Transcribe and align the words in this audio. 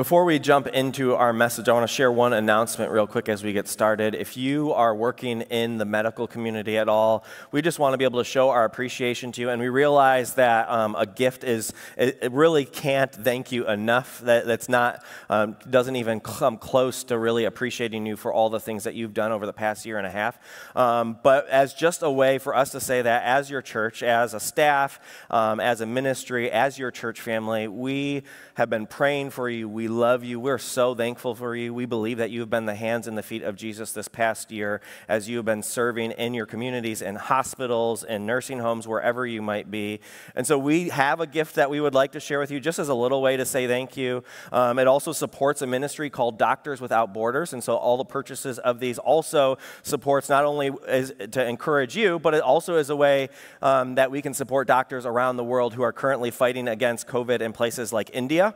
Before 0.00 0.24
we 0.24 0.38
jump 0.38 0.66
into 0.66 1.14
our 1.14 1.30
message, 1.30 1.68
I 1.68 1.74
want 1.74 1.86
to 1.86 1.94
share 1.94 2.10
one 2.10 2.32
announcement 2.32 2.90
real 2.90 3.06
quick 3.06 3.28
as 3.28 3.44
we 3.44 3.52
get 3.52 3.68
started. 3.68 4.14
If 4.14 4.34
you 4.34 4.72
are 4.72 4.94
working 4.94 5.42
in 5.42 5.76
the 5.76 5.84
medical 5.84 6.26
community 6.26 6.78
at 6.78 6.88
all, 6.88 7.22
we 7.52 7.60
just 7.60 7.78
want 7.78 7.92
to 7.92 7.98
be 7.98 8.04
able 8.04 8.18
to 8.18 8.24
show 8.24 8.48
our 8.48 8.64
appreciation 8.64 9.30
to 9.32 9.42
you. 9.42 9.50
And 9.50 9.60
we 9.60 9.68
realize 9.68 10.32
that 10.36 10.70
um, 10.70 10.96
a 10.98 11.04
gift 11.04 11.44
is, 11.44 11.74
it, 11.98 12.32
really 12.32 12.64
can't 12.64 13.12
thank 13.12 13.52
you 13.52 13.68
enough. 13.68 14.20
That, 14.20 14.46
that's 14.46 14.70
not, 14.70 15.04
um, 15.28 15.58
doesn't 15.68 15.96
even 15.96 16.20
come 16.20 16.56
close 16.56 17.04
to 17.04 17.18
really 17.18 17.44
appreciating 17.44 18.06
you 18.06 18.16
for 18.16 18.32
all 18.32 18.48
the 18.48 18.58
things 18.58 18.84
that 18.84 18.94
you've 18.94 19.12
done 19.12 19.32
over 19.32 19.44
the 19.44 19.52
past 19.52 19.84
year 19.84 19.98
and 19.98 20.06
a 20.06 20.10
half. 20.10 20.38
Um, 20.74 21.18
but 21.22 21.46
as 21.50 21.74
just 21.74 22.02
a 22.02 22.10
way 22.10 22.38
for 22.38 22.56
us 22.56 22.70
to 22.70 22.80
say 22.80 23.02
that 23.02 23.24
as 23.24 23.50
your 23.50 23.60
church, 23.60 24.02
as 24.02 24.32
a 24.32 24.40
staff, 24.40 24.98
um, 25.28 25.60
as 25.60 25.82
a 25.82 25.86
ministry, 25.86 26.50
as 26.50 26.78
your 26.78 26.90
church 26.90 27.20
family, 27.20 27.68
we 27.68 28.22
have 28.54 28.70
been 28.70 28.86
praying 28.86 29.28
for 29.28 29.50
you. 29.50 29.68
We 29.68 29.89
love 29.90 30.24
you. 30.24 30.40
We're 30.40 30.58
so 30.58 30.94
thankful 30.94 31.34
for 31.34 31.54
you. 31.54 31.74
We 31.74 31.86
believe 31.86 32.18
that 32.18 32.30
you 32.30 32.40
have 32.40 32.50
been 32.50 32.66
the 32.66 32.74
hands 32.74 33.06
and 33.06 33.16
the 33.18 33.22
feet 33.22 33.42
of 33.42 33.56
Jesus 33.56 33.92
this 33.92 34.08
past 34.08 34.50
year 34.50 34.80
as 35.08 35.28
you 35.28 35.36
have 35.36 35.44
been 35.44 35.62
serving 35.62 36.12
in 36.12 36.34
your 36.34 36.46
communities, 36.46 37.02
in 37.02 37.16
hospitals, 37.16 38.02
in 38.02 38.26
nursing 38.26 38.58
homes, 38.58 38.88
wherever 38.88 39.26
you 39.26 39.42
might 39.42 39.70
be. 39.70 40.00
And 40.34 40.46
so 40.46 40.58
we 40.58 40.88
have 40.88 41.20
a 41.20 41.26
gift 41.26 41.56
that 41.56 41.70
we 41.70 41.80
would 41.80 41.94
like 41.94 42.12
to 42.12 42.20
share 42.20 42.38
with 42.38 42.50
you 42.50 42.60
just 42.60 42.78
as 42.78 42.88
a 42.88 42.94
little 42.94 43.20
way 43.20 43.36
to 43.36 43.44
say 43.44 43.66
thank 43.66 43.96
you. 43.96 44.24
Um, 44.52 44.78
it 44.78 44.86
also 44.86 45.12
supports 45.12 45.62
a 45.62 45.66
ministry 45.66 46.10
called 46.10 46.38
Doctors 46.38 46.80
Without 46.80 47.12
Borders. 47.12 47.52
And 47.52 47.62
so 47.62 47.76
all 47.76 47.96
the 47.96 48.04
purchases 48.04 48.58
of 48.58 48.80
these 48.80 48.98
also 48.98 49.58
supports 49.82 50.28
not 50.28 50.44
only 50.44 50.70
as, 50.86 51.12
to 51.32 51.46
encourage 51.46 51.96
you, 51.96 52.18
but 52.18 52.34
it 52.34 52.42
also 52.42 52.76
is 52.76 52.90
a 52.90 52.96
way 52.96 53.28
um, 53.62 53.96
that 53.96 54.10
we 54.10 54.22
can 54.22 54.34
support 54.34 54.66
doctors 54.66 55.04
around 55.04 55.36
the 55.36 55.44
world 55.44 55.74
who 55.74 55.82
are 55.82 55.92
currently 55.92 56.30
fighting 56.30 56.68
against 56.68 57.06
COVID 57.06 57.40
in 57.40 57.52
places 57.52 57.92
like 57.92 58.10
India 58.12 58.54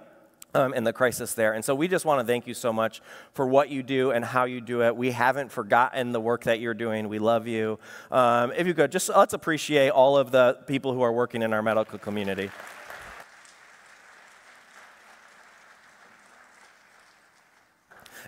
um, 0.55 0.73
the 0.85 0.93
crisis 0.93 1.35
there. 1.35 1.53
And 1.53 1.65
so 1.65 1.75
we 1.75 1.89
just 1.89 2.05
want 2.05 2.21
to 2.21 2.27
thank 2.27 2.47
you 2.47 2.55
so 2.55 2.73
much 2.73 3.01
for 3.33 3.47
what 3.47 3.69
you 3.69 3.83
do 3.83 4.11
and 4.11 4.25
how 4.25 4.45
you 4.45 4.61
do 4.61 4.83
it. 4.83 4.97
We 4.97 5.11
haven't 5.11 5.51
forgotten 5.51 6.12
the 6.12 6.20
work 6.20 6.45
that 6.45 6.61
you're 6.61 6.75
doing. 6.75 7.09
We 7.09 7.19
love 7.19 7.47
you. 7.47 7.78
Um, 8.11 8.53
if 8.56 8.67
you 8.67 8.75
could, 8.75 8.93
just 8.93 9.09
let's 9.09 9.34
appreciate 9.34 9.91
all 9.91 10.17
of 10.17 10.31
the 10.31 10.59
people 10.67 10.95
who 10.95 11.03
are 11.03 11.12
working 11.12 11.43
in 11.43 11.53
our 11.53 11.62
medical 11.62 11.98
community. 11.98 12.51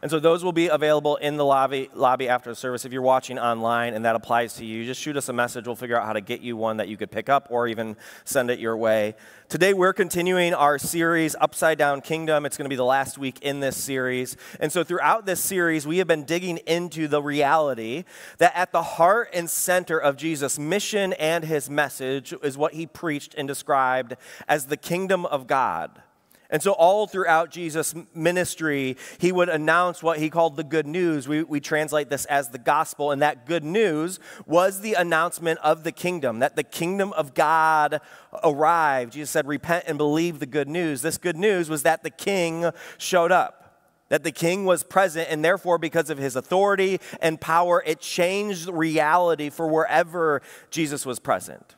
And 0.03 0.11
so 0.11 0.21
those 0.21 0.45
will 0.45 0.53
be 0.53 0.69
available 0.69 1.17
in 1.17 1.37
the 1.37 1.45
lobby, 1.45 1.89
lobby 1.95 2.29
after 2.29 2.51
the 2.51 2.57
service. 2.57 2.85
If 2.85 2.93
you're 2.93 3.03
watching 3.03 3.39
online 3.39 3.95
and 3.95 4.05
that 4.05 4.15
applies 4.15 4.55
to 4.55 4.65
you, 4.65 4.85
just 4.85 5.01
shoot 5.01 5.17
us 5.17 5.29
a 5.29 5.33
message. 5.33 5.67
We'll 5.67 5.77
figure 5.77 5.99
out 5.99 6.07
how 6.07 6.13
to 6.13 6.21
get 6.21 6.41
you 6.41 6.57
one 6.57 6.77
that 6.77 6.89
you 6.89 6.97
could 6.97 7.11
pick 7.11 7.29
up 7.29 7.49
or 7.51 7.67
even 7.67 7.97
send 8.25 8.51
it 8.51 8.59
your 8.59 8.77
way. 8.77 9.15
Today 9.49 9.73
we're 9.73 9.93
continuing 9.93 10.55
our 10.55 10.79
series, 10.79 11.37
Upside 11.41 11.79
Down 11.79 12.01
Kingdom. 12.01 12.45
It's 12.45 12.57
going 12.57 12.65
to 12.67 12.69
be 12.69 12.77
the 12.77 12.85
last 12.85 13.17
week 13.17 13.39
in 13.43 13.61
this 13.61 13.77
series. 13.77 14.37
And 14.61 14.73
so 14.73 14.85
throughout 14.85 15.25
this 15.25 15.41
series, 15.41 15.87
we 15.87 15.99
have 15.99 16.07
been 16.07 16.25
digging 16.25 16.59
into 16.67 17.09
the 17.09 17.23
reality 17.23 18.05
that 18.39 18.57
at 18.57 18.73
the 18.73 18.83
heart 18.83 19.31
and 19.33 19.49
center 19.49 19.99
of 19.99 20.17
Jesus' 20.17 20.59
mission 20.59 21.13
and 21.15 21.45
his 21.45 21.71
message 21.71 22.35
is 22.43 22.59
what 22.59 22.75
he 22.75 22.87
preached 22.87 23.35
and 23.39 23.47
described 23.47 24.17
as 24.49 24.67
the 24.67 24.77
kingdom 24.77 25.25
of 25.27 25.47
God. 25.47 26.03
And 26.51 26.63
so, 26.63 26.73
all 26.73 27.07
throughout 27.07 27.51
Jesus' 27.51 27.95
ministry, 28.15 28.97
he 29.19 29.33
would 29.33 29.49
announce 29.49 30.03
what 30.03 30.19
he 30.19 30.31
called 30.31 30.57
the 30.57 30.65
good 30.65 30.87
news. 30.87 31.27
We, 31.27 31.43
we 31.43 31.61
translate 31.61 32.09
this 32.09 32.25
as 32.27 32.51
the 32.51 32.59
gospel, 32.59 33.11
and 33.11 33.21
that 33.23 33.47
good 33.47 33.65
news 33.65 34.21
was 34.47 34.81
the 34.81 34.95
announcement 34.95 35.59
of 35.61 35.83
the 35.83 35.93
kingdom, 35.93 36.39
that 36.39 36.57
the 36.57 36.63
kingdom 36.63 37.13
of 37.15 37.35
God 37.35 38.01
arrived. 38.45 39.15
Jesus 39.15 39.31
said, 39.31 39.47
Repent 39.47 39.85
and 39.89 39.99
believe 39.99 40.39
the 40.39 40.47
good 40.47 40.69
news. 40.69 41.03
This 41.03 41.19
good 41.19 41.37
news 41.37 41.69
was 41.69 41.83
that 41.83 42.03
the 42.03 42.11
king 42.11 42.71
showed 42.99 43.33
up 43.33 43.67
that 44.09 44.23
the 44.23 44.33
king 44.33 44.65
was 44.65 44.85
present, 44.85 45.29
and 45.31 45.45
therefore, 45.45 45.79
because 45.79 46.11
of 46.11 46.19
his 46.19 46.37
authority 46.37 47.01
and 47.21 47.41
power, 47.41 47.83
it 47.85 48.01
changed 48.01 48.69
reality 48.69 49.51
for 49.51 49.67
wherever 49.67 50.43
Jesus 50.71 51.05
was 51.05 51.19
present. 51.19 51.75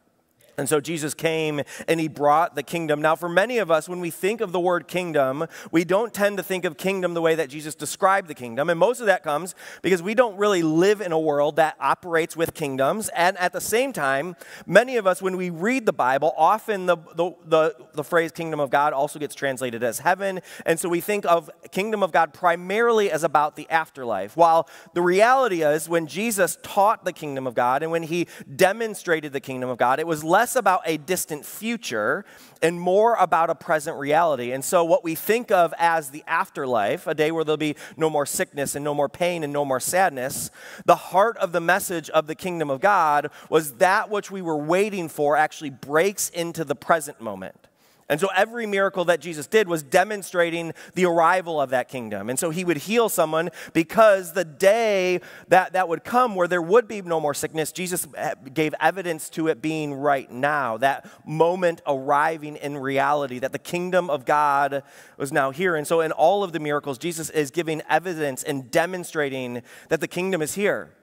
And 0.59 0.69
so 0.69 0.81
Jesus 0.81 1.15
came 1.15 1.63
and 1.87 2.01
he 2.01 2.09
brought 2.09 2.57
the 2.57 2.65
kingdom. 2.65 3.01
Now, 3.01 3.15
for 3.15 3.29
many 3.29 3.59
of 3.59 3.71
us, 3.71 3.89
when 3.89 4.01
we 4.01 4.11
think 4.11 4.41
of 4.41 4.51
the 4.51 4.59
word 4.59 4.89
kingdom, 4.89 5.47
we 5.71 5.85
don't 5.85 6.13
tend 6.13 6.37
to 6.39 6.43
think 6.43 6.65
of 6.65 6.77
kingdom 6.77 7.15
the 7.15 7.23
way 7.23 7.37
that 7.37 7.49
Jesus 7.49 7.77
described 7.77 8.27
the 8.27 8.35
kingdom. 8.35 8.69
And 8.69 8.79
most 8.79 8.99
of 8.99 9.07
that 9.07 9.23
comes 9.23 9.55
because 9.83 10.03
we 10.03 10.15
don't 10.15 10.37
really 10.37 10.65
live 10.65 11.01
in 11.01 11.13
a 11.13 11.19
world 11.19 11.57
that 11.57 11.77
operates 11.79 12.37
with 12.37 12.55
kingdoms. 12.55 13.09
And 13.11 13.39
at 13.39 13.53
the 13.53 13.61
same 13.61 13.93
time, 13.93 14.35
many 14.67 14.97
of 14.97 15.07
us, 15.07 15.23
when 15.23 15.37
we 15.37 15.49
read 15.49 15.87
the 15.87 15.93
Bible, 15.93 16.35
often 16.37 16.87
the, 16.87 16.97
the, 17.15 17.37
the, 17.47 17.77
the 17.95 18.05
phrase 18.05 18.33
kingdom 18.33 18.59
of 18.59 18.69
God 18.69 18.93
also 18.93 19.21
gets 19.21 19.37
translated 19.37 19.85
as 19.85 20.01
heaven. 20.01 20.41
And 20.67 20.81
so 20.81 20.89
we 20.89 21.01
think 21.01 21.25
of 21.27 21.49
kingdom 21.71 22.03
of 22.03 22.11
God 22.11 22.35
primarily 22.35 23.13
as 23.13 23.23
about 23.23 23.55
the 23.55 23.71
afterlife. 23.71 24.37
While 24.37 24.69
the 24.93 25.03
reality 25.03 25.63
is, 25.63 25.89
when 25.89 26.09
Jesus 26.09 26.59
taught 26.65 27.05
the 27.05 27.13
kingdom 27.13 27.47
of 27.47 27.55
God 27.55 27.85
and 27.85 27.93
when 27.93 28.03
he 28.03 28.27
demonstrated 28.57 29.33
the 29.33 29.41
kingdom 29.41 29.71
of 29.71 29.79
God, 29.79 30.01
it 30.01 30.07
was 30.07 30.25
less 30.25 30.48
less 30.49 30.57
about 30.57 30.81
a 30.87 30.97
distant 30.97 31.45
future 31.45 32.25
and 32.63 32.81
more 32.81 33.17
about 33.17 33.51
a 33.51 33.55
present 33.55 33.99
reality. 33.99 34.51
And 34.53 34.65
so, 34.65 34.83
what 34.83 35.05
we 35.05 35.15
think 35.15 35.51
of 35.51 35.75
as 35.77 36.09
the 36.09 36.25
afterlife, 36.27 37.07
a 37.07 37.15
day 37.15 37.31
where 37.31 37.45
there'll 37.45 37.59
be 37.59 37.77
no 37.99 38.09
more 38.09 38.25
sickness 38.25 38.75
and 38.75 38.83
no 38.83 38.95
more 38.95 39.11
pain 39.11 39.45
and 39.45 39.53
no 39.53 39.67
more 39.67 39.79
sadness, 39.79 40.51
the 40.87 40.97
heart 40.97 41.37
of 41.37 41.53
the 41.53 41.61
message 41.61 42.09
of 42.11 42.27
the 42.27 42.35
kingdom 42.35 42.71
of 42.71 42.81
God 42.81 43.31
was 43.51 43.73
that 43.73 44.09
which 44.09 44.31
we 44.31 44.41
were 44.41 44.57
waiting 44.57 45.11
for 45.11 45.37
actually 45.37 45.71
breaks 45.71 46.31
into 46.31 46.65
the 46.65 46.75
present 46.75 47.21
moment. 47.21 47.68
And 48.11 48.19
so 48.19 48.29
every 48.35 48.65
miracle 48.65 49.05
that 49.07 49.21
Jesus 49.21 49.47
did 49.47 49.69
was 49.69 49.83
demonstrating 49.83 50.73
the 50.95 51.05
arrival 51.05 51.61
of 51.61 51.71
that 51.71 51.89
kingdom. 51.89 52.31
And 52.31 52.39
so 52.39 52.49
he 52.49 52.65
would 52.65 52.79
heal 52.79 53.11
someone 53.11 53.51
because 53.75 54.33
the 54.33 54.47
day 54.47 55.21
that 55.49 55.75
that 55.75 55.89
would 55.89 56.05
come 56.05 56.35
where 56.35 56.49
there 56.49 56.63
would 56.63 56.89
be 56.89 57.03
no 57.03 57.21
more 57.21 57.35
sickness, 57.35 57.71
Jesus 57.71 58.07
eh, 58.17 58.35
gave 58.55 58.75
evidence 58.81 59.29
to 59.31 59.49
it 59.49 59.61
being 59.61 59.93
right 59.93 60.31
now, 60.31 60.79
that 60.79 61.07
moment 61.27 61.83
arriving 61.87 62.57
in 62.57 62.79
reality, 62.79 63.39
that 63.41 63.53
the 63.53 63.59
kingdom 63.59 64.09
of 64.09 64.25
God 64.25 64.83
was 65.19 65.31
now 65.31 65.51
here. 65.51 65.77
And 65.77 65.87
so 65.87 66.01
in 66.01 66.13
all 66.13 66.43
of 66.43 66.53
the 66.53 66.61
miracles, 66.61 66.97
Jesus 66.97 67.29
is 67.29 67.51
giving 67.51 67.83
evidence 67.91 68.43
and 68.43 68.71
demonstrating 68.71 69.63
that 69.91 70.01
the 70.01 70.09
kingdom 70.09 70.41
is 70.41 70.55
here 70.55 70.95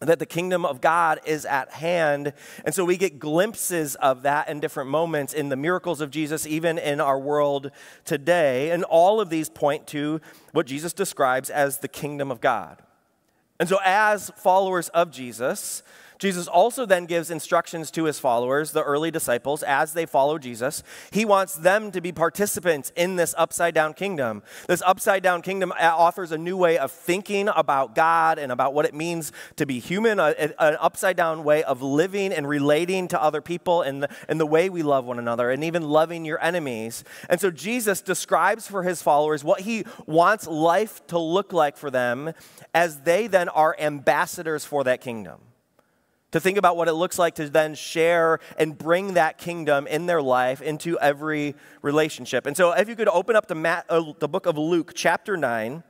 that 0.00 0.18
the 0.18 0.26
kingdom 0.26 0.64
of 0.64 0.80
God 0.80 1.20
is 1.24 1.46
at 1.46 1.70
hand. 1.70 2.32
And 2.64 2.74
so 2.74 2.84
we 2.84 2.96
get 2.96 3.18
glimpses 3.18 3.94
of 3.96 4.22
that 4.22 4.48
in 4.48 4.60
different 4.60 4.90
moments 4.90 5.32
in 5.32 5.48
the 5.48 5.56
miracles 5.56 6.00
of 6.00 6.10
Jesus, 6.10 6.46
even 6.46 6.78
in 6.78 7.00
our 7.00 7.18
world 7.18 7.70
today. 8.04 8.70
And 8.70 8.84
all 8.84 9.20
of 9.20 9.30
these 9.30 9.48
point 9.48 9.86
to 9.88 10.20
what 10.52 10.66
Jesus 10.66 10.92
describes 10.92 11.48
as 11.48 11.78
the 11.78 11.88
kingdom 11.88 12.30
of 12.30 12.40
God. 12.40 12.82
And 13.60 13.68
so, 13.68 13.78
as 13.84 14.30
followers 14.36 14.88
of 14.90 15.12
Jesus, 15.12 15.82
Jesus 16.18 16.46
also 16.46 16.86
then 16.86 17.06
gives 17.06 17.30
instructions 17.30 17.90
to 17.92 18.04
his 18.04 18.18
followers, 18.18 18.70
the 18.70 18.82
early 18.82 19.10
disciples, 19.10 19.62
as 19.62 19.92
they 19.92 20.06
follow 20.06 20.38
Jesus. 20.38 20.82
He 21.10 21.24
wants 21.24 21.54
them 21.54 21.90
to 21.90 22.00
be 22.00 22.12
participants 22.12 22.92
in 22.96 23.16
this 23.16 23.34
upside 23.36 23.74
down 23.74 23.94
kingdom. 23.94 24.42
This 24.68 24.82
upside 24.82 25.22
down 25.22 25.42
kingdom 25.42 25.72
uh, 25.72 25.76
offers 25.96 26.32
a 26.32 26.38
new 26.38 26.56
way 26.56 26.78
of 26.78 26.92
thinking 26.92 27.48
about 27.48 27.94
God 27.94 28.38
and 28.38 28.52
about 28.52 28.74
what 28.74 28.86
it 28.86 28.94
means 28.94 29.32
to 29.56 29.66
be 29.66 29.80
human, 29.80 30.18
a, 30.20 30.34
an 30.58 30.76
upside 30.80 31.16
down 31.16 31.44
way 31.44 31.64
of 31.64 31.82
living 31.82 32.32
and 32.32 32.48
relating 32.48 33.08
to 33.08 33.22
other 33.22 33.40
people 33.40 33.82
and 33.82 34.02
the, 34.02 34.08
and 34.28 34.38
the 34.38 34.46
way 34.46 34.70
we 34.70 34.82
love 34.82 35.04
one 35.04 35.18
another 35.18 35.50
and 35.50 35.64
even 35.64 35.82
loving 35.82 36.24
your 36.24 36.42
enemies. 36.42 37.04
And 37.28 37.40
so 37.40 37.50
Jesus 37.50 38.00
describes 38.00 38.68
for 38.68 38.82
his 38.82 39.02
followers 39.02 39.42
what 39.42 39.60
he 39.62 39.84
wants 40.06 40.46
life 40.46 41.06
to 41.08 41.18
look 41.18 41.52
like 41.52 41.76
for 41.76 41.90
them 41.90 42.32
as 42.72 43.00
they 43.00 43.26
then 43.26 43.48
are 43.48 43.76
ambassadors 43.78 44.64
for 44.64 44.84
that 44.84 45.00
kingdom 45.00 45.40
to 46.34 46.40
think 46.40 46.58
about 46.58 46.76
what 46.76 46.88
it 46.88 46.94
looks 46.94 47.16
like 47.16 47.36
to 47.36 47.48
then 47.48 47.76
share 47.76 48.40
and 48.58 48.76
bring 48.76 49.14
that 49.14 49.38
kingdom 49.38 49.86
in 49.86 50.06
their 50.06 50.20
life 50.20 50.60
into 50.60 50.98
every 50.98 51.54
relationship. 51.80 52.44
And 52.44 52.56
so, 52.56 52.72
if 52.72 52.88
you 52.88 52.96
could 52.96 53.08
open 53.08 53.36
up 53.36 53.46
the, 53.46 53.54
Matt, 53.54 53.86
uh, 53.88 54.12
the 54.18 54.26
book 54.26 54.46
of 54.46 54.58
Luke, 54.58 54.94
chapter 54.96 55.36
9. 55.36 55.84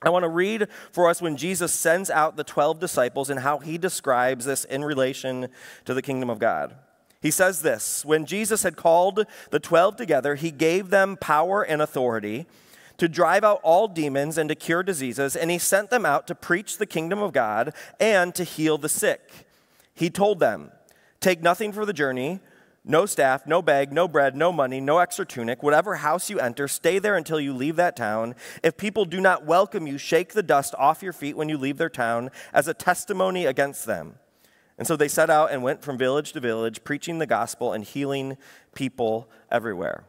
I 0.00 0.08
want 0.08 0.22
to 0.22 0.30
read 0.30 0.68
for 0.90 1.10
us 1.10 1.20
when 1.20 1.36
Jesus 1.36 1.74
sends 1.74 2.08
out 2.08 2.38
the 2.38 2.44
12 2.44 2.80
disciples 2.80 3.28
and 3.28 3.40
how 3.40 3.58
he 3.58 3.76
describes 3.76 4.46
this 4.46 4.64
in 4.64 4.82
relation 4.82 5.48
to 5.84 5.92
the 5.92 6.00
kingdom 6.00 6.30
of 6.30 6.38
God. 6.38 6.76
He 7.20 7.30
says 7.30 7.60
this 7.60 8.02
When 8.02 8.24
Jesus 8.24 8.62
had 8.62 8.76
called 8.76 9.26
the 9.50 9.60
12 9.60 9.96
together, 9.96 10.34
he 10.34 10.50
gave 10.50 10.88
them 10.88 11.18
power 11.18 11.62
and 11.62 11.82
authority 11.82 12.46
to 12.96 13.06
drive 13.06 13.44
out 13.44 13.60
all 13.62 13.86
demons 13.86 14.38
and 14.38 14.48
to 14.48 14.54
cure 14.54 14.82
diseases, 14.82 15.36
and 15.36 15.50
he 15.50 15.58
sent 15.58 15.90
them 15.90 16.06
out 16.06 16.26
to 16.28 16.34
preach 16.34 16.78
the 16.78 16.86
kingdom 16.86 17.18
of 17.18 17.34
God 17.34 17.74
and 18.00 18.34
to 18.34 18.44
heal 18.44 18.78
the 18.78 18.88
sick. 18.88 19.46
He 20.00 20.08
told 20.08 20.40
them, 20.40 20.72
Take 21.20 21.42
nothing 21.42 21.72
for 21.72 21.84
the 21.84 21.92
journey 21.92 22.40
no 22.82 23.04
staff, 23.04 23.46
no 23.46 23.60
bag, 23.60 23.92
no 23.92 24.08
bread, 24.08 24.34
no 24.34 24.50
money, 24.50 24.80
no 24.80 24.96
extra 24.96 25.26
tunic. 25.26 25.62
Whatever 25.62 25.96
house 25.96 26.30
you 26.30 26.40
enter, 26.40 26.66
stay 26.66 26.98
there 26.98 27.14
until 27.14 27.38
you 27.38 27.52
leave 27.52 27.76
that 27.76 27.94
town. 27.94 28.34
If 28.62 28.78
people 28.78 29.04
do 29.04 29.20
not 29.20 29.44
welcome 29.44 29.86
you, 29.86 29.98
shake 29.98 30.32
the 30.32 30.42
dust 30.42 30.74
off 30.78 31.02
your 31.02 31.12
feet 31.12 31.36
when 31.36 31.50
you 31.50 31.58
leave 31.58 31.76
their 31.76 31.90
town 31.90 32.30
as 32.54 32.66
a 32.66 32.72
testimony 32.72 33.44
against 33.44 33.84
them. 33.84 34.14
And 34.78 34.88
so 34.88 34.96
they 34.96 35.08
set 35.08 35.28
out 35.28 35.52
and 35.52 35.62
went 35.62 35.82
from 35.82 35.98
village 35.98 36.32
to 36.32 36.40
village, 36.40 36.82
preaching 36.84 37.18
the 37.18 37.26
gospel 37.26 37.74
and 37.74 37.84
healing 37.84 38.38
people 38.74 39.28
everywhere. 39.50 40.04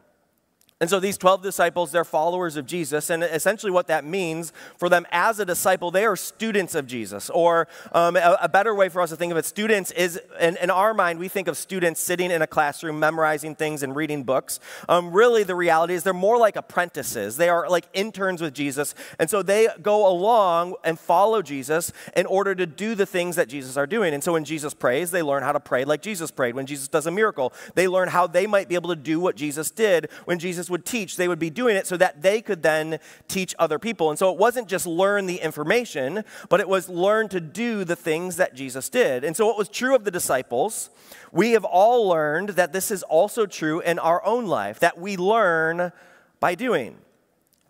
And 0.82 0.90
so 0.90 0.98
these 0.98 1.16
12 1.16 1.44
disciples, 1.44 1.92
they're 1.92 2.04
followers 2.04 2.56
of 2.56 2.66
Jesus. 2.66 3.08
And 3.08 3.22
essentially, 3.22 3.70
what 3.70 3.86
that 3.86 4.04
means 4.04 4.52
for 4.76 4.88
them 4.88 5.06
as 5.12 5.38
a 5.38 5.44
disciple, 5.44 5.92
they 5.92 6.04
are 6.04 6.16
students 6.16 6.74
of 6.74 6.88
Jesus. 6.88 7.30
Or 7.30 7.68
um, 7.92 8.16
a, 8.16 8.36
a, 8.42 8.48
better 8.48 8.74
way 8.74 8.88
for 8.88 9.00
us 9.00 9.10
to 9.10 9.16
think 9.16 9.30
of 9.30 9.38
it, 9.38 9.44
students 9.44 9.92
is, 9.92 10.20
in, 10.40 10.56
in, 10.56 10.70
our 10.70 10.92
mind, 10.92 11.20
we 11.20 11.28
think 11.28 11.46
of 11.46 11.56
students 11.56 12.00
sitting 12.00 12.32
in 12.32 12.42
a 12.42 12.48
classroom, 12.48 12.98
memorizing 12.98 13.54
things 13.54 13.84
and 13.84 13.94
reading 13.94 14.24
books. 14.24 14.58
Um, 14.88 15.12
really, 15.12 15.44
the 15.44 15.54
reality 15.54 15.94
is 15.94 16.02
they're 16.02 16.12
more 16.12 16.36
like 16.36 16.56
apprentices. 16.56 17.36
They 17.36 17.48
are 17.48 17.70
like 17.70 17.86
interns 17.92 18.42
with 18.42 18.52
Jesus. 18.52 18.96
And 19.20 19.30
so 19.30 19.40
they 19.40 19.68
go 19.82 20.08
along 20.08 20.74
and 20.82 20.98
follow 20.98 21.42
Jesus 21.42 21.92
in 22.16 22.26
order 22.26 22.56
to 22.56 22.66
do 22.66 22.96
the 22.96 23.06
things 23.06 23.36
that 23.36 23.46
Jesus 23.46 23.76
are 23.76 23.86
doing. 23.86 24.14
And 24.14 24.24
so 24.24 24.32
when 24.32 24.44
Jesus 24.44 24.74
prays, 24.74 25.12
they 25.12 25.22
learn 25.22 25.44
how 25.44 25.52
to 25.52 25.60
pray 25.60 25.84
like 25.84 26.02
Jesus 26.02 26.32
prayed. 26.32 26.56
When 26.56 26.66
Jesus 26.66 26.88
does 26.88 27.06
a 27.06 27.12
miracle, 27.12 27.52
they 27.76 27.86
learn 27.86 28.08
how 28.08 28.26
they 28.26 28.48
might 28.48 28.68
be 28.68 28.74
able 28.74 28.90
to 28.90 28.96
do 28.96 29.20
what 29.20 29.36
Jesus 29.36 29.70
did 29.70 30.10
when 30.24 30.40
Jesus 30.40 30.71
would 30.72 30.84
teach, 30.84 31.16
they 31.16 31.28
would 31.28 31.38
be 31.38 31.50
doing 31.50 31.76
it 31.76 31.86
so 31.86 31.96
that 31.96 32.22
they 32.22 32.42
could 32.42 32.64
then 32.64 32.98
teach 33.28 33.54
other 33.60 33.78
people. 33.78 34.10
And 34.10 34.18
so 34.18 34.32
it 34.32 34.38
wasn't 34.38 34.66
just 34.66 34.86
learn 34.86 35.26
the 35.26 35.36
information, 35.36 36.24
but 36.48 36.58
it 36.58 36.68
was 36.68 36.88
learn 36.88 37.28
to 37.28 37.40
do 37.40 37.84
the 37.84 37.94
things 37.94 38.36
that 38.36 38.54
Jesus 38.56 38.88
did. 38.88 39.22
And 39.22 39.36
so 39.36 39.46
what 39.46 39.56
was 39.56 39.68
true 39.68 39.94
of 39.94 40.02
the 40.02 40.10
disciples, 40.10 40.90
we 41.30 41.52
have 41.52 41.64
all 41.64 42.08
learned 42.08 42.50
that 42.50 42.72
this 42.72 42.90
is 42.90 43.04
also 43.04 43.46
true 43.46 43.78
in 43.80 44.00
our 44.00 44.24
own 44.24 44.46
life, 44.46 44.80
that 44.80 44.98
we 44.98 45.16
learn 45.16 45.92
by 46.40 46.56
doing. 46.56 46.96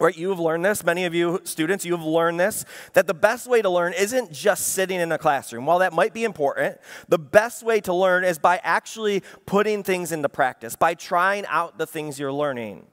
Right, 0.02 0.16
you 0.16 0.30
have 0.30 0.40
learned 0.40 0.64
this, 0.64 0.82
many 0.82 1.04
of 1.04 1.14
you 1.14 1.40
students, 1.44 1.84
you 1.84 1.92
have 1.92 2.04
learned 2.04 2.40
this, 2.40 2.64
that 2.94 3.06
the 3.06 3.14
best 3.14 3.46
way 3.46 3.62
to 3.62 3.70
learn 3.70 3.92
isn't 3.92 4.32
just 4.32 4.70
sitting 4.70 4.98
in 4.98 5.12
a 5.12 5.16
classroom. 5.16 5.64
While 5.64 5.78
that 5.78 5.92
might 5.92 6.12
be 6.12 6.24
important, 6.24 6.78
the 7.08 7.20
best 7.20 7.62
way 7.62 7.80
to 7.82 7.94
learn 7.94 8.24
is 8.24 8.36
by 8.36 8.58
actually 8.64 9.22
putting 9.46 9.84
things 9.84 10.10
into 10.10 10.28
practice, 10.28 10.74
by 10.74 10.94
trying 10.94 11.46
out 11.46 11.78
the 11.78 11.86
things 11.86 12.18
you're 12.18 12.32
learning. 12.32 12.84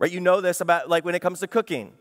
Right? 0.00 0.10
You 0.10 0.18
know 0.18 0.40
this 0.40 0.60
about 0.60 0.88
like 0.88 1.04
when 1.04 1.14
it 1.14 1.20
comes 1.20 1.38
to 1.40 1.46
cooking. 1.46 1.92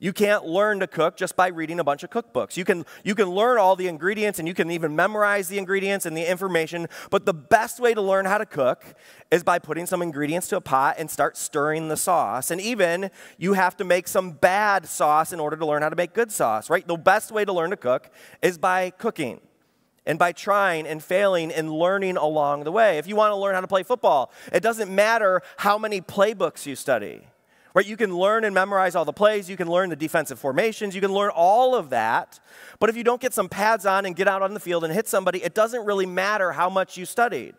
You 0.00 0.12
can't 0.12 0.44
learn 0.44 0.78
to 0.78 0.86
cook 0.86 1.16
just 1.16 1.34
by 1.34 1.48
reading 1.48 1.80
a 1.80 1.84
bunch 1.84 2.04
of 2.04 2.10
cookbooks. 2.10 2.56
You 2.56 2.64
can, 2.64 2.86
you 3.02 3.16
can 3.16 3.28
learn 3.28 3.58
all 3.58 3.74
the 3.74 3.88
ingredients 3.88 4.38
and 4.38 4.46
you 4.46 4.54
can 4.54 4.70
even 4.70 4.94
memorize 4.94 5.48
the 5.48 5.58
ingredients 5.58 6.06
and 6.06 6.16
the 6.16 6.30
information, 6.30 6.86
but 7.10 7.26
the 7.26 7.34
best 7.34 7.80
way 7.80 7.94
to 7.94 8.00
learn 8.00 8.24
how 8.24 8.38
to 8.38 8.46
cook 8.46 8.84
is 9.32 9.42
by 9.42 9.58
putting 9.58 9.86
some 9.86 10.00
ingredients 10.00 10.46
to 10.48 10.56
a 10.56 10.60
pot 10.60 10.96
and 10.98 11.10
start 11.10 11.36
stirring 11.36 11.88
the 11.88 11.96
sauce. 11.96 12.52
And 12.52 12.60
even 12.60 13.10
you 13.38 13.54
have 13.54 13.76
to 13.78 13.84
make 13.84 14.06
some 14.06 14.30
bad 14.30 14.86
sauce 14.86 15.32
in 15.32 15.40
order 15.40 15.56
to 15.56 15.66
learn 15.66 15.82
how 15.82 15.88
to 15.88 15.96
make 15.96 16.14
good 16.14 16.30
sauce, 16.30 16.70
right? 16.70 16.86
The 16.86 16.96
best 16.96 17.32
way 17.32 17.44
to 17.44 17.52
learn 17.52 17.70
to 17.70 17.76
cook 17.76 18.10
is 18.40 18.56
by 18.56 18.90
cooking 18.90 19.40
and 20.06 20.18
by 20.18 20.30
trying 20.30 20.86
and 20.86 21.02
failing 21.02 21.52
and 21.52 21.72
learning 21.72 22.16
along 22.16 22.62
the 22.64 22.72
way. 22.72 22.98
If 22.98 23.08
you 23.08 23.16
want 23.16 23.32
to 23.32 23.36
learn 23.36 23.54
how 23.54 23.60
to 23.60 23.66
play 23.66 23.82
football, 23.82 24.32
it 24.52 24.62
doesn't 24.62 24.94
matter 24.94 25.42
how 25.58 25.76
many 25.76 26.00
playbooks 26.00 26.66
you 26.66 26.76
study. 26.76 27.27
Right? 27.78 27.86
You 27.86 27.96
can 27.96 28.12
learn 28.12 28.42
and 28.42 28.52
memorize 28.52 28.96
all 28.96 29.04
the 29.04 29.12
plays, 29.12 29.48
you 29.48 29.56
can 29.56 29.68
learn 29.68 29.88
the 29.88 29.94
defensive 29.94 30.36
formations, 30.40 30.96
you 30.96 31.00
can 31.00 31.12
learn 31.12 31.30
all 31.32 31.76
of 31.76 31.90
that. 31.90 32.40
But 32.80 32.90
if 32.90 32.96
you 32.96 33.04
don't 33.04 33.20
get 33.20 33.32
some 33.32 33.48
pads 33.48 33.86
on 33.86 34.04
and 34.04 34.16
get 34.16 34.26
out 34.26 34.42
on 34.42 34.52
the 34.52 34.58
field 34.58 34.82
and 34.82 34.92
hit 34.92 35.06
somebody, 35.06 35.44
it 35.44 35.54
doesn't 35.54 35.84
really 35.84 36.04
matter 36.04 36.50
how 36.50 36.68
much 36.68 36.96
you 36.96 37.06
studied. 37.06 37.54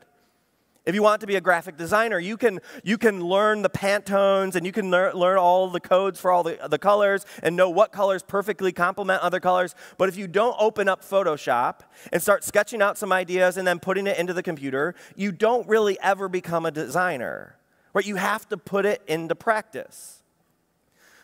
If 0.85 0.93
you 0.93 1.01
want 1.01 1.21
to 1.21 1.27
be 1.27 1.37
a 1.37 1.41
graphic 1.41 1.77
designer, 1.77 2.19
you 2.19 2.35
can, 2.35 2.59
you 2.83 2.97
can 2.97 3.23
learn 3.23 3.61
the 3.61 3.69
Pantones 3.69 4.55
and 4.55 4.65
you 4.65 4.73
can 4.73 4.91
lear, 4.91 5.13
learn 5.13 5.37
all 5.37 5.69
the 5.69 5.79
codes 5.79 6.19
for 6.19 6.31
all 6.33 6.43
the, 6.43 6.59
the 6.69 6.77
colors 6.77 7.25
and 7.41 7.55
know 7.55 7.69
what 7.69 7.93
colors 7.93 8.21
perfectly 8.21 8.73
complement 8.73 9.21
other 9.21 9.39
colors. 9.39 9.73
But 9.97 10.09
if 10.09 10.17
you 10.17 10.27
don't 10.27 10.57
open 10.59 10.89
up 10.89 11.01
Photoshop 11.01 11.79
and 12.11 12.21
start 12.21 12.43
sketching 12.43 12.81
out 12.81 12.97
some 12.97 13.13
ideas 13.13 13.55
and 13.55 13.65
then 13.65 13.79
putting 13.79 14.05
it 14.05 14.17
into 14.17 14.33
the 14.33 14.43
computer, 14.43 14.95
you 15.15 15.31
don't 15.31 15.65
really 15.69 15.97
ever 16.01 16.27
become 16.27 16.65
a 16.65 16.71
designer. 16.71 17.55
Right? 17.93 18.05
You 18.05 18.15
have 18.15 18.47
to 18.49 18.57
put 18.57 18.85
it 18.85 19.01
into 19.07 19.35
practice. 19.35 20.23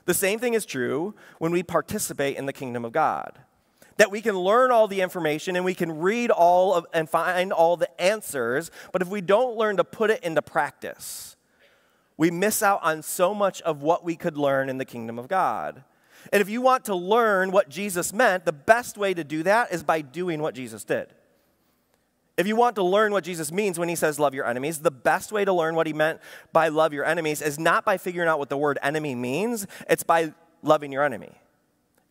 The 0.06 0.14
same 0.14 0.40
thing 0.40 0.54
is 0.54 0.66
true 0.66 1.16
when 1.40 1.52
we 1.52 1.64
participate 1.64 2.38
in 2.38 2.46
the 2.46 2.54
kingdom 2.54 2.86
of 2.86 2.92
God 2.92 3.40
that 3.98 4.12
we 4.12 4.22
can 4.22 4.38
learn 4.38 4.72
all 4.72 4.88
the 4.88 5.02
information 5.02 5.56
and 5.56 5.64
we 5.64 5.74
can 5.74 6.00
read 6.00 6.32
all 6.32 6.74
of 6.74 6.86
and 6.94 7.10
find 7.10 7.54
all 7.54 7.78
the 7.78 8.02
answers, 8.02 8.72
but 8.92 9.02
if 9.02 9.08
we 9.08 9.22
don't 9.22 9.58
learn 9.58 9.78
to 9.78 9.84
put 9.84 10.10
it 10.10 10.24
into 10.24 10.42
practice, 10.42 11.36
we 12.18 12.32
miss 12.32 12.62
out 12.64 12.82
on 12.84 13.02
so 13.02 13.34
much 13.34 13.62
of 13.62 13.82
what 13.82 14.04
we 14.04 14.16
could 14.16 14.38
learn 14.38 14.70
in 14.70 14.78
the 14.78 14.86
kingdom 14.86 15.20
of 15.20 15.28
God. 15.28 15.84
And 16.34 16.42
if 16.42 16.50
you 16.50 16.62
want 16.62 16.86
to 16.86 16.96
learn 16.96 17.52
what 17.52 17.70
Jesus 17.70 18.12
meant, 18.14 18.46
the 18.46 18.54
best 18.54 18.98
way 18.98 19.14
to 19.14 19.24
do 19.24 19.44
that 19.44 19.72
is 19.72 19.84
by 19.84 20.02
doing 20.02 20.42
what 20.42 20.56
Jesus 20.56 20.84
did. 20.84 21.08
If 22.38 22.48
you 22.48 22.56
want 22.56 22.76
to 22.76 22.84
learn 22.84 23.14
what 23.14 23.24
Jesus 23.24 23.52
means 23.52 23.80
when 23.80 23.88
he 23.88 23.96
says 23.96 24.20
love 24.20 24.34
your 24.34 24.46
enemies, 24.46 24.80
the 24.80 24.92
best 24.92 25.32
way 25.32 25.46
to 25.46 25.54
learn 25.54 25.76
what 25.76 25.88
he 25.88 25.94
meant 25.94 26.20
by 26.52 26.68
love 26.68 26.92
your 26.92 27.06
enemies 27.06 27.42
is 27.42 27.58
not 27.58 27.86
by 27.86 27.98
figuring 27.98 28.28
out 28.28 28.40
what 28.40 28.50
the 28.50 28.58
word 28.58 28.78
enemy 28.84 29.16
means, 29.16 29.66
it's 29.90 30.04
by 30.04 30.34
loving 30.62 30.92
your 30.92 31.04
enemy. 31.04 31.32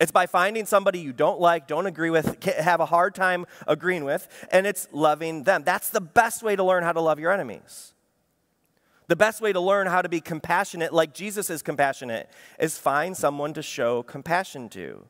It's 0.01 0.11
by 0.11 0.27
finding 0.27 0.67
somebody 0.67 0.99
you 0.99 1.13
don't 1.13 1.41
like, 1.41 1.69
don't 1.69 1.87
agree 1.87 2.11
with, 2.11 2.43
have 2.45 2.81
a 2.81 2.87
hard 2.87 3.15
time 3.15 3.47
agreeing 3.67 4.05
with, 4.05 4.29
and 4.51 4.67
it's 4.67 4.89
loving 4.93 5.45
them. 5.45 5.63
That's 5.63 5.91
the 5.91 6.01
best 6.01 6.43
way 6.43 6.57
to 6.57 6.65
learn 6.65 6.83
how 6.83 6.93
to 6.93 7.01
love 7.01 7.21
your 7.21 7.31
enemies. 7.31 7.93
The 9.07 9.17
best 9.17 9.43
way 9.43 9.53
to 9.53 9.61
learn 9.61 9.87
how 9.87 10.01
to 10.01 10.09
be 10.09 10.21
compassionate, 10.21 10.93
like 10.93 11.13
Jesus 11.13 11.51
is 11.51 11.63
compassionate, 11.63 12.29
is 12.59 12.79
find 12.79 13.17
someone 13.17 13.53
to 13.53 13.63
show 13.63 14.03
compassion 14.03 14.71
to. 14.71 15.07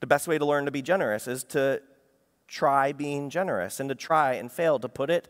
The 0.00 0.06
best 0.06 0.28
way 0.28 0.36
to 0.36 0.44
learn 0.44 0.66
to 0.66 0.70
be 0.70 0.82
generous 0.82 1.26
is 1.26 1.42
to 1.44 1.80
try 2.48 2.92
being 2.92 3.30
generous 3.30 3.80
and 3.80 3.88
to 3.88 3.94
try 3.94 4.34
and 4.34 4.50
fail 4.50 4.78
to 4.78 4.88
put 4.88 5.10
it 5.10 5.28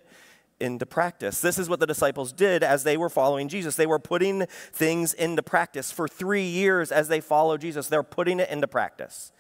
into 0.59 0.87
practice. 0.87 1.41
This 1.41 1.59
is 1.59 1.69
what 1.69 1.81
the 1.81 1.87
disciples 1.87 2.33
did 2.33 2.63
as 2.63 2.85
they 2.85 2.97
were 2.97 3.11
following 3.11 3.49
Jesus. 3.49 3.77
They 3.77 3.87
were 3.87 3.99
putting 3.99 4.47
things 4.73 5.13
into 5.13 5.43
practice. 5.43 5.93
For 5.93 6.09
three 6.09 6.47
years, 6.47 6.91
as 6.91 7.09
they 7.09 7.21
followed 7.21 7.61
Jesus, 7.61 7.89
they're 7.89 8.03
putting 8.03 8.41
it 8.41 8.49
into 8.49 8.67
practice. 8.67 9.33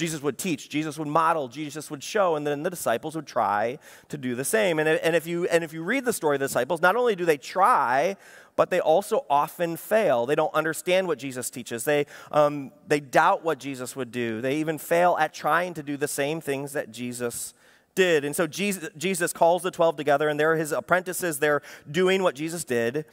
Jesus 0.00 0.22
would 0.22 0.38
teach, 0.38 0.70
Jesus 0.70 0.98
would 0.98 1.08
model, 1.08 1.46
Jesus 1.46 1.90
would 1.90 2.02
show, 2.02 2.34
and 2.34 2.46
then 2.46 2.62
the 2.62 2.70
disciples 2.70 3.14
would 3.14 3.26
try 3.26 3.78
to 4.08 4.16
do 4.16 4.34
the 4.34 4.46
same. 4.46 4.78
And, 4.78 4.88
and, 4.88 5.14
if, 5.14 5.26
you, 5.26 5.44
and 5.48 5.62
if 5.62 5.74
you 5.74 5.82
read 5.82 6.06
the 6.06 6.12
story 6.14 6.36
of 6.36 6.40
the 6.40 6.46
disciples, 6.46 6.80
not 6.80 6.96
only 6.96 7.14
do 7.14 7.26
they 7.26 7.36
try, 7.36 8.16
but 8.56 8.70
they 8.70 8.80
also 8.80 9.26
often 9.28 9.76
fail. 9.76 10.24
They 10.24 10.34
don't 10.34 10.54
understand 10.54 11.06
what 11.06 11.18
Jesus 11.18 11.50
teaches. 11.50 11.84
They, 11.84 12.06
um, 12.32 12.72
they 12.88 12.98
doubt 12.98 13.44
what 13.44 13.58
Jesus 13.58 13.94
would 13.94 14.10
do. 14.10 14.40
They 14.40 14.56
even 14.56 14.78
fail 14.78 15.18
at 15.20 15.34
trying 15.34 15.74
to 15.74 15.82
do 15.82 15.98
the 15.98 16.08
same 16.08 16.40
things 16.40 16.72
that 16.72 16.90
Jesus 16.90 17.52
did. 17.94 18.24
And 18.24 18.34
so 18.34 18.46
Jesus, 18.46 18.88
Jesus 18.96 19.34
calls 19.34 19.62
the 19.62 19.70
12 19.70 19.96
together, 19.96 20.30
and 20.30 20.40
they're 20.40 20.56
his 20.56 20.72
apprentices. 20.72 21.40
They're 21.40 21.60
doing 21.90 22.22
what 22.22 22.34
Jesus 22.34 22.64
did. 22.64 23.04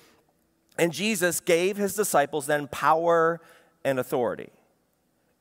And 0.78 0.94
Jesus 0.94 1.42
gave 1.42 1.76
his 1.76 1.96
disciples 1.96 2.46
then 2.46 2.70
power 2.70 3.42
and 3.84 4.00
authority. 4.00 4.52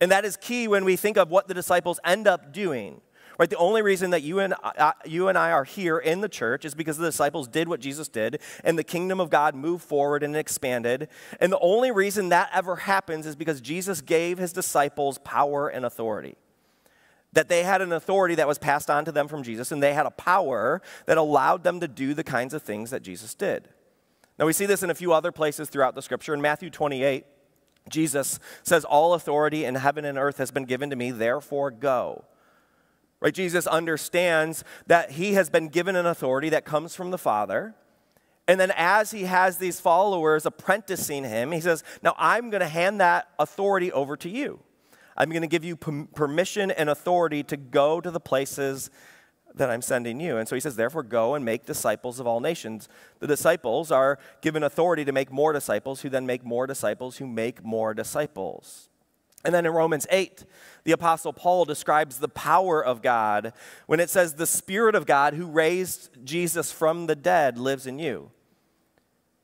And 0.00 0.10
that 0.10 0.24
is 0.24 0.36
key 0.36 0.68
when 0.68 0.84
we 0.84 0.96
think 0.96 1.16
of 1.16 1.30
what 1.30 1.48
the 1.48 1.54
disciples 1.54 1.98
end 2.04 2.26
up 2.26 2.52
doing. 2.52 3.00
Right? 3.38 3.50
The 3.50 3.56
only 3.56 3.82
reason 3.82 4.10
that 4.10 4.22
you 4.22 4.38
and, 4.38 4.54
I, 4.62 4.72
uh, 4.78 4.92
you 5.04 5.28
and 5.28 5.36
I 5.36 5.52
are 5.52 5.64
here 5.64 5.98
in 5.98 6.22
the 6.22 6.28
church 6.28 6.64
is 6.64 6.74
because 6.74 6.96
the 6.96 7.04
disciples 7.04 7.48
did 7.48 7.68
what 7.68 7.80
Jesus 7.80 8.08
did, 8.08 8.40
and 8.64 8.78
the 8.78 8.84
kingdom 8.84 9.20
of 9.20 9.28
God 9.28 9.54
moved 9.54 9.84
forward 9.84 10.22
and 10.22 10.34
expanded. 10.34 11.08
And 11.38 11.52
the 11.52 11.58
only 11.58 11.90
reason 11.90 12.30
that 12.30 12.48
ever 12.54 12.76
happens 12.76 13.26
is 13.26 13.36
because 13.36 13.60
Jesus 13.60 14.00
gave 14.00 14.38
his 14.38 14.54
disciples 14.54 15.18
power 15.18 15.68
and 15.68 15.84
authority 15.84 16.36
that 17.36 17.50
they 17.50 17.64
had 17.64 17.82
an 17.82 17.92
authority 17.92 18.34
that 18.34 18.48
was 18.48 18.56
passed 18.56 18.88
on 18.88 19.04
to 19.04 19.12
them 19.12 19.28
from 19.28 19.42
Jesus, 19.42 19.70
and 19.70 19.82
they 19.82 19.92
had 19.92 20.06
a 20.06 20.10
power 20.10 20.80
that 21.04 21.18
allowed 21.18 21.62
them 21.64 21.80
to 21.80 21.86
do 21.86 22.14
the 22.14 22.24
kinds 22.24 22.54
of 22.54 22.62
things 22.62 22.90
that 22.90 23.02
Jesus 23.02 23.34
did. 23.34 23.68
Now, 24.38 24.46
we 24.46 24.54
see 24.54 24.64
this 24.64 24.82
in 24.82 24.88
a 24.88 24.94
few 24.94 25.12
other 25.12 25.30
places 25.30 25.68
throughout 25.68 25.94
the 25.94 26.00
scripture. 26.00 26.32
In 26.32 26.40
Matthew 26.40 26.70
28, 26.70 27.26
Jesus 27.88 28.38
says, 28.62 28.84
All 28.84 29.14
authority 29.14 29.64
in 29.64 29.76
heaven 29.76 30.04
and 30.04 30.18
earth 30.18 30.38
has 30.38 30.50
been 30.50 30.64
given 30.64 30.90
to 30.90 30.96
me, 30.96 31.10
therefore 31.10 31.70
go. 31.70 32.24
Right? 33.20 33.34
Jesus 33.34 33.66
understands 33.66 34.64
that 34.86 35.12
he 35.12 35.34
has 35.34 35.48
been 35.48 35.68
given 35.68 35.96
an 35.96 36.06
authority 36.06 36.48
that 36.50 36.64
comes 36.64 36.94
from 36.94 37.10
the 37.10 37.18
Father. 37.18 37.74
And 38.48 38.60
then, 38.60 38.72
as 38.76 39.10
he 39.10 39.22
has 39.22 39.58
these 39.58 39.80
followers 39.80 40.46
apprenticing 40.46 41.24
him, 41.24 41.50
he 41.52 41.60
says, 41.60 41.82
Now 42.02 42.14
I'm 42.18 42.50
going 42.50 42.60
to 42.60 42.68
hand 42.68 43.00
that 43.00 43.28
authority 43.38 43.90
over 43.90 44.16
to 44.18 44.28
you. 44.28 44.60
I'm 45.16 45.30
going 45.30 45.42
to 45.42 45.48
give 45.48 45.64
you 45.64 45.76
permission 45.76 46.70
and 46.70 46.90
authority 46.90 47.42
to 47.44 47.56
go 47.56 48.00
to 48.00 48.10
the 48.10 48.20
places 48.20 48.90
that 49.56 49.70
I'm 49.70 49.82
sending 49.82 50.20
you. 50.20 50.36
And 50.36 50.48
so 50.48 50.54
he 50.54 50.60
says, 50.60 50.76
therefore, 50.76 51.02
go 51.02 51.34
and 51.34 51.44
make 51.44 51.66
disciples 51.66 52.20
of 52.20 52.26
all 52.26 52.40
nations. 52.40 52.88
The 53.20 53.26
disciples 53.26 53.90
are 53.90 54.18
given 54.42 54.62
authority 54.62 55.04
to 55.04 55.12
make 55.12 55.32
more 55.32 55.52
disciples, 55.52 56.02
who 56.02 56.08
then 56.08 56.26
make 56.26 56.44
more 56.44 56.66
disciples, 56.66 57.16
who 57.16 57.26
make 57.26 57.64
more 57.64 57.94
disciples. 57.94 58.88
And 59.44 59.54
then 59.54 59.64
in 59.64 59.72
Romans 59.72 60.06
8, 60.10 60.44
the 60.84 60.92
Apostle 60.92 61.32
Paul 61.32 61.64
describes 61.64 62.18
the 62.18 62.28
power 62.28 62.84
of 62.84 63.00
God 63.00 63.52
when 63.86 64.00
it 64.00 64.10
says, 64.10 64.34
The 64.34 64.46
Spirit 64.46 64.94
of 64.94 65.06
God 65.06 65.34
who 65.34 65.46
raised 65.46 66.10
Jesus 66.24 66.72
from 66.72 67.06
the 67.06 67.16
dead 67.16 67.56
lives 67.56 67.86
in 67.86 67.98
you. 67.98 68.30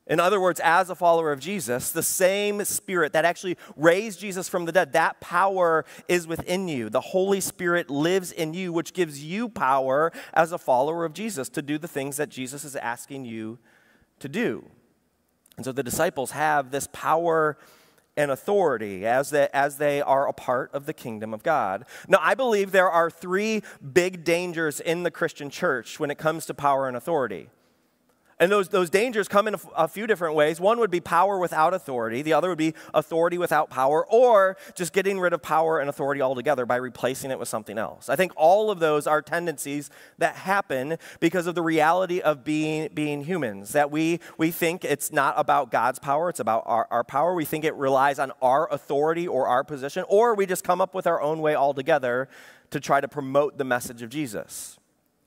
In 0.09 0.19
other 0.19 0.41
words, 0.41 0.61
as 0.65 0.91
a 0.91 0.97
follower 0.97 1.31
of 1.31 1.39
Jesus, 1.39 1.93
the 1.93 2.03
same 2.03 2.65
spirit 2.65 3.13
that 3.13 3.25
actually 3.25 3.57
raised 3.77 4.19
Jesus 4.19 4.49
from 4.49 4.65
the 4.65 4.73
dead, 4.73 4.93
that 4.95 5.21
power 5.21 5.85
is 6.09 6.27
within 6.27 6.67
you. 6.67 6.91
The 6.91 7.01
Holy 7.01 7.41
Spirit 7.41 7.89
lives 7.89 8.33
in 8.33 8.53
you, 8.53 8.73
which 8.73 8.95
gives 8.95 9.23
you 9.25 9.49
power 9.49 10.13
as 10.35 10.51
a 10.51 10.59
follower 10.59 11.05
of 11.05 11.13
Jesus 11.13 11.49
to 11.51 11.63
do 11.63 11.79
the 11.79 11.87
things 11.87 12.17
that 12.17 12.31
Jesus 12.31 12.65
is 12.65 12.75
asking 12.75 13.27
you 13.27 13.59
to 14.19 14.29
do. 14.29 14.65
And 15.57 15.65
so 15.65 15.71
the 15.71 15.85
disciples 15.85 16.33
have 16.33 16.73
this 16.73 16.89
power 16.93 17.57
and 18.17 18.31
authority 18.31 19.07
as 19.07 19.31
they, 19.31 19.49
as 19.55 19.77
they 19.77 20.03
are 20.03 20.29
a 20.29 20.33
part 20.33 20.71
of 20.75 20.87
the 20.87 20.93
kingdom 20.93 21.33
of 21.33 21.43
God. 21.43 21.85
Now, 22.09 22.19
I 22.21 22.35
believe 22.35 22.73
there 22.73 22.91
are 22.91 23.09
three 23.09 23.63
big 23.93 24.25
dangers 24.25 24.81
in 24.81 25.03
the 25.03 25.11
Christian 25.11 25.49
church 25.49 26.01
when 26.01 26.11
it 26.11 26.19
comes 26.19 26.45
to 26.47 26.55
power 26.55 26.89
and 26.89 26.97
authority. 26.97 27.49
And 28.43 28.51
those, 28.51 28.71
those 28.71 28.91
dangers 28.91 29.29
come 29.29 29.47
in 29.47 29.55
a, 29.77 29.87
few 29.87 30.09
different 30.09 30.35
ways. 30.35 30.59
One 30.59 30.81
would 30.81 30.91
be 30.91 30.99
power 30.99 31.39
without 31.39 31.75
authority, 31.75 32.23
the 32.23 32.33
other 32.33 32.49
would 32.49 32.59
be 32.59 32.75
authority 32.93 33.39
without 33.39 33.71
power, 33.71 34.05
or 34.09 34.57
just 34.75 34.93
getting 34.93 35.21
rid 35.21 35.33
of 35.33 35.41
power 35.43 35.79
and 35.79 35.89
authority 35.89 36.21
altogether 36.21 36.67
by 36.67 36.75
replacing 36.75 37.31
it 37.31 37.39
with 37.39 37.47
something 37.47 37.79
else. 37.79 38.09
I 38.09 38.17
think 38.17 38.33
all 38.35 38.73
of 38.73 38.81
those 38.81 39.07
are 39.07 39.23
tendencies 39.23 39.91
that 40.19 40.35
happen 40.35 40.99
because 41.21 41.47
of 41.47 41.55
the 41.55 41.63
reality 41.63 42.19
of 42.21 42.43
being, 42.43 42.89
being 42.93 43.23
humans, 43.23 43.75
that 43.75 43.93
we, 43.93 44.19
we 44.39 44.51
think 44.51 44.85
it's 44.85 45.13
not 45.13 45.35
about 45.37 45.71
God's 45.71 46.01
power, 46.01 46.29
it's 46.29 46.41
about 46.41 46.65
our, 46.67 46.89
our 46.91 47.05
power. 47.05 47.35
We 47.35 47.45
think 47.45 47.65
it 47.65 47.77
relies 47.77 48.19
on 48.19 48.33
our 48.43 48.69
authority 48.73 49.29
or 49.29 49.47
our 49.47 49.63
position, 49.63 50.05
or 50.09 50.35
we 50.35 50.47
just 50.47 50.65
come 50.65 50.81
up 50.81 50.95
with 50.95 51.07
our 51.07 51.23
own 51.23 51.43
way 51.43 51.55
altogether 51.55 52.29
to 52.71 52.81
try 52.81 53.01
to 53.01 53.07
promote 53.07 53.57
the 53.57 53.65
message 53.65 54.03
of 54.03 54.11
Jesus. 54.11 54.81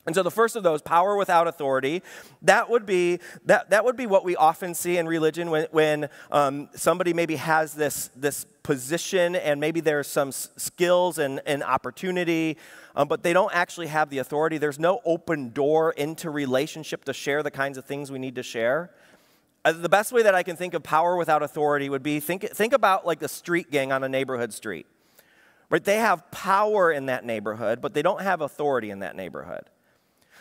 And 0.06 0.14
so 0.14 0.22
the 0.22 0.32
first 0.32 0.56
of 0.56 0.62
those, 0.62 0.82
power 0.84 1.16
without 1.18 1.48
authority, 1.48 2.04
that 2.44 2.70
would 2.70 2.86
be, 2.86 3.20
that, 3.46 3.72
that 3.72 3.84
would 3.86 3.98
be 3.98 4.06
what 4.06 4.24
we 4.24 4.36
often 4.36 4.76
see 4.76 4.98
in 4.98 5.08
religion 5.08 5.50
when, 5.50 5.68
when 5.72 6.10
um, 6.32 6.70
somebody 6.76 7.12
maybe 7.12 7.38
has 7.38 7.74
this, 7.74 8.12
this 8.16 8.46
position 8.62 9.36
and 9.36 9.60
maybe 9.60 9.80
there's 9.80 10.08
some 10.08 10.32
skills 10.32 11.18
and, 11.18 11.42
and 11.48 11.64
opportunity, 11.64 12.58
um, 12.96 13.08
but 13.08 13.24
they 13.24 13.34
don't 13.34 13.54
actually 13.56 13.88
have 13.88 14.12
the 14.12 14.20
authority. 14.20 14.60
There's 14.60 14.80
no 14.80 15.02
open 15.06 15.50
door 15.50 15.92
into 15.92 16.30
relationship 16.30 17.04
to 17.06 17.14
share 17.14 17.42
the 17.42 17.52
kinds 17.52 17.78
of 17.78 17.86
things 17.86 18.12
we 18.12 18.20
need 18.20 18.36
to 18.36 18.44
share. 18.44 18.92
Uh, 19.64 19.72
the 19.72 19.90
best 19.90 20.12
way 20.12 20.22
that 20.22 20.36
I 20.36 20.44
can 20.44 20.56
think 20.56 20.76
of 20.76 20.84
power 20.84 21.16
without 21.18 21.42
authority 21.42 21.90
would 21.90 22.04
be 22.04 22.20
think, 22.20 22.44
think 22.44 22.74
about 22.74 23.08
like 23.08 23.18
the 23.18 23.28
street 23.28 23.72
gang 23.72 23.92
on 23.92 24.04
a 24.04 24.10
neighborhood 24.10 24.54
street. 24.54 24.86
Right? 25.72 25.84
They 25.84 25.98
have 25.98 26.30
power 26.30 26.92
in 26.92 27.08
that 27.08 27.26
neighborhood, 27.26 27.82
but 27.82 27.96
they 27.96 28.04
don't 28.04 28.22
have 28.22 28.42
authority 28.42 28.92
in 28.92 29.00
that 29.00 29.16
neighborhood. 29.16 29.66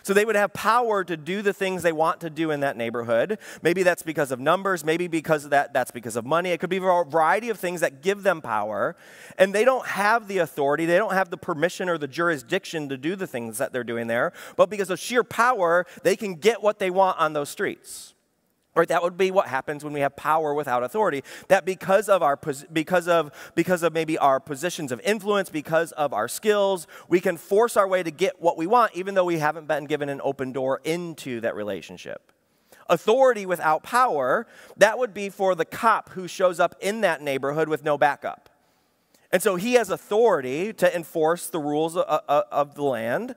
So 0.04 0.12
they 0.12 0.26
would 0.26 0.36
have 0.36 0.52
power 0.52 1.02
to 1.02 1.16
do 1.16 1.40
the 1.40 1.54
things 1.54 1.82
they 1.82 1.90
want 1.90 2.20
to 2.20 2.30
do 2.30 2.50
in 2.50 2.60
that 2.60 2.76
neighborhood. 2.76 3.38
Maybe 3.62 3.82
that's 3.82 4.02
because 4.02 4.30
of 4.30 4.38
numbers, 4.38 4.84
maybe 4.84 5.08
because 5.08 5.44
of 5.44 5.50
that, 5.50 5.72
that's 5.72 5.90
because 5.90 6.14
of 6.14 6.26
money. 6.26 6.50
It 6.50 6.60
could 6.60 6.68
be 6.68 6.76
a 6.76 6.80
variety 6.80 7.48
of 7.48 7.58
things 7.58 7.80
that 7.80 8.02
give 8.02 8.22
them 8.22 8.42
power. 8.42 8.96
And 9.38 9.54
they 9.54 9.64
don't 9.64 9.86
have 9.86 10.28
the 10.28 10.38
authority, 10.38 10.84
they 10.84 10.98
don't 10.98 11.14
have 11.14 11.30
the 11.30 11.38
permission 11.38 11.88
or 11.88 11.96
the 11.96 12.06
jurisdiction 12.06 12.90
to 12.90 12.98
do 12.98 13.16
the 13.16 13.26
things 13.26 13.58
that 13.58 13.72
they're 13.72 13.82
doing 13.82 14.06
there. 14.06 14.34
But 14.56 14.68
because 14.68 14.90
of 14.90 14.98
sheer 14.98 15.24
power, 15.24 15.86
they 16.02 16.16
can 16.16 16.34
get 16.34 16.62
what 16.62 16.78
they 16.78 16.90
want 16.90 17.18
on 17.18 17.32
those 17.32 17.48
streets. 17.48 18.13
Right, 18.76 18.88
that 18.88 19.04
would 19.04 19.16
be 19.16 19.30
what 19.30 19.46
happens 19.46 19.84
when 19.84 19.92
we 19.92 20.00
have 20.00 20.16
power 20.16 20.52
without 20.52 20.82
authority. 20.82 21.22
That 21.46 21.64
because 21.64 22.08
of 22.08 22.24
our 22.24 22.36
because 22.72 23.06
of 23.06 23.30
because 23.54 23.84
of 23.84 23.92
maybe 23.92 24.18
our 24.18 24.40
positions 24.40 24.90
of 24.90 25.00
influence, 25.04 25.48
because 25.48 25.92
of 25.92 26.12
our 26.12 26.26
skills, 26.26 26.88
we 27.08 27.20
can 27.20 27.36
force 27.36 27.76
our 27.76 27.86
way 27.86 28.02
to 28.02 28.10
get 28.10 28.42
what 28.42 28.56
we 28.56 28.66
want, 28.66 28.92
even 28.96 29.14
though 29.14 29.24
we 29.24 29.38
haven't 29.38 29.68
been 29.68 29.84
given 29.84 30.08
an 30.08 30.20
open 30.24 30.50
door 30.50 30.80
into 30.82 31.40
that 31.42 31.54
relationship. 31.54 32.32
Authority 32.88 33.46
without 33.46 33.84
power, 33.84 34.46
that 34.76 34.98
would 34.98 35.14
be 35.14 35.28
for 35.30 35.54
the 35.54 35.64
cop 35.64 36.10
who 36.10 36.26
shows 36.26 36.58
up 36.58 36.74
in 36.80 37.00
that 37.02 37.22
neighborhood 37.22 37.68
with 37.68 37.84
no 37.84 37.96
backup. 37.96 38.50
And 39.30 39.42
so 39.42 39.56
he 39.56 39.74
has 39.74 39.90
authority 39.90 40.72
to 40.74 40.94
enforce 40.94 41.46
the 41.46 41.58
rules 41.58 41.96
of, 41.96 42.04
of 42.28 42.74
the 42.74 42.82
land, 42.82 43.34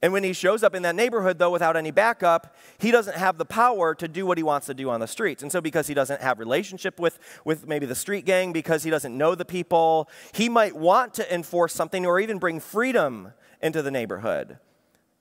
and 0.00 0.12
when 0.12 0.22
he 0.22 0.32
shows 0.32 0.62
up 0.62 0.76
in 0.76 0.82
that 0.82 0.94
neighborhood, 0.94 1.38
though, 1.38 1.50
without 1.50 1.76
any 1.76 1.90
backup, 1.90 2.54
he 2.78 2.92
doesn't 2.92 3.16
have 3.16 3.36
the 3.36 3.44
power 3.44 3.96
to 3.96 4.06
do 4.06 4.26
what 4.26 4.38
he 4.38 4.44
wants 4.44 4.68
to 4.68 4.74
do 4.74 4.90
on 4.90 5.00
the 5.00 5.08
streets. 5.08 5.42
And 5.42 5.50
so, 5.50 5.60
because 5.60 5.88
he 5.88 5.94
doesn't 5.94 6.20
have 6.20 6.38
relationship 6.38 7.00
with, 7.00 7.18
with 7.44 7.66
maybe 7.66 7.84
the 7.84 7.96
street 7.96 8.24
gang, 8.24 8.52
because 8.52 8.84
he 8.84 8.90
doesn't 8.90 9.16
know 9.16 9.34
the 9.34 9.44
people, 9.44 10.08
he 10.32 10.48
might 10.48 10.76
want 10.76 11.14
to 11.14 11.34
enforce 11.34 11.74
something 11.74 12.06
or 12.06 12.20
even 12.20 12.38
bring 12.38 12.60
freedom 12.60 13.32
into 13.60 13.82
the 13.82 13.90
neighborhood. 13.90 14.58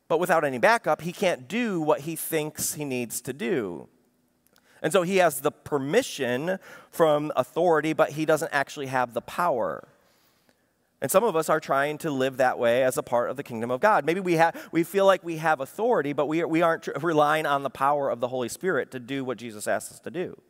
But 0.08 0.20
without 0.20 0.46
any 0.46 0.60
backup, 0.60 1.02
he 1.02 1.12
can't 1.12 1.48
do 1.48 1.82
what 1.82 2.02
he 2.02 2.16
thinks 2.16 2.76
he 2.76 2.86
needs 2.86 3.20
to 3.22 3.34
do. 3.34 3.88
And 4.84 4.94
so, 4.94 5.02
he 5.02 5.18
has 5.18 5.42
the 5.42 5.52
permission 5.52 6.60
from 6.92 7.32
authority, 7.36 7.94
but 7.94 8.12
he 8.12 8.26
doesn't 8.26 8.54
actually 8.54 8.88
have 8.88 9.16
the 9.16 9.22
power. 9.22 9.88
And 11.00 11.12
some 11.12 11.24
of 11.24 11.36
us 11.36 11.48
are 11.48 11.60
trying 11.60 12.00
to 12.00 12.10
live 12.10 12.38
that 12.38 12.58
way 12.58 12.84
as 12.84 12.98
a 12.98 13.04
part 13.04 13.30
of 13.30 13.38
the 13.38 13.44
kingdom 13.44 13.70
of 13.70 13.80
God. 13.80 14.04
Maybe 14.04 14.20
we, 14.20 14.34
have, 14.34 14.70
we 14.72 14.84
feel 14.84 15.06
like 15.06 15.24
we 15.24 15.38
have 15.38 15.60
authority, 15.60 16.12
but 16.12 16.26
we, 16.28 16.44
we 16.44 16.64
aren't 16.64 16.88
relying 17.04 17.46
on 17.46 17.62
the 17.62 17.70
power 17.70 18.10
of 18.10 18.20
the 18.20 18.30
Holy 18.30 18.50
Spirit 18.50 18.90
to 18.92 19.00
do 19.00 19.24
what 19.24 19.38
Jesus 19.38 19.68
asks 19.68 19.92
us 19.92 20.00
to 20.00 20.12
do. 20.12 20.42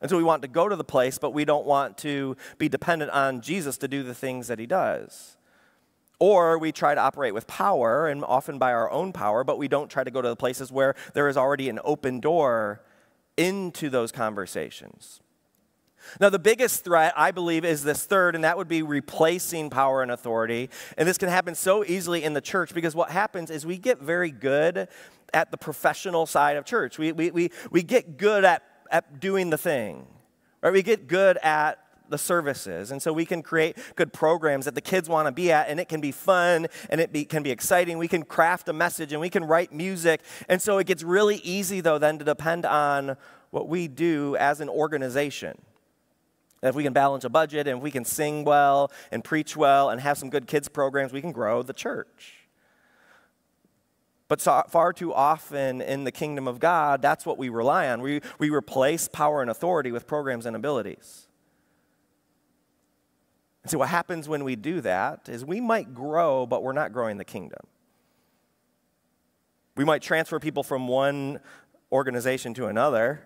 And 0.00 0.10
so 0.10 0.16
we 0.16 0.24
want 0.24 0.42
to 0.42 0.48
go 0.48 0.68
to 0.68 0.76
the 0.76 0.84
place, 0.84 1.18
but 1.18 1.30
we 1.30 1.44
don't 1.44 1.66
want 1.66 1.96
to 1.98 2.36
be 2.58 2.68
dependent 2.68 3.10
on 3.12 3.40
Jesus 3.40 3.76
to 3.78 3.88
do 3.88 4.02
the 4.02 4.14
things 4.14 4.48
that 4.48 4.58
he 4.58 4.66
does. 4.66 5.36
Or 6.18 6.58
we 6.58 6.70
try 6.70 6.94
to 6.94 7.00
operate 7.00 7.34
with 7.34 7.48
power, 7.48 8.06
and 8.06 8.24
often 8.24 8.58
by 8.58 8.72
our 8.72 8.90
own 8.90 9.12
power, 9.12 9.42
but 9.42 9.58
we 9.58 9.66
don't 9.66 9.90
try 9.90 10.04
to 10.04 10.10
go 10.10 10.22
to 10.22 10.28
the 10.28 10.36
places 10.36 10.70
where 10.70 10.94
there 11.14 11.28
is 11.28 11.36
already 11.36 11.68
an 11.68 11.80
open 11.82 12.20
door 12.20 12.82
into 13.36 13.90
those 13.90 14.12
conversations. 14.12 15.21
Now, 16.20 16.30
the 16.30 16.38
biggest 16.38 16.84
threat, 16.84 17.12
I 17.16 17.30
believe, 17.30 17.64
is 17.64 17.82
this 17.82 18.04
third, 18.04 18.34
and 18.34 18.44
that 18.44 18.56
would 18.56 18.68
be 18.68 18.82
replacing 18.82 19.70
power 19.70 20.02
and 20.02 20.10
authority. 20.10 20.70
And 20.96 21.08
this 21.08 21.18
can 21.18 21.28
happen 21.28 21.54
so 21.54 21.84
easily 21.84 22.24
in 22.24 22.34
the 22.34 22.40
church 22.40 22.74
because 22.74 22.94
what 22.94 23.10
happens 23.10 23.50
is 23.50 23.66
we 23.66 23.78
get 23.78 23.98
very 23.98 24.30
good 24.30 24.88
at 25.34 25.50
the 25.50 25.56
professional 25.56 26.26
side 26.26 26.56
of 26.56 26.64
church. 26.64 26.98
We, 26.98 27.12
we, 27.12 27.30
we, 27.30 27.50
we 27.70 27.82
get 27.82 28.16
good 28.18 28.44
at, 28.44 28.62
at 28.90 29.20
doing 29.20 29.50
the 29.50 29.58
thing, 29.58 30.06
right? 30.60 30.72
We 30.72 30.82
get 30.82 31.06
good 31.06 31.38
at 31.38 31.78
the 32.12 32.18
services. 32.18 32.92
And 32.92 33.02
so 33.02 33.12
we 33.12 33.24
can 33.24 33.42
create 33.42 33.76
good 33.96 34.12
programs 34.12 34.66
that 34.66 34.74
the 34.74 34.80
kids 34.80 35.08
want 35.08 35.26
to 35.26 35.32
be 35.32 35.50
at, 35.50 35.68
and 35.68 35.80
it 35.80 35.88
can 35.88 36.00
be 36.00 36.12
fun 36.12 36.68
and 36.90 37.00
it 37.00 37.12
be, 37.12 37.24
can 37.24 37.42
be 37.42 37.50
exciting. 37.50 37.98
We 37.98 38.06
can 38.06 38.22
craft 38.22 38.68
a 38.68 38.72
message 38.72 39.12
and 39.12 39.20
we 39.20 39.30
can 39.30 39.44
write 39.44 39.72
music. 39.72 40.20
And 40.48 40.62
so 40.62 40.78
it 40.78 40.86
gets 40.86 41.02
really 41.02 41.36
easy, 41.36 41.80
though, 41.80 41.98
then 41.98 42.18
to 42.18 42.24
depend 42.24 42.66
on 42.66 43.16
what 43.50 43.68
we 43.68 43.88
do 43.88 44.36
as 44.36 44.60
an 44.60 44.68
organization. 44.68 45.58
And 46.62 46.68
if 46.68 46.76
we 46.76 46.84
can 46.84 46.92
balance 46.92 47.24
a 47.24 47.28
budget 47.28 47.66
and 47.66 47.78
if 47.78 47.82
we 47.82 47.90
can 47.90 48.04
sing 48.04 48.44
well 48.44 48.92
and 49.10 49.24
preach 49.24 49.56
well 49.56 49.90
and 49.90 50.00
have 50.00 50.16
some 50.16 50.30
good 50.30 50.46
kids 50.46 50.68
programs, 50.68 51.12
we 51.12 51.20
can 51.20 51.32
grow 51.32 51.62
the 51.62 51.72
church. 51.72 52.42
But 54.28 54.40
so, 54.40 54.62
far 54.68 54.92
too 54.92 55.12
often 55.12 55.82
in 55.82 56.04
the 56.04 56.12
kingdom 56.12 56.48
of 56.48 56.58
God, 56.58 57.02
that's 57.02 57.26
what 57.26 57.36
we 57.36 57.48
rely 57.48 57.88
on. 57.88 58.00
We, 58.00 58.22
we 58.38 58.48
replace 58.48 59.08
power 59.08 59.42
and 59.42 59.50
authority 59.50 59.92
with 59.92 60.06
programs 60.06 60.46
and 60.46 60.56
abilities. 60.56 61.26
And 63.62 63.70
see, 63.70 63.76
what 63.76 63.90
happens 63.90 64.28
when 64.28 64.44
we 64.44 64.56
do 64.56 64.80
that 64.80 65.28
is 65.28 65.44
we 65.44 65.60
might 65.60 65.92
grow, 65.92 66.46
but 66.46 66.62
we're 66.62 66.72
not 66.72 66.92
growing 66.92 67.18
the 67.18 67.24
kingdom. 67.24 67.60
We 69.76 69.84
might 69.84 70.00
transfer 70.00 70.38
people 70.38 70.62
from 70.62 70.88
one 70.88 71.40
organization 71.90 72.54
to 72.54 72.66
another. 72.66 73.22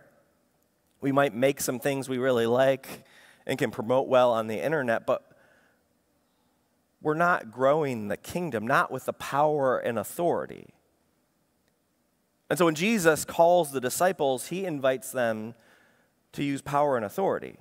We 1.00 1.12
might 1.12 1.34
make 1.34 1.60
some 1.60 1.78
things 1.78 2.08
we 2.08 2.18
really 2.18 2.46
like 2.46 3.04
and 3.46 3.58
can 3.58 3.70
promote 3.70 4.08
well 4.08 4.32
on 4.32 4.46
the 4.46 4.62
internet, 4.62 5.06
but 5.06 5.22
we're 7.00 7.14
not 7.14 7.50
growing 7.50 8.08
the 8.08 8.16
kingdom, 8.16 8.66
not 8.66 8.90
with 8.90 9.04
the 9.04 9.12
power 9.12 9.78
and 9.78 9.98
authority. 9.98 10.74
And 12.48 12.58
so 12.58 12.64
when 12.64 12.74
Jesus 12.74 13.24
calls 13.24 13.72
the 13.72 13.80
disciples, 13.80 14.48
he 14.48 14.64
invites 14.64 15.12
them 15.12 15.54
to 16.32 16.42
use 16.42 16.62
power 16.62 16.96
and 16.96 17.04
authority. 17.04 17.56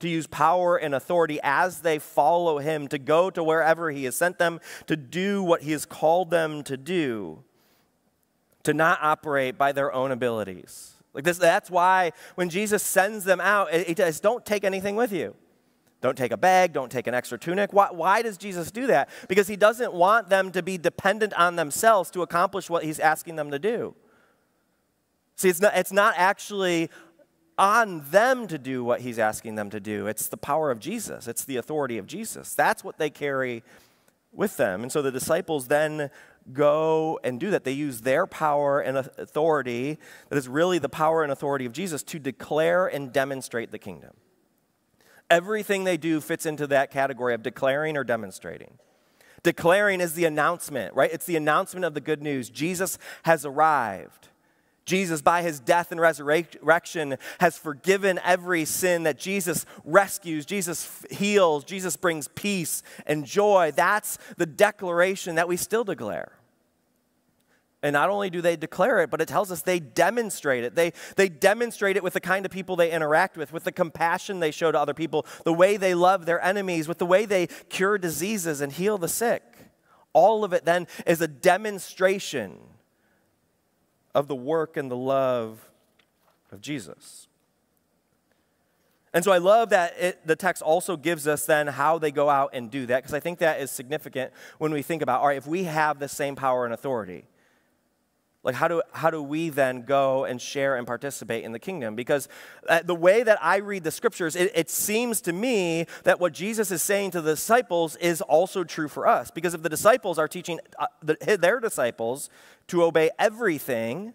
To 0.00 0.08
use 0.08 0.26
power 0.26 0.76
and 0.76 0.94
authority 0.94 1.38
as 1.42 1.80
they 1.80 1.98
follow 1.98 2.58
him, 2.58 2.88
to 2.88 2.98
go 2.98 3.30
to 3.30 3.42
wherever 3.42 3.90
he 3.90 4.04
has 4.04 4.16
sent 4.16 4.38
them, 4.38 4.60
to 4.86 4.96
do 4.96 5.42
what 5.42 5.62
he 5.62 5.72
has 5.72 5.86
called 5.86 6.30
them 6.30 6.62
to 6.64 6.76
do, 6.76 7.44
to 8.64 8.74
not 8.74 8.98
operate 9.00 9.56
by 9.56 9.72
their 9.72 9.92
own 9.92 10.10
abilities. 10.10 10.91
Like 11.14 11.24
this, 11.24 11.38
that's 11.38 11.70
why 11.70 12.12
when 12.36 12.48
Jesus 12.48 12.82
sends 12.82 13.24
them 13.24 13.40
out, 13.40 13.72
he 13.72 13.94
says, 13.94 14.20
don't 14.20 14.44
take 14.46 14.64
anything 14.64 14.96
with 14.96 15.12
you. 15.12 15.34
Don't 16.00 16.18
take 16.18 16.32
a 16.32 16.36
bag, 16.36 16.72
don't 16.72 16.90
take 16.90 17.06
an 17.06 17.14
extra 17.14 17.38
tunic. 17.38 17.72
Why, 17.72 17.88
why 17.92 18.22
does 18.22 18.36
Jesus 18.36 18.72
do 18.72 18.88
that? 18.88 19.08
Because 19.28 19.46
he 19.46 19.56
doesn't 19.56 19.92
want 19.92 20.28
them 20.28 20.50
to 20.50 20.62
be 20.62 20.76
dependent 20.76 21.32
on 21.34 21.54
themselves 21.54 22.10
to 22.10 22.22
accomplish 22.22 22.68
what 22.68 22.82
he's 22.82 22.98
asking 22.98 23.36
them 23.36 23.52
to 23.52 23.58
do. 23.58 23.94
See, 25.36 25.48
it's 25.48 25.60
not, 25.60 25.76
it's 25.76 25.92
not 25.92 26.14
actually 26.16 26.90
on 27.56 28.02
them 28.10 28.48
to 28.48 28.58
do 28.58 28.82
what 28.82 29.02
he's 29.02 29.18
asking 29.18 29.54
them 29.54 29.70
to 29.70 29.78
do. 29.78 30.08
It's 30.08 30.26
the 30.26 30.36
power 30.36 30.72
of 30.72 30.80
Jesus, 30.80 31.28
it's 31.28 31.44
the 31.44 31.56
authority 31.56 31.98
of 31.98 32.06
Jesus. 32.06 32.54
That's 32.54 32.82
what 32.82 32.98
they 32.98 33.10
carry 33.10 33.62
with 34.32 34.56
them. 34.56 34.82
And 34.82 34.90
so 34.90 35.02
the 35.02 35.12
disciples 35.12 35.68
then 35.68 36.10
go 36.52 37.20
and 37.22 37.38
do 37.38 37.50
that. 37.50 37.64
They 37.64 37.72
use 37.72 38.00
their 38.00 38.26
power 38.26 38.80
and 38.80 38.96
authority, 38.96 39.98
that 40.28 40.36
is 40.36 40.48
really 40.48 40.78
the 40.78 40.88
power 40.88 41.22
and 41.22 41.30
authority 41.30 41.66
of 41.66 41.72
Jesus, 41.72 42.02
to 42.04 42.18
declare 42.18 42.86
and 42.86 43.12
demonstrate 43.12 43.70
the 43.70 43.78
kingdom. 43.78 44.12
Everything 45.30 45.84
they 45.84 45.96
do 45.96 46.20
fits 46.20 46.44
into 46.44 46.66
that 46.66 46.90
category 46.90 47.34
of 47.34 47.42
declaring 47.42 47.96
or 47.96 48.04
demonstrating. 48.04 48.78
Declaring 49.42 50.00
is 50.00 50.14
the 50.14 50.24
announcement, 50.24 50.94
right? 50.94 51.10
It's 51.12 51.26
the 51.26 51.36
announcement 51.36 51.84
of 51.84 51.94
the 51.94 52.00
good 52.00 52.22
news. 52.22 52.50
Jesus 52.50 52.98
has 53.24 53.44
arrived. 53.44 54.28
Jesus, 54.84 55.22
by 55.22 55.42
his 55.42 55.60
death 55.60 55.92
and 55.92 56.00
resurrection, 56.00 57.16
has 57.38 57.56
forgiven 57.56 58.18
every 58.24 58.64
sin 58.64 59.04
that 59.04 59.18
Jesus 59.18 59.64
rescues, 59.84 60.44
Jesus 60.44 61.04
heals, 61.10 61.64
Jesus 61.64 61.96
brings 61.96 62.28
peace 62.28 62.82
and 63.06 63.24
joy. 63.24 63.72
That's 63.74 64.18
the 64.36 64.46
declaration 64.46 65.36
that 65.36 65.48
we 65.48 65.56
still 65.56 65.84
declare. 65.84 66.32
And 67.84 67.94
not 67.94 68.10
only 68.10 68.30
do 68.30 68.40
they 68.40 68.54
declare 68.54 69.00
it, 69.00 69.10
but 69.10 69.20
it 69.20 69.26
tells 69.26 69.50
us 69.50 69.62
they 69.62 69.80
demonstrate 69.80 70.62
it. 70.62 70.76
They, 70.76 70.92
they 71.16 71.28
demonstrate 71.28 71.96
it 71.96 72.02
with 72.02 72.12
the 72.12 72.20
kind 72.20 72.46
of 72.46 72.52
people 72.52 72.76
they 72.76 72.92
interact 72.92 73.36
with, 73.36 73.52
with 73.52 73.64
the 73.64 73.72
compassion 73.72 74.38
they 74.38 74.52
show 74.52 74.70
to 74.70 74.78
other 74.78 74.94
people, 74.94 75.26
the 75.44 75.52
way 75.52 75.76
they 75.76 75.94
love 75.94 76.24
their 76.24 76.40
enemies, 76.44 76.86
with 76.86 76.98
the 76.98 77.06
way 77.06 77.26
they 77.26 77.48
cure 77.68 77.98
diseases 77.98 78.60
and 78.60 78.72
heal 78.72 78.98
the 78.98 79.08
sick. 79.08 79.42
All 80.12 80.44
of 80.44 80.52
it 80.52 80.64
then 80.64 80.86
is 81.06 81.20
a 81.20 81.28
demonstration 81.28 82.58
of 84.14 84.28
the 84.28 84.34
work 84.34 84.76
and 84.76 84.90
the 84.90 84.96
love 84.96 85.70
of 86.50 86.60
Jesus. 86.60 87.28
And 89.14 89.22
so 89.22 89.30
I 89.30 89.38
love 89.38 89.70
that 89.70 89.94
it, 89.98 90.26
the 90.26 90.36
text 90.36 90.62
also 90.62 90.96
gives 90.96 91.28
us 91.28 91.44
then 91.44 91.66
how 91.66 91.98
they 91.98 92.10
go 92.10 92.30
out 92.30 92.50
and 92.54 92.70
do 92.70 92.86
that, 92.86 93.02
because 93.02 93.12
I 93.14 93.20
think 93.20 93.40
that 93.40 93.60
is 93.60 93.70
significant 93.70 94.32
when 94.58 94.72
we 94.72 94.80
think 94.80 95.02
about, 95.02 95.20
all 95.20 95.26
right, 95.26 95.36
if 95.36 95.46
we 95.46 95.64
have 95.64 95.98
the 95.98 96.08
same 96.08 96.34
power 96.34 96.64
and 96.64 96.72
authority, 96.72 97.26
like, 98.44 98.56
how 98.56 98.66
do, 98.66 98.82
how 98.92 99.10
do 99.10 99.22
we 99.22 99.50
then 99.50 99.82
go 99.82 100.24
and 100.24 100.40
share 100.40 100.76
and 100.76 100.84
participate 100.86 101.44
in 101.44 101.52
the 101.52 101.60
kingdom? 101.60 101.94
Because 101.94 102.28
uh, 102.68 102.80
the 102.82 102.94
way 102.94 103.22
that 103.22 103.38
I 103.40 103.58
read 103.58 103.84
the 103.84 103.92
scriptures, 103.92 104.34
it, 104.34 104.50
it 104.54 104.68
seems 104.68 105.20
to 105.22 105.32
me 105.32 105.86
that 106.02 106.18
what 106.18 106.32
Jesus 106.32 106.72
is 106.72 106.82
saying 106.82 107.12
to 107.12 107.20
the 107.20 107.32
disciples 107.32 107.94
is 107.96 108.20
also 108.20 108.64
true 108.64 108.88
for 108.88 109.06
us. 109.06 109.30
Because 109.30 109.54
if 109.54 109.62
the 109.62 109.68
disciples 109.68 110.18
are 110.18 110.26
teaching 110.26 110.58
uh, 110.76 110.86
their 111.02 111.60
disciples 111.60 112.30
to 112.66 112.82
obey 112.82 113.10
everything, 113.16 114.12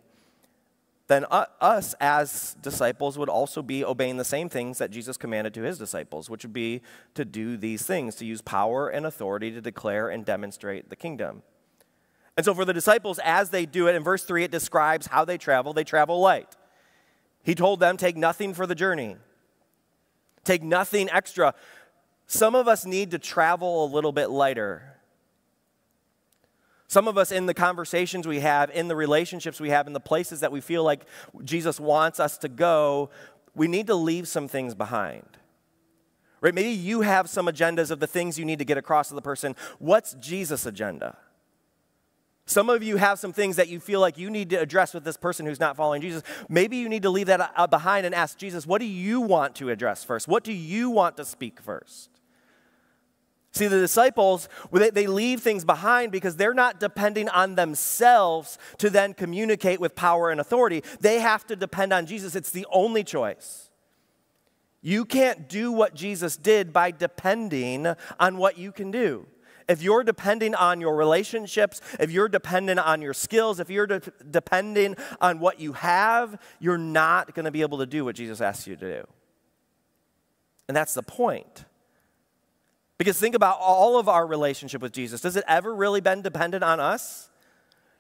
then 1.08 1.26
uh, 1.32 1.46
us 1.62 1.96
as 2.02 2.58
disciples 2.62 3.18
would 3.18 3.30
also 3.30 3.62
be 3.62 3.86
obeying 3.86 4.18
the 4.18 4.26
same 4.26 4.50
things 4.50 4.78
that 4.80 4.92
Jesus 4.92 5.16
commanded 5.16 5.54
to 5.54 5.62
his 5.62 5.78
disciples, 5.78 6.30
which 6.30 6.44
would 6.44 6.52
be 6.52 6.82
to 7.16 7.24
do 7.24 7.56
these 7.56 7.84
things, 7.84 8.16
to 8.16 8.26
use 8.26 8.42
power 8.42 8.90
and 8.90 9.06
authority 9.06 9.52
to 9.52 9.62
declare 9.62 10.10
and 10.10 10.26
demonstrate 10.26 10.90
the 10.90 10.98
kingdom. 10.98 11.44
And 12.38 12.46
so, 12.46 12.54
for 12.54 12.66
the 12.66 12.74
disciples, 12.74 13.20
as 13.24 13.50
they 13.50 13.66
do 13.66 13.88
it, 13.88 13.96
in 13.96 14.04
verse 14.04 14.24
3, 14.24 14.44
it 14.44 14.52
describes 14.52 15.08
how 15.08 15.26
they 15.26 15.40
travel. 15.40 15.74
They 15.74 15.84
travel 15.84 16.22
light. 16.22 16.56
He 17.44 17.56
told 17.56 17.80
them, 17.80 17.98
Take 17.98 18.16
nothing 18.16 18.54
for 18.54 18.68
the 18.68 18.76
journey, 18.76 19.18
take 20.44 20.62
nothing 20.62 21.10
extra. 21.10 21.56
Some 22.30 22.56
of 22.56 22.68
us 22.68 22.86
need 22.86 23.12
to 23.12 23.20
travel 23.20 23.86
a 23.86 23.88
little 23.88 24.12
bit 24.12 24.30
lighter. 24.30 24.98
Some 26.90 27.08
of 27.08 27.18
us, 27.18 27.32
in 27.32 27.46
the 27.46 27.54
conversations 27.54 28.28
we 28.28 28.42
have, 28.42 28.70
in 28.70 28.88
the 28.88 28.96
relationships 28.96 29.60
we 29.60 29.70
have, 29.72 29.88
in 29.88 29.94
the 29.94 30.00
places 30.00 30.42
that 30.42 30.52
we 30.52 30.62
feel 30.62 30.84
like 30.84 31.06
Jesus 31.44 31.80
wants 31.80 32.20
us 32.20 32.38
to 32.40 32.50
go, 32.50 33.10
we 33.56 33.68
need 33.68 33.88
to 33.88 33.96
leave 33.96 34.28
some 34.28 34.48
things 34.48 34.76
behind. 34.76 35.26
Right? 36.40 36.54
Maybe 36.54 36.70
you 36.70 37.02
have 37.02 37.30
some 37.30 37.48
agendas 37.48 37.92
of 37.92 38.00
the 38.00 38.08
things 38.08 38.38
you 38.38 38.46
need 38.46 38.60
to 38.60 38.66
get 38.66 38.78
across 38.78 39.10
to 39.10 39.16
the 39.16 39.22
person. 39.22 39.56
What's 39.80 40.14
Jesus' 40.16 40.66
agenda? 40.66 41.18
Some 42.48 42.70
of 42.70 42.82
you 42.82 42.96
have 42.96 43.20
some 43.20 43.34
things 43.34 43.58
that 43.58 43.68
you 43.68 43.82
feel 43.82 44.00
like 44.00 44.18
you 44.18 44.30
need 44.30 44.50
to 44.52 44.56
address 44.56 44.94
with 44.94 45.04
this 45.04 45.18
person 45.18 45.46
who's 45.46 45.60
not 45.60 45.76
following 45.76 46.02
Jesus. 46.02 46.24
Maybe 46.48 46.78
you 46.78 46.88
need 46.88 47.04
to 47.04 47.10
leave 47.10 47.28
that 47.28 47.52
uh, 47.56 47.68
behind 47.68 48.06
and 48.06 48.16
ask 48.16 48.38
Jesus, 48.38 48.66
what 48.66 48.80
do 48.80 48.86
you 48.86 49.20
want 49.20 49.54
to 49.56 49.70
address 49.70 50.06
first? 50.06 50.30
What 50.30 50.46
do 50.46 50.54
you 50.54 50.90
want 50.90 51.18
to 51.18 51.26
speak 51.26 51.60
first? 51.60 52.10
See, 53.52 53.68
the 53.68 53.80
disciples, 53.80 54.48
they 54.72 55.08
leave 55.08 55.42
things 55.42 55.66
behind 55.66 56.14
because 56.14 56.38
they're 56.38 56.54
not 56.54 56.80
depending 56.80 57.28
on 57.28 57.56
themselves 57.56 58.58
to 58.78 58.90
then 58.90 59.14
communicate 59.14 59.82
with 59.82 59.94
power 59.94 60.32
and 60.32 60.40
authority. 60.40 60.84
They 61.02 61.20
have 61.20 61.46
to 61.48 61.56
depend 61.58 61.92
on 61.92 62.06
Jesus. 62.06 62.34
It's 62.34 62.52
the 62.52 62.68
only 62.72 63.04
choice. 63.04 63.72
You 64.82 65.04
can't 65.04 65.50
do 65.50 65.74
what 65.74 65.96
Jesus 65.96 66.38
did 66.38 66.72
by 66.72 66.92
depending 66.92 67.88
on 68.22 68.38
what 68.38 68.58
you 68.58 68.72
can 68.72 68.90
do 68.90 69.28
if 69.68 69.82
you're 69.82 70.04
depending 70.04 70.56
on 70.56 70.80
your 70.80 70.96
relationships, 70.96 71.82
if 72.00 72.12
you're 72.12 72.30
dependent 72.30 72.80
on 72.80 73.02
your 73.02 73.14
skills, 73.14 73.60
if 73.60 73.70
you're 73.70 73.88
de- 73.88 74.02
depending 74.30 74.96
on 75.20 75.40
what 75.40 75.60
you 75.60 75.74
have, 75.74 76.40
you're 76.60 76.78
not 76.78 77.36
going 77.36 77.46
to 77.46 77.52
be 77.52 77.62
able 77.62 77.78
to 77.80 77.86
do 77.86 78.06
what 78.06 78.16
Jesus 78.16 78.40
asks 78.40 78.68
you 78.68 78.76
to 78.76 79.00
do. 79.00 79.08
And 80.68 80.76
that's 80.76 80.94
the 80.94 81.04
point. 81.04 81.66
Because 82.98 83.20
think 83.20 83.36
about 83.36 83.60
all 83.60 84.00
of 84.00 84.10
our 84.10 84.26
relationship 84.26 84.82
with 84.82 84.92
Jesus. 84.92 85.22
Does 85.22 85.36
it 85.36 85.44
ever 85.48 85.74
really 85.74 86.02
been 86.02 86.22
dependent 86.22 86.64
on 86.64 86.80
us? 86.80 87.30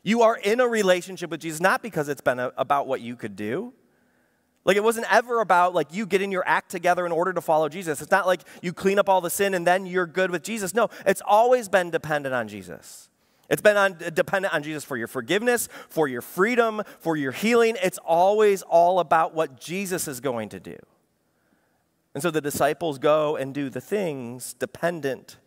You 0.03 0.21
are 0.21 0.37
in 0.37 0.59
a 0.59 0.67
relationship 0.67 1.29
with 1.29 1.41
Jesus 1.41 1.59
not 1.59 1.81
because 1.81 2.07
it's 2.09 2.21
been 2.21 2.39
a, 2.39 2.51
about 2.57 2.87
what 2.87 3.01
you 3.01 3.15
could 3.15 3.35
do. 3.35 3.73
Like 4.67 4.75
it 4.75 4.83
wasn't 4.83 5.11
ever 5.11 5.39
about 5.39 5.73
like 5.73 5.93
you 5.93 6.05
getting 6.05 6.29
your 6.29 6.43
act 6.45 6.69
together 6.69 7.05
in 7.05 7.13
order 7.13 7.31
to 7.31 7.39
follow 7.39 7.69
Jesus. 7.69 8.01
It's 8.01 8.11
not 8.11 8.27
like 8.27 8.41
you 8.61 8.73
clean 8.73 8.99
up 8.99 9.07
all 9.07 9.21
the 9.21 9.29
sin 9.29 9.53
and 9.53 9.65
then 9.65 9.85
you're 9.85 10.05
good 10.05 10.29
with 10.29 10.43
Jesus. 10.43 10.73
No, 10.73 10.89
it's 11.05 11.21
always 11.25 11.69
been 11.69 11.89
dependent 11.89 12.35
on 12.35 12.49
Jesus. 12.49 13.09
It's 13.49 13.61
been 13.61 13.77
on, 13.77 13.97
dependent 14.13 14.53
on 14.53 14.61
Jesus 14.61 14.83
for 14.83 14.97
your 14.97 15.07
forgiveness, 15.07 15.69
for 15.87 16.09
your 16.09 16.21
freedom, 16.21 16.81
for 16.99 17.15
your 17.15 17.31
healing. 17.31 17.77
It's 17.81 17.97
always 17.99 18.61
all 18.61 18.99
about 18.99 19.33
what 19.33 19.57
Jesus 19.57 20.05
is 20.05 20.19
going 20.19 20.49
to 20.49 20.59
do. 20.59 20.75
And 22.13 22.21
so 22.21 22.29
the 22.29 22.41
disciples 22.41 22.99
go 22.99 23.37
and 23.37 23.53
do 23.53 23.69
the 23.69 23.79
things 23.79 24.53
dependent 24.53 25.37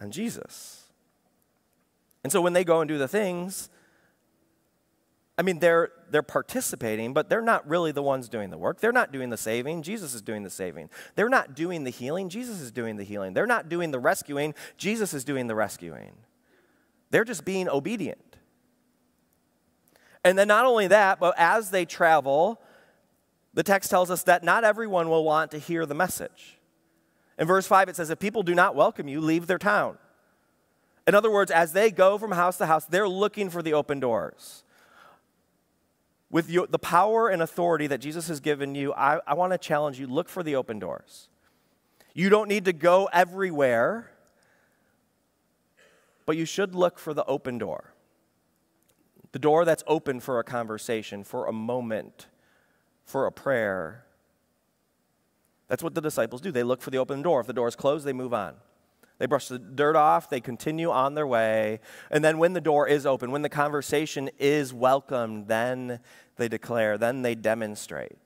on 0.00 0.10
Jesus. 0.10 0.88
And 2.24 2.32
so 2.32 2.40
when 2.40 2.54
they 2.54 2.64
go 2.64 2.80
and 2.80 2.88
do 2.88 2.98
the 2.98 3.06
things, 3.06 3.68
I 5.36 5.42
mean, 5.42 5.58
they're, 5.58 5.90
they're 6.10 6.22
participating, 6.22 7.12
but 7.12 7.28
they're 7.28 7.40
not 7.42 7.68
really 7.68 7.90
the 7.90 8.02
ones 8.02 8.28
doing 8.28 8.50
the 8.50 8.58
work. 8.58 8.80
They're 8.80 8.92
not 8.92 9.10
doing 9.10 9.30
the 9.30 9.36
saving. 9.36 9.82
Jesus 9.82 10.14
is 10.14 10.22
doing 10.22 10.44
the 10.44 10.50
saving. 10.50 10.90
They're 11.16 11.28
not 11.28 11.54
doing 11.54 11.82
the 11.82 11.90
healing. 11.90 12.28
Jesus 12.28 12.60
is 12.60 12.70
doing 12.70 12.96
the 12.96 13.04
healing. 13.04 13.34
They're 13.34 13.46
not 13.46 13.68
doing 13.68 13.90
the 13.90 13.98
rescuing. 13.98 14.54
Jesus 14.76 15.12
is 15.12 15.24
doing 15.24 15.48
the 15.48 15.54
rescuing. 15.56 16.12
They're 17.10 17.24
just 17.24 17.44
being 17.44 17.68
obedient. 17.68 18.36
And 20.22 20.38
then, 20.38 20.48
not 20.48 20.64
only 20.64 20.86
that, 20.86 21.18
but 21.18 21.34
as 21.36 21.70
they 21.70 21.84
travel, 21.84 22.60
the 23.52 23.62
text 23.62 23.90
tells 23.90 24.10
us 24.10 24.22
that 24.22 24.42
not 24.44 24.64
everyone 24.64 25.08
will 25.08 25.24
want 25.24 25.50
to 25.50 25.58
hear 25.58 25.84
the 25.84 25.94
message. 25.94 26.58
In 27.38 27.46
verse 27.46 27.66
5, 27.66 27.88
it 27.88 27.96
says, 27.96 28.08
If 28.08 28.20
people 28.20 28.42
do 28.42 28.54
not 28.54 28.74
welcome 28.74 29.08
you, 29.08 29.20
leave 29.20 29.48
their 29.48 29.58
town. 29.58 29.98
In 31.06 31.14
other 31.14 31.30
words, 31.30 31.50
as 31.50 31.72
they 31.72 31.90
go 31.90 32.16
from 32.18 32.32
house 32.32 32.56
to 32.58 32.66
house, 32.66 32.86
they're 32.86 33.08
looking 33.08 33.50
for 33.50 33.62
the 33.62 33.74
open 33.74 34.00
doors 34.00 34.63
with 36.34 36.50
your, 36.50 36.66
the 36.66 36.80
power 36.80 37.28
and 37.28 37.40
authority 37.40 37.86
that 37.86 37.98
Jesus 37.98 38.26
has 38.26 38.40
given 38.40 38.74
you, 38.74 38.92
I, 38.92 39.20
I 39.24 39.34
want 39.34 39.52
to 39.52 39.58
challenge 39.58 40.00
you 40.00 40.08
look 40.08 40.28
for 40.28 40.42
the 40.42 40.56
open 40.56 40.80
doors. 40.80 41.28
You 42.12 42.28
don't 42.28 42.48
need 42.48 42.64
to 42.64 42.72
go 42.72 43.08
everywhere, 43.12 44.10
but 46.26 46.36
you 46.36 46.44
should 46.44 46.74
look 46.74 46.98
for 46.98 47.14
the 47.14 47.24
open 47.26 47.58
door. 47.58 47.94
The 49.30 49.38
door 49.38 49.64
that's 49.64 49.84
open 49.86 50.18
for 50.18 50.40
a 50.40 50.42
conversation, 50.42 51.22
for 51.22 51.46
a 51.46 51.52
moment, 51.52 52.26
for 53.04 53.26
a 53.26 53.32
prayer. 53.32 54.04
That's 55.68 55.84
what 55.84 55.94
the 55.94 56.00
disciples 56.00 56.40
do. 56.40 56.50
They 56.50 56.64
look 56.64 56.82
for 56.82 56.90
the 56.90 56.98
open 56.98 57.22
door. 57.22 57.42
If 57.42 57.46
the 57.46 57.52
door 57.52 57.68
is 57.68 57.76
closed, 57.76 58.04
they 58.04 58.12
move 58.12 58.34
on. 58.34 58.54
They 59.24 59.26
brush 59.26 59.48
the 59.48 59.58
dirt 59.58 59.96
off, 59.96 60.28
they 60.28 60.42
continue 60.42 60.90
on 60.90 61.14
their 61.14 61.26
way. 61.26 61.80
And 62.10 62.22
then 62.22 62.36
when 62.36 62.52
the 62.52 62.60
door 62.60 62.86
is 62.86 63.06
open, 63.06 63.30
when 63.30 63.40
the 63.40 63.48
conversation 63.48 64.28
is 64.38 64.74
welcomed, 64.74 65.48
then 65.48 66.00
they 66.36 66.46
declare, 66.46 66.98
then 66.98 67.22
they 67.22 67.34
demonstrate. 67.34 68.18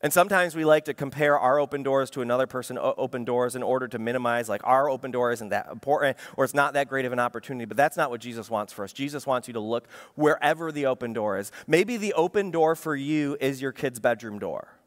And 0.00 0.12
sometimes 0.12 0.56
we 0.56 0.64
like 0.64 0.86
to 0.86 0.94
compare 0.94 1.38
our 1.38 1.60
open 1.60 1.84
doors 1.84 2.10
to 2.10 2.22
another 2.22 2.48
person's 2.48 2.80
open 2.82 3.24
doors 3.24 3.54
in 3.54 3.62
order 3.62 3.86
to 3.86 4.00
minimize, 4.00 4.48
like, 4.48 4.62
our 4.64 4.90
open 4.90 5.12
door 5.12 5.30
isn't 5.30 5.50
that 5.50 5.68
important 5.70 6.16
or 6.36 6.42
it's 6.42 6.54
not 6.54 6.72
that 6.72 6.88
great 6.88 7.04
of 7.04 7.12
an 7.12 7.20
opportunity. 7.20 7.66
But 7.66 7.76
that's 7.76 7.96
not 7.96 8.10
what 8.10 8.20
Jesus 8.20 8.50
wants 8.50 8.72
for 8.72 8.82
us. 8.82 8.92
Jesus 8.92 9.28
wants 9.28 9.46
you 9.46 9.54
to 9.54 9.60
look 9.60 9.86
wherever 10.16 10.72
the 10.72 10.86
open 10.86 11.12
door 11.12 11.38
is. 11.38 11.52
Maybe 11.68 11.96
the 11.98 12.14
open 12.14 12.50
door 12.50 12.74
for 12.74 12.96
you 12.96 13.36
is 13.40 13.62
your 13.62 13.70
kid's 13.70 14.00
bedroom 14.00 14.40
door. 14.40 14.77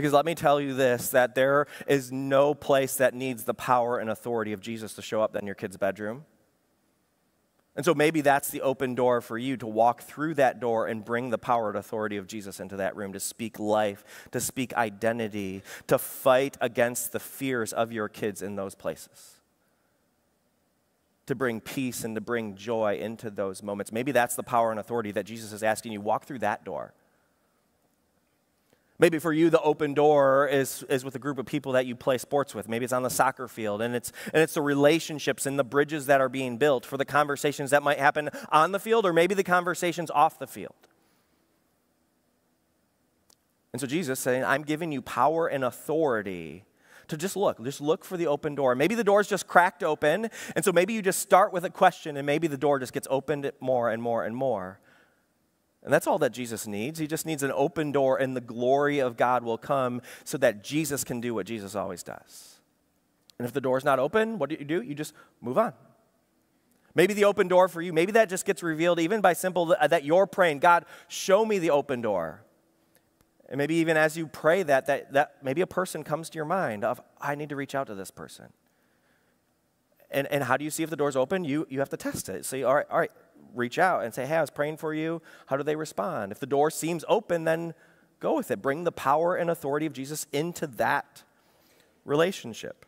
Because 0.00 0.14
let 0.14 0.24
me 0.24 0.34
tell 0.34 0.62
you 0.62 0.72
this 0.72 1.10
that 1.10 1.34
there 1.34 1.66
is 1.86 2.10
no 2.10 2.54
place 2.54 2.96
that 2.96 3.12
needs 3.12 3.44
the 3.44 3.52
power 3.52 3.98
and 3.98 4.08
authority 4.08 4.54
of 4.54 4.60
Jesus 4.62 4.94
to 4.94 5.02
show 5.02 5.20
up 5.20 5.34
than 5.34 5.44
your 5.44 5.54
kid's 5.54 5.76
bedroom. 5.76 6.24
And 7.76 7.84
so 7.84 7.92
maybe 7.92 8.22
that's 8.22 8.48
the 8.48 8.62
open 8.62 8.94
door 8.94 9.20
for 9.20 9.36
you 9.36 9.58
to 9.58 9.66
walk 9.66 10.00
through 10.00 10.36
that 10.36 10.58
door 10.58 10.86
and 10.86 11.04
bring 11.04 11.28
the 11.28 11.36
power 11.36 11.68
and 11.68 11.76
authority 11.76 12.16
of 12.16 12.26
Jesus 12.26 12.60
into 12.60 12.76
that 12.76 12.96
room, 12.96 13.12
to 13.12 13.20
speak 13.20 13.58
life, 13.58 14.02
to 14.32 14.40
speak 14.40 14.72
identity, 14.72 15.62
to 15.86 15.98
fight 15.98 16.56
against 16.62 17.12
the 17.12 17.20
fears 17.20 17.74
of 17.74 17.92
your 17.92 18.08
kids 18.08 18.40
in 18.40 18.56
those 18.56 18.74
places, 18.74 19.34
to 21.26 21.34
bring 21.34 21.60
peace 21.60 22.04
and 22.04 22.14
to 22.14 22.22
bring 22.22 22.56
joy 22.56 22.98
into 22.98 23.28
those 23.28 23.62
moments. 23.62 23.92
Maybe 23.92 24.12
that's 24.12 24.34
the 24.34 24.42
power 24.42 24.70
and 24.70 24.80
authority 24.80 25.12
that 25.12 25.26
Jesus 25.26 25.52
is 25.52 25.62
asking 25.62 25.92
you 25.92 26.00
walk 26.00 26.24
through 26.24 26.38
that 26.38 26.64
door. 26.64 26.94
Maybe 29.00 29.18
for 29.18 29.32
you, 29.32 29.48
the 29.48 29.62
open 29.62 29.94
door 29.94 30.46
is, 30.46 30.84
is 30.90 31.06
with 31.06 31.14
a 31.14 31.18
group 31.18 31.38
of 31.38 31.46
people 31.46 31.72
that 31.72 31.86
you 31.86 31.96
play 31.96 32.18
sports 32.18 32.54
with. 32.54 32.68
Maybe 32.68 32.84
it's 32.84 32.92
on 32.92 33.02
the 33.02 33.08
soccer 33.08 33.48
field, 33.48 33.80
and 33.80 33.96
it's, 33.96 34.12
and 34.34 34.42
it's 34.42 34.52
the 34.52 34.60
relationships 34.60 35.46
and 35.46 35.58
the 35.58 35.64
bridges 35.64 36.04
that 36.04 36.20
are 36.20 36.28
being 36.28 36.58
built 36.58 36.84
for 36.84 36.98
the 36.98 37.06
conversations 37.06 37.70
that 37.70 37.82
might 37.82 37.98
happen 37.98 38.28
on 38.52 38.72
the 38.72 38.78
field, 38.78 39.06
or 39.06 39.14
maybe 39.14 39.34
the 39.34 39.42
conversations 39.42 40.10
off 40.10 40.38
the 40.38 40.46
field. 40.46 40.74
And 43.72 43.80
so 43.80 43.86
Jesus 43.86 44.20
saying, 44.20 44.44
I'm 44.44 44.64
giving 44.64 44.92
you 44.92 45.00
power 45.00 45.46
and 45.46 45.64
authority 45.64 46.64
to 47.08 47.16
just 47.16 47.36
look, 47.36 47.64
just 47.64 47.80
look 47.80 48.04
for 48.04 48.18
the 48.18 48.26
open 48.26 48.54
door. 48.54 48.74
Maybe 48.74 48.94
the 48.94 49.02
door's 49.02 49.28
just 49.28 49.46
cracked 49.46 49.82
open, 49.82 50.28
and 50.54 50.62
so 50.62 50.72
maybe 50.72 50.92
you 50.92 51.00
just 51.00 51.20
start 51.20 51.54
with 51.54 51.64
a 51.64 51.70
question, 51.70 52.18
and 52.18 52.26
maybe 52.26 52.48
the 52.48 52.58
door 52.58 52.78
just 52.78 52.92
gets 52.92 53.08
opened 53.10 53.50
more 53.60 53.88
and 53.88 54.02
more 54.02 54.26
and 54.26 54.36
more. 54.36 54.78
And 55.82 55.92
that's 55.92 56.06
all 56.06 56.18
that 56.18 56.32
Jesus 56.32 56.66
needs. 56.66 56.98
He 56.98 57.06
just 57.06 57.24
needs 57.24 57.42
an 57.42 57.52
open 57.54 57.90
door, 57.90 58.18
and 58.18 58.36
the 58.36 58.40
glory 58.40 58.98
of 58.98 59.16
God 59.16 59.42
will 59.42 59.58
come 59.58 60.02
so 60.24 60.36
that 60.38 60.62
Jesus 60.62 61.04
can 61.04 61.20
do 61.20 61.34
what 61.34 61.46
Jesus 61.46 61.74
always 61.74 62.02
does. 62.02 62.60
And 63.38 63.46
if 63.46 63.54
the 63.54 63.60
door's 63.60 63.84
not 63.84 63.98
open, 63.98 64.38
what 64.38 64.50
do 64.50 64.56
you 64.58 64.64
do? 64.64 64.82
You 64.82 64.94
just 64.94 65.14
move 65.40 65.56
on. 65.56 65.72
Maybe 66.94 67.14
the 67.14 67.24
open 67.24 67.48
door 67.48 67.68
for 67.68 67.80
you, 67.80 67.92
maybe 67.92 68.12
that 68.12 68.28
just 68.28 68.44
gets 68.44 68.62
revealed 68.62 68.98
even 69.00 69.20
by 69.20 69.32
simple 69.32 69.74
that 69.80 70.04
you're 70.04 70.26
praying, 70.26 70.58
God, 70.58 70.84
show 71.08 71.46
me 71.46 71.58
the 71.58 71.70
open 71.70 72.02
door. 72.02 72.42
And 73.48 73.58
maybe 73.58 73.76
even 73.76 73.96
as 73.96 74.16
you 74.16 74.26
pray 74.26 74.62
that, 74.64 74.86
that, 74.86 75.12
that 75.12 75.36
maybe 75.42 75.60
a 75.60 75.66
person 75.66 76.04
comes 76.04 76.30
to 76.30 76.36
your 76.36 76.44
mind 76.44 76.84
of, 76.84 77.00
I 77.20 77.34
need 77.34 77.48
to 77.48 77.56
reach 77.56 77.74
out 77.74 77.86
to 77.86 77.94
this 77.94 78.10
person. 78.10 78.46
And, 80.10 80.26
and 80.28 80.44
how 80.44 80.56
do 80.56 80.64
you 80.64 80.70
see 80.70 80.82
if 80.82 80.90
the 80.90 80.96
door's 80.96 81.16
open? 81.16 81.44
You, 81.44 81.66
you 81.70 81.78
have 81.78 81.88
to 81.90 81.96
test 81.96 82.28
it. 82.28 82.44
Say, 82.44 82.62
all 82.64 82.74
right, 82.74 82.86
all 82.90 82.98
right, 82.98 83.12
reach 83.54 83.78
out 83.78 84.04
and 84.04 84.14
say, 84.14 84.26
hey, 84.26 84.36
I 84.36 84.40
was 84.40 84.50
praying 84.50 84.76
for 84.78 84.94
you. 84.94 85.22
How 85.46 85.56
do 85.56 85.62
they 85.62 85.76
respond? 85.76 86.32
If 86.32 86.40
the 86.40 86.46
door 86.46 86.70
seems 86.70 87.04
open, 87.08 87.44
then 87.44 87.74
go 88.20 88.34
with 88.36 88.50
it. 88.50 88.62
Bring 88.62 88.84
the 88.84 88.92
power 88.92 89.36
and 89.36 89.50
authority 89.50 89.86
of 89.86 89.92
Jesus 89.92 90.26
into 90.32 90.66
that 90.66 91.22
relationship. 92.04 92.86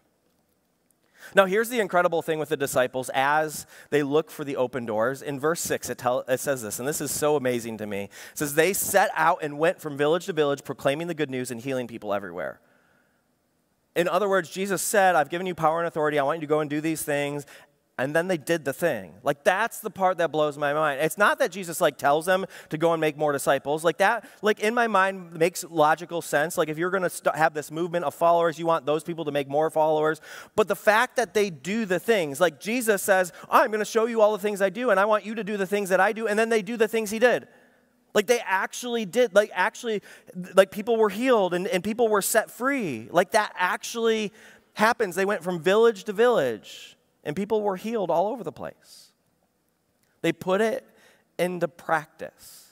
Now, 1.34 1.46
here's 1.46 1.68
the 1.68 1.80
incredible 1.80 2.20
thing 2.20 2.38
with 2.38 2.48
the 2.48 2.56
disciples 2.56 3.08
as 3.14 3.66
they 3.90 4.02
look 4.02 4.30
for 4.30 4.44
the 4.44 4.56
open 4.56 4.84
doors. 4.86 5.22
In 5.22 5.38
verse 5.38 5.60
6, 5.60 5.90
it, 5.90 5.98
tell, 5.98 6.20
it 6.28 6.40
says 6.40 6.62
this, 6.62 6.78
and 6.78 6.88
this 6.88 7.00
is 7.00 7.10
so 7.10 7.36
amazing 7.36 7.78
to 7.78 7.86
me. 7.86 8.04
It 8.04 8.10
says, 8.34 8.54
They 8.54 8.72
set 8.72 9.10
out 9.14 9.38
and 9.42 9.58
went 9.58 9.80
from 9.80 9.96
village 9.96 10.26
to 10.26 10.32
village, 10.32 10.64
proclaiming 10.64 11.06
the 11.06 11.14
good 11.14 11.30
news 11.30 11.50
and 11.50 11.60
healing 11.60 11.86
people 11.86 12.12
everywhere. 12.12 12.60
In 13.94 14.08
other 14.08 14.28
words, 14.28 14.50
Jesus 14.50 14.82
said, 14.82 15.14
I've 15.14 15.28
given 15.28 15.46
you 15.46 15.54
power 15.54 15.78
and 15.78 15.86
authority. 15.86 16.18
I 16.18 16.22
want 16.22 16.38
you 16.38 16.46
to 16.46 16.50
go 16.50 16.60
and 16.60 16.68
do 16.68 16.80
these 16.80 17.02
things 17.02 17.46
and 17.98 18.16
then 18.16 18.26
they 18.26 18.38
did 18.38 18.64
the 18.64 18.72
thing. 18.72 19.12
Like 19.22 19.44
that's 19.44 19.80
the 19.80 19.90
part 19.90 20.18
that 20.18 20.32
blows 20.32 20.56
my 20.56 20.72
mind. 20.72 21.00
It's 21.00 21.18
not 21.18 21.38
that 21.40 21.52
jesus 21.52 21.80
like 21.80 21.98
tells 21.98 22.24
them 22.24 22.46
to 22.70 22.78
go 22.78 22.92
and 22.92 23.00
make 23.00 23.18
more 23.18 23.32
disciples. 23.32 23.84
Like 23.84 23.98
that 23.98 24.28
like 24.40 24.60
in 24.60 24.74
my 24.74 24.86
mind 24.86 25.34
makes 25.34 25.64
logical 25.68 26.22
sense. 26.22 26.56
Like 26.56 26.68
if 26.68 26.78
you're 26.78 26.90
going 26.90 27.02
to 27.02 27.10
st- 27.10 27.36
have 27.36 27.52
this 27.52 27.70
movement 27.70 28.04
of 28.04 28.14
followers 28.14 28.58
you 28.58 28.64
want 28.64 28.86
those 28.86 29.04
people 29.04 29.26
to 29.26 29.32
make 29.32 29.48
more 29.48 29.68
followers. 29.68 30.20
But 30.56 30.68
the 30.68 30.76
fact 30.76 31.16
that 31.16 31.34
they 31.34 31.50
do 31.50 31.84
the 31.84 32.00
things 32.00 32.40
like 32.40 32.60
jesus 32.60 33.02
says 33.02 33.32
i'm 33.50 33.68
going 33.68 33.78
to 33.80 33.84
show 33.84 34.06
you 34.06 34.20
all 34.20 34.32
the 34.32 34.38
things 34.38 34.62
i 34.62 34.70
do 34.70 34.90
and 34.90 34.98
i 34.98 35.04
want 35.04 35.24
you 35.24 35.34
to 35.34 35.44
do 35.44 35.56
the 35.56 35.66
things 35.66 35.90
that 35.90 36.00
i 36.00 36.12
do 36.12 36.26
and 36.26 36.38
then 36.38 36.48
they 36.48 36.62
do 36.62 36.76
the 36.76 36.88
things 36.88 37.10
he 37.10 37.18
did. 37.18 37.46
Like 38.14 38.26
they 38.26 38.40
actually 38.40 39.04
did 39.04 39.34
like 39.34 39.50
actually 39.52 40.02
like 40.54 40.70
people 40.70 40.96
were 40.96 41.10
healed 41.10 41.52
and, 41.52 41.66
and 41.66 41.84
people 41.84 42.08
were 42.08 42.22
set 42.22 42.50
free. 42.50 43.08
Like 43.10 43.32
that 43.32 43.52
actually 43.56 44.32
happens. 44.74 45.14
They 45.14 45.24
went 45.24 45.42
from 45.44 45.60
village 45.60 46.04
to 46.04 46.12
village 46.12 46.96
and 47.24 47.36
people 47.36 47.62
were 47.62 47.76
healed 47.76 48.10
all 48.10 48.28
over 48.28 48.42
the 48.44 48.52
place. 48.52 49.12
They 50.22 50.32
put 50.32 50.60
it 50.60 50.86
into 51.38 51.68
practice. 51.68 52.68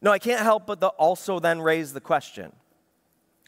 No, 0.00 0.10
I 0.10 0.18
can't 0.18 0.40
help 0.40 0.66
but 0.66 0.80
the 0.80 0.88
also 0.88 1.38
then 1.38 1.60
raise 1.60 1.92
the 1.92 2.00
question. 2.00 2.52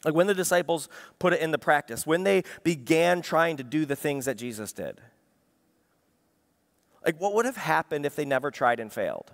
Like 0.05 0.13
when 0.13 0.27
the 0.27 0.33
disciples 0.33 0.87
put 1.19 1.33
it 1.33 1.41
into 1.41 1.57
practice, 1.57 2.05
when 2.05 2.23
they 2.23 2.43
began 2.63 3.21
trying 3.21 3.57
to 3.57 3.63
do 3.63 3.85
the 3.85 3.95
things 3.95 4.25
that 4.25 4.37
Jesus 4.37 4.71
did, 4.71 5.01
like 7.05 7.19
what 7.19 7.33
would 7.33 7.45
have 7.45 7.57
happened 7.57 8.05
if 8.05 8.15
they 8.15 8.25
never 8.25 8.51
tried 8.51 8.79
and 8.79 8.91
failed? 8.91 9.33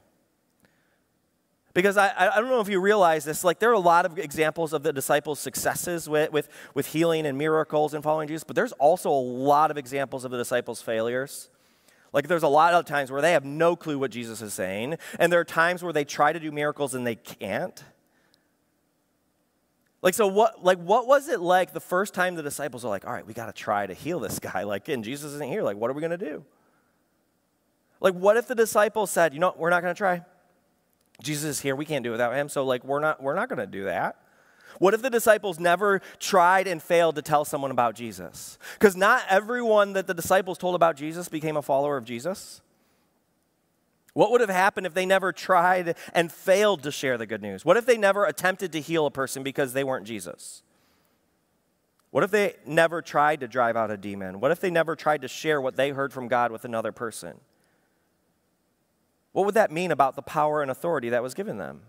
Because 1.73 1.95
I, 1.95 2.11
I 2.17 2.39
don't 2.39 2.49
know 2.49 2.59
if 2.59 2.67
you 2.67 2.81
realize 2.81 3.23
this, 3.23 3.43
like 3.43 3.59
there 3.59 3.69
are 3.69 3.73
a 3.73 3.79
lot 3.79 4.05
of 4.05 4.17
examples 4.17 4.73
of 4.73 4.83
the 4.83 4.91
disciples' 4.91 5.39
successes 5.39 6.09
with, 6.09 6.31
with, 6.31 6.49
with 6.73 6.87
healing 6.87 7.25
and 7.25 7.37
miracles 7.37 7.93
and 7.93 8.03
following 8.03 8.27
Jesus, 8.27 8.43
but 8.43 8.55
there's 8.55 8.73
also 8.73 9.09
a 9.09 9.13
lot 9.13 9.71
of 9.71 9.77
examples 9.77 10.25
of 10.25 10.31
the 10.31 10.37
disciples' 10.37 10.81
failures. 10.81 11.49
Like 12.13 12.27
there's 12.27 12.43
a 12.43 12.49
lot 12.49 12.73
of 12.73 12.85
times 12.85 13.09
where 13.09 13.21
they 13.21 13.31
have 13.31 13.45
no 13.45 13.75
clue 13.75 13.97
what 13.97 14.11
Jesus 14.11 14.41
is 14.41 14.53
saying, 14.53 14.97
and 15.17 15.31
there 15.31 15.39
are 15.39 15.45
times 15.45 15.81
where 15.81 15.93
they 15.93 16.03
try 16.03 16.33
to 16.33 16.39
do 16.39 16.51
miracles 16.51 16.93
and 16.93 17.07
they 17.07 17.15
can't. 17.15 17.81
Like 20.01 20.13
so 20.13 20.27
what 20.27 20.63
like 20.63 20.79
what 20.79 21.07
was 21.07 21.29
it 21.29 21.39
like 21.39 21.73
the 21.73 21.79
first 21.79 22.13
time 22.13 22.35
the 22.35 22.43
disciples 22.43 22.83
are 22.83 22.89
like, 22.89 23.05
"All 23.05 23.13
right, 23.13 23.25
we 23.25 23.33
got 23.33 23.45
to 23.45 23.53
try 23.53 23.85
to 23.85 23.93
heal 23.93 24.19
this 24.19 24.39
guy." 24.51 24.63
Like, 24.63 24.89
and 24.89 25.03
Jesus 25.03 25.33
isn't 25.33 25.47
here. 25.47 25.63
Like, 25.63 25.77
what 25.77 25.89
are 25.89 25.93
we 25.93 26.01
going 26.01 26.11
to 26.11 26.17
do? 26.17 26.43
Like 28.01 28.15
what 28.15 28.35
if 28.35 28.47
the 28.47 28.55
disciples 28.55 29.09
said, 29.09 29.33
"You 29.33 29.39
know, 29.39 29.53
we're 29.57 29.69
not 29.69 29.81
going 29.81 29.93
to 29.93 29.97
try." 29.97 30.21
Jesus 31.21 31.45
is 31.49 31.59
here. 31.61 31.75
We 31.75 31.85
can't 31.85 32.03
do 32.03 32.09
it 32.09 32.13
without 32.13 32.33
him. 32.33 32.49
So, 32.49 32.65
like, 32.65 32.83
we're 32.83 32.99
not, 32.99 33.21
we're 33.21 33.35
not 33.35 33.49
going 33.49 33.59
to 33.59 33.67
do 33.67 33.85
that. 33.85 34.17
What 34.79 34.93
if 34.93 35.01
the 35.01 35.09
disciples 35.09 35.59
never 35.59 36.01
tried 36.19 36.67
and 36.67 36.81
failed 36.81 37.15
to 37.15 37.21
tell 37.21 37.45
someone 37.45 37.71
about 37.71 37.95
Jesus? 37.95 38.57
Because 38.73 38.95
not 38.95 39.23
everyone 39.29 39.93
that 39.93 40.07
the 40.07 40.13
disciples 40.13 40.57
told 40.57 40.75
about 40.75 40.95
Jesus 40.95 41.29
became 41.29 41.57
a 41.57 41.61
follower 41.61 41.97
of 41.97 42.05
Jesus. 42.05 42.61
What 44.13 44.31
would 44.31 44.41
have 44.41 44.49
happened 44.49 44.85
if 44.85 44.93
they 44.93 45.05
never 45.05 45.31
tried 45.31 45.95
and 46.13 46.31
failed 46.31 46.83
to 46.83 46.91
share 46.91 47.17
the 47.17 47.25
good 47.25 47.41
news? 47.41 47.63
What 47.63 47.77
if 47.77 47.85
they 47.85 47.97
never 47.97 48.25
attempted 48.25 48.71
to 48.73 48.81
heal 48.81 49.05
a 49.05 49.11
person 49.11 49.43
because 49.43 49.73
they 49.73 49.83
weren't 49.83 50.05
Jesus? 50.05 50.63
What 52.09 52.23
if 52.25 52.31
they 52.31 52.55
never 52.65 53.01
tried 53.01 53.39
to 53.39 53.47
drive 53.47 53.77
out 53.77 53.89
a 53.89 53.97
demon? 53.97 54.41
What 54.41 54.51
if 54.51 54.59
they 54.59 54.69
never 54.69 54.97
tried 54.97 55.21
to 55.21 55.29
share 55.29 55.61
what 55.61 55.77
they 55.77 55.91
heard 55.91 56.11
from 56.11 56.27
God 56.27 56.51
with 56.51 56.65
another 56.65 56.91
person? 56.91 57.39
What 59.31 59.45
would 59.45 59.55
that 59.55 59.71
mean 59.71 59.91
about 59.91 60.15
the 60.15 60.21
power 60.21 60.61
and 60.61 60.69
authority 60.69 61.09
that 61.09 61.23
was 61.23 61.33
given 61.33 61.57
them? 61.57 61.81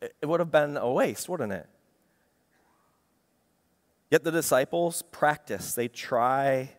It 0.00 0.26
would 0.26 0.40
have 0.40 0.50
been 0.50 0.76
a 0.76 0.90
waste, 0.90 1.28
wouldn't 1.28 1.52
it? 1.52 1.68
Yet 4.10 4.24
the 4.24 4.32
disciples 4.32 5.02
practice, 5.10 5.74
they 5.74 5.88
try 5.88 6.70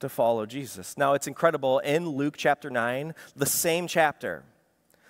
to 0.00 0.08
follow 0.08 0.46
Jesus. 0.46 0.98
Now 0.98 1.14
it's 1.14 1.26
incredible 1.26 1.78
in 1.78 2.08
Luke 2.08 2.34
chapter 2.36 2.70
9, 2.70 3.14
the 3.34 3.46
same 3.46 3.86
chapter. 3.86 4.44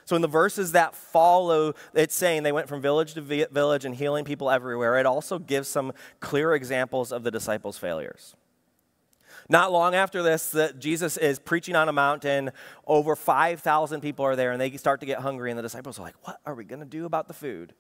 So 0.05 0.17
in 0.17 0.23
the 0.23 0.29
verses 0.29 0.73
that 0.73 0.95
follow, 0.95 1.75
it's 1.93 2.15
saying 2.15 2.43
they 2.43 2.53
went 2.53 2.69
from 2.69 2.81
village 2.81 3.15
to 3.15 3.21
village 3.21 3.85
and 3.85 3.95
healing 3.95 4.25
people 4.25 4.51
everywhere. 4.51 4.97
It 4.99 5.07
also 5.07 5.39
gives 5.39 5.69
some 5.69 5.93
clear 6.21 6.55
examples 6.55 7.13
of 7.13 7.25
the 7.25 7.31
disciples' 7.31 7.77
failures. 7.77 8.35
Not 9.49 9.73
long 9.73 9.95
after 9.95 10.23
this, 10.23 10.51
that 10.51 10.79
Jesus 10.79 11.17
is 11.17 11.39
preaching 11.39 11.75
on 11.75 11.89
a 11.89 11.93
mountain. 11.93 12.51
Over 12.87 13.17
5,000 13.17 14.01
people 14.03 14.25
are 14.25 14.37
there, 14.37 14.53
and 14.53 14.61
they 14.61 14.77
start 14.77 15.01
to 15.01 15.07
get 15.07 15.21
hungry, 15.21 15.51
and 15.51 15.59
the 15.59 15.63
disciples 15.63 15.99
are 15.99 16.03
like, 16.03 16.17
What 16.23 16.41
are 16.45 16.55
we 16.55 16.65
going 16.65 16.81
to 16.81 16.87
do 16.87 17.07
about 17.07 17.29
the 17.29 17.35
food? 17.35 17.73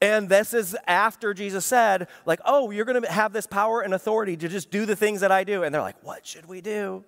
And 0.00 0.28
this 0.28 0.54
is 0.54 0.76
after 0.86 1.34
Jesus 1.34 1.66
said, 1.66 2.06
like, 2.24 2.40
oh, 2.44 2.70
you're 2.70 2.84
going 2.84 3.02
to 3.02 3.10
have 3.10 3.32
this 3.32 3.46
power 3.46 3.80
and 3.80 3.92
authority 3.92 4.36
to 4.36 4.48
just 4.48 4.70
do 4.70 4.86
the 4.86 4.94
things 4.94 5.22
that 5.22 5.32
I 5.32 5.42
do. 5.42 5.64
And 5.64 5.74
they're 5.74 5.82
like, 5.82 6.00
what 6.04 6.24
should 6.24 6.46
we 6.46 6.60
do? 6.60 7.04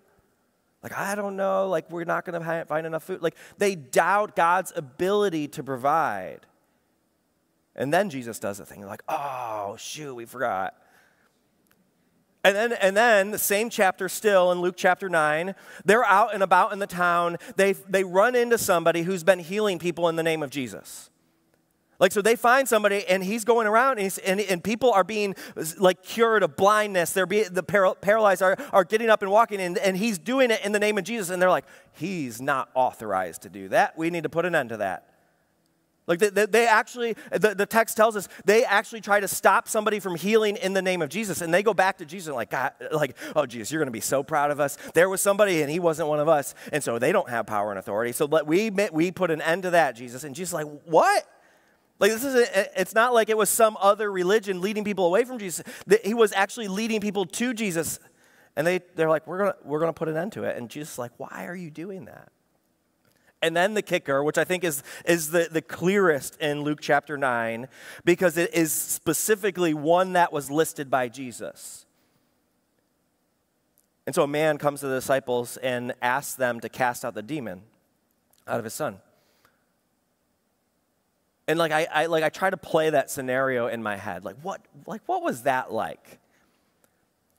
Like, 0.83 0.97
I 0.97 1.15
don't 1.15 1.37
know. 1.37 1.69
Like, 1.69 1.91
we're 1.91 2.05
not 2.05 2.25
going 2.25 2.41
to 2.41 2.65
find 2.67 2.87
enough 2.87 3.05
food. 3.05 3.23
Like, 3.23 3.37
they 3.59 3.77
doubt 3.77 4.35
God's 4.35 4.73
ability 4.75 5.49
to 5.49 5.63
provide. 5.63 6.41
And 7.77 7.93
then 7.95 8.11
Jesus 8.11 8.41
does 8.41 8.59
a 8.59 8.67
thing. 8.67 8.81
They're 8.81 8.89
like, 8.89 9.05
oh, 9.09 9.77
shoot, 9.79 10.15
we 10.15 10.25
forgot. 10.25 10.75
And 12.43 12.57
then, 12.57 12.73
and 12.73 12.97
then 12.97 13.31
the 13.33 13.39
same 13.39 13.69
chapter 13.69 14.09
still 14.09 14.51
in 14.51 14.61
Luke 14.61 14.75
chapter 14.77 15.11
9, 15.11 15.55
they're 15.85 16.05
out 16.05 16.33
and 16.33 16.43
about 16.43 16.73
in 16.73 16.79
the 16.79 16.87
town. 16.87 17.37
They, 17.57 17.73
they 17.73 18.03
run 18.03 18.35
into 18.35 18.57
somebody 18.57 19.03
who's 19.03 19.23
been 19.23 19.41
healing 19.41 19.79
people 19.79 20.09
in 20.09 20.17
the 20.17 20.23
name 20.23 20.43
of 20.43 20.49
Jesus. 20.49 21.11
Like, 21.99 22.13
so 22.13 22.23
they 22.23 22.35
find 22.35 22.67
somebody 22.67 23.07
and 23.07 23.23
he's 23.23 23.45
going 23.45 23.67
around 23.67 23.99
and, 23.99 24.19
and, 24.25 24.41
and, 24.41 24.65
people 24.65 24.91
are 24.91 25.05
being 25.05 25.35
like 25.77 26.03
cured 26.03 26.43
of 26.43 26.57
blindness. 26.57 27.13
They're 27.13 27.27
being, 27.27 27.53
the 27.53 27.63
paralyzed 27.63 28.41
are, 28.41 28.57
are 28.73 28.85
getting 28.85 29.11
up 29.11 29.21
and 29.21 29.31
walking 29.31 29.61
and, 29.61 29.77
and 29.77 29.99
he's 29.99 30.19
doing 30.19 30.51
it 30.51 30.65
in 30.65 30.73
the 30.73 30.79
name 30.79 30.97
of 30.97 31.05
Jesus. 31.05 31.29
And 31.29 31.43
they're 31.43 31.51
like, 31.51 31.67
he's 31.93 32.41
not 32.41 32.71
authorized 32.73 33.43
to 33.43 33.51
do 33.51 33.69
that. 33.69 33.99
We 33.99 34.09
need 34.09 34.23
to 34.23 34.31
put 34.31 34.47
an 34.47 34.55
end 34.55 34.71
to 34.71 34.79
that. 34.79 35.10
Like 36.11 36.19
they, 36.19 36.45
they, 36.47 36.67
actually, 36.67 37.15
the, 37.31 37.55
the 37.55 37.67
text 37.67 37.97
tells 37.97 38.17
us, 38.17 38.29
they 38.45 38.65
actually 38.65 39.01
try 39.01 39.21
to 39.21 39.29
stop 39.29 39.69
somebody 39.69 40.01
from 40.01 40.17
healing 40.17 40.57
in 40.57 40.73
the 40.73 40.83
name 40.83 41.03
of 41.03 41.09
Jesus. 41.09 41.41
And 41.41 41.55
they 41.55 41.63
go 41.63 41.73
back 41.73 41.99
to 41.99 42.05
Jesus 42.05 42.27
and 42.27 42.35
like, 42.35 42.51
God, 42.51 42.73
like, 42.91 43.17
oh, 43.37 43.47
Jesus, 43.47 43.71
you're 43.71 43.79
going 43.79 43.87
to 43.87 43.93
be 43.93 44.01
so 44.01 44.25
proud 44.25 44.51
of 44.51 44.59
us. 44.59 44.77
There 44.93 45.09
was 45.09 45.23
somebody 45.23 45.63
and 45.63 45.71
he 45.71 45.79
wasn't 45.79 46.09
one 46.09 46.19
of 46.19 46.27
us. 46.27 46.57
And 46.73 46.83
so 46.83 46.99
they 46.99 47.13
don't 47.13 47.31
have 47.31 47.47
power 47.47 47.71
and 47.71 47.79
authority. 47.79 48.11
So 48.11 48.25
let, 48.25 48.45
we, 48.45 48.71
we 48.91 49.13
put 49.13 49.31
an 49.31 49.41
end 49.41 49.63
to 49.63 49.71
that, 49.71 49.95
Jesus. 49.95 50.25
And 50.25 50.35
Jesus 50.35 50.53
like, 50.53 50.67
what? 50.85 51.29
Like 52.01 52.11
this 52.11 52.25
is 52.25 52.35
a, 52.35 52.81
it's 52.81 52.93
not 52.93 53.15
like 53.15 53.29
it 53.29 53.37
was 53.37 53.49
some 53.49 53.79
other 53.81 54.11
religion 54.11 54.61
leading 54.61 54.83
people 54.83 55.07
away 55.07 55.25
from 55.25 55.39
Jesus. 55.39 55.63
He 56.03 56.15
was 56.15 56.33
actually 56.33 56.67
leading 56.67 57.01
people 57.01 57.25
to 57.25 57.55
Jesus. 57.55 58.01
And 58.57 58.67
they, 58.67 58.81
they're 58.97 59.09
like, 59.09 59.29
we're 59.29 59.39
going 59.39 59.53
we're 59.63 59.79
gonna 59.79 59.93
put 59.93 60.09
an 60.09 60.17
end 60.17 60.33
to 60.33 60.43
it. 60.43 60.57
And 60.57 60.69
Jesus 60.69 60.95
is 60.95 60.99
like, 60.99 61.13
why 61.19 61.47
are 61.47 61.55
you 61.55 61.71
doing 61.71 62.07
that? 62.07 62.33
And 63.43 63.57
then 63.57 63.75
the 63.75 63.83
kicker, 63.83 64.23
which 64.23 64.37
I 64.37 64.45
think 64.45 64.65
is, 64.65 64.83
is 65.07 65.31
the, 65.31 65.49
the 65.51 65.63
clearest 65.63 66.37
in 66.41 66.63
Luke 66.63 66.81
chapter 66.83 67.17
9, 67.17 67.69
because 68.05 68.37
it 68.37 68.55
is 68.55 68.73
specifically 68.73 69.73
one 69.73 70.13
that 70.13 70.33
was 70.33 70.51
listed 70.51 70.91
by 70.91 71.09
Jesus. 71.09 71.87
And 74.07 74.15
so 74.15 74.25
a 74.25 74.29
man 74.29 74.59
comes 74.59 74.81
to 74.81 74.89
the 74.89 74.97
disciples 74.97 75.57
and 75.59 75.95
asks 76.03 76.35
them 76.35 76.61
to 76.61 76.69
cast 76.69 77.05
out 77.05 77.15
the 77.15 77.23
demon 77.23 77.63
out 78.47 78.59
of 78.59 78.65
his 78.65 78.75
son. 78.75 78.99
And 81.47 81.59
like 81.59 81.73
I, 81.73 81.87
I 81.93 82.07
like 82.07 82.23
I 82.23 82.29
try 82.29 82.51
to 82.51 82.57
play 82.57 82.91
that 82.91 83.11
scenario 83.11 83.67
in 83.67 83.83
my 83.83 83.97
head. 83.97 84.25
Like 84.25 84.37
what 84.43 84.61
like 84.87 85.03
what 85.07 85.23
was 85.23 85.43
that 85.43 85.73
like? 85.73 86.19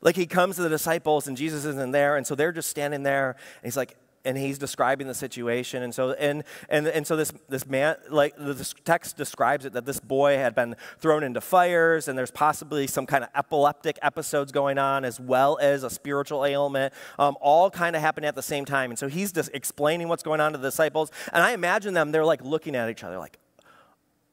Like 0.01 0.15
he 0.15 0.25
comes 0.25 0.55
to 0.57 0.63
the 0.63 0.69
disciples 0.69 1.27
and 1.27 1.37
Jesus 1.37 1.63
isn't 1.63 1.91
there, 1.91 2.17
and 2.17 2.25
so 2.25 2.35
they're 2.35 2.51
just 2.51 2.69
standing 2.69 3.03
there, 3.03 3.31
and 3.31 3.65
he's 3.65 3.77
like, 3.77 3.95
and 4.25 4.38
he's 4.38 4.57
describing 4.57 5.07
the 5.07 5.13
situation. 5.13 5.84
And 5.84 5.93
so 5.93 6.12
and 6.12 6.43
and, 6.69 6.88
and 6.88 7.05
so 7.05 7.15
this 7.15 7.31
this 7.49 7.65
man 7.65 7.95
like 8.10 8.36
this 8.38 8.73
text 8.86 9.17
describes 9.17 9.65
it 9.65 9.73
that 9.73 9.86
this 9.86 9.99
boy 9.99 10.38
had 10.38 10.55
been 10.55 10.75
thrown 10.99 11.23
into 11.23 11.41
fires 11.41 12.07
and 12.07 12.17
there's 12.17 12.31
possibly 12.31 12.88
some 12.88 13.05
kind 13.05 13.23
of 13.23 13.29
epileptic 13.36 13.99
episodes 14.01 14.51
going 14.51 14.77
on 14.77 15.05
as 15.05 15.19
well 15.19 15.57
as 15.62 15.84
a 15.84 15.89
spiritual 15.89 16.45
ailment 16.45 16.93
um, 17.19 17.36
all 17.41 17.69
kind 17.69 17.95
of 17.95 18.01
happening 18.01 18.27
at 18.27 18.36
the 18.36 18.41
same 18.41 18.65
time. 18.65 18.91
And 18.91 18.99
so 18.99 19.07
he's 19.07 19.31
just 19.31 19.49
explaining 19.53 20.07
what's 20.07 20.23
going 20.23 20.39
on 20.39 20.51
to 20.53 20.57
the 20.57 20.67
disciples 20.67 21.12
and 21.34 21.43
i 21.43 21.51
imagine 21.51 21.93
them 21.93 22.12
they're 22.12 22.25
like 22.25 22.43
looking 22.43 22.75
at 22.75 22.89
each 22.89 23.03
other 23.03 23.17
like 23.17 23.38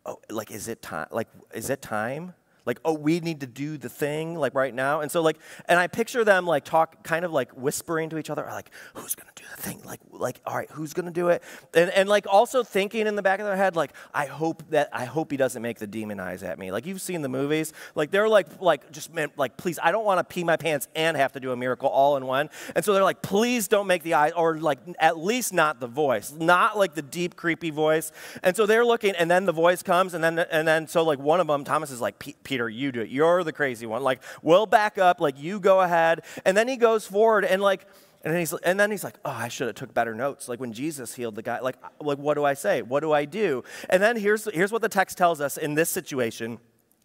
oh 0.07 0.19
like 0.31 0.51
is 0.51 0.69
it 0.69 0.81
time 0.83 1.07
like 1.11 1.29
is 1.55 1.71
it 1.71 1.83
time 1.83 2.35
like 2.69 2.79
oh 2.85 2.93
we 2.93 3.19
need 3.21 3.41
to 3.41 3.47
do 3.47 3.79
the 3.79 3.89
thing 3.89 4.35
like 4.37 4.55
right 4.55 4.75
now. 4.75 5.01
And 5.01 5.11
so 5.11 5.23
like 5.23 5.39
and 5.65 5.81
i 5.81 5.87
picture 5.87 6.23
them 6.23 6.47
like 6.47 6.65
talk 6.65 7.03
kind 7.03 7.25
of 7.25 7.33
like 7.33 7.51
whispering 7.53 8.11
to 8.11 8.19
each 8.19 8.29
other 8.29 8.47
like 8.51 8.71
who's 8.95 9.15
gonna 9.15 9.33
do 9.35 9.45
the 9.57 9.63
thing? 9.63 9.81
Like 9.85 10.01
like 10.13 10.41
all 10.47 10.55
right 10.55 10.71
who's 10.71 10.93
gonna 10.93 11.11
do 11.11 11.29
it? 11.29 11.43
And 11.75 11.91
and 11.91 12.09
like 12.09 12.27
also 12.29 12.63
thinking 12.63 13.07
in 13.07 13.17
the 13.17 13.23
back 13.23 13.41
of 13.41 13.47
their 13.47 13.57
head 13.57 13.75
like 13.75 13.93
i 14.13 14.27
hope 14.27 14.63
that 14.71 14.91
i 14.93 15.07
hope 15.07 15.31
he 15.31 15.39
doesn't 15.39 15.63
make 15.63 15.79
the 15.79 15.87
demon 15.87 16.21
eyes 16.21 16.43
at 16.43 16.59
me. 16.59 16.71
Like 16.71 16.85
you've 16.87 17.01
seen 17.01 17.23
the 17.23 17.29
movies. 17.29 17.73
Like 17.95 18.11
they're 18.11 18.29
like 18.29 18.61
like 18.61 18.93
just 18.93 19.15
man, 19.15 19.31
like 19.39 19.57
please 19.57 19.79
i 19.83 19.91
don't 19.91 20.05
want 20.05 20.19
to 20.19 20.25
pee 20.25 20.45
my 20.45 20.59
pants 20.59 20.89
and 20.95 21.17
have 21.17 21.33
to 21.33 21.41
do 21.41 21.53
a 21.53 21.57
miracle 21.57 21.89
all 21.89 22.19
in 22.19 22.27
one. 22.27 22.51
And 22.77 22.85
so 22.85 22.93
they're 22.93 23.03
like 23.03 23.23
please 23.23 23.67
don't 23.67 23.87
make 23.87 24.03
the 24.03 24.13
eye 24.13 24.31
or 24.31 24.59
like 24.59 24.79
at 24.99 25.17
least 25.17 25.55
not 25.55 25.81
the 25.81 25.89
voice 25.89 26.35
not 26.39 26.77
like 26.77 26.95
the 26.95 27.03
deep 27.03 27.35
creepy 27.35 27.71
voice. 27.71 28.13
And 28.43 28.55
so 28.55 28.67
they're 28.67 28.85
looking 28.85 29.17
and 29.17 29.31
then 29.31 29.47
the 29.47 29.53
voice 29.53 29.83
comes 29.83 30.13
and 30.13 30.23
then 30.23 30.39
and 30.39 30.69
then 30.69 30.87
so 30.87 31.03
like 31.03 31.19
one 31.19 31.41
of 31.41 31.47
them 31.47 31.65
thomas 31.65 31.91
is 31.91 32.01
like 32.01 32.19
peter 32.43 32.58
Peter, 32.59 32.69
you 32.69 32.91
do 32.91 33.03
it. 33.03 33.09
You're 33.09 33.45
the 33.45 33.53
crazy 33.53 33.87
one. 33.87 34.03
Like, 34.03 34.21
we'll 34.43 34.67
back 34.67 34.99
up. 34.99 35.21
Like, 35.21 35.41
you 35.41 35.61
go 35.61 35.81
ahead. 35.81 36.25
And 36.45 36.57
then 36.57 36.67
he 36.67 36.77
goes 36.77 37.07
forward 37.07 37.45
and 37.45 37.63
like, 37.63 37.87
and 38.25 38.33
then 38.33 38.41
he's 38.41 38.53
and 38.53 38.81
then 38.81 38.91
he's 38.91 39.05
like, 39.05 39.15
oh, 39.25 39.31
I 39.31 39.47
should 39.47 39.69
have 39.69 39.77
took 39.77 39.95
better 39.95 40.13
notes. 40.13 40.49
Like 40.49 40.59
when 40.59 40.73
Jesus 40.73 41.15
healed 41.15 41.37
the 41.37 41.43
guy. 41.43 41.61
Like, 41.61 41.77
like 42.01 42.19
what 42.19 42.35
do 42.35 42.45
I 42.45 42.55
say? 42.55 42.83
What 42.83 43.01
do 43.01 43.13
I 43.13 43.27
do? 43.27 43.63
And 43.89 44.03
then 44.03 44.17
here's 44.17 44.53
here's 44.53 44.73
what 44.73 44.83
the 44.83 44.89
text 44.89 45.17
tells 45.17 45.41
us 45.41 45.57
in 45.57 45.75
this 45.75 45.89
situation. 45.89 46.59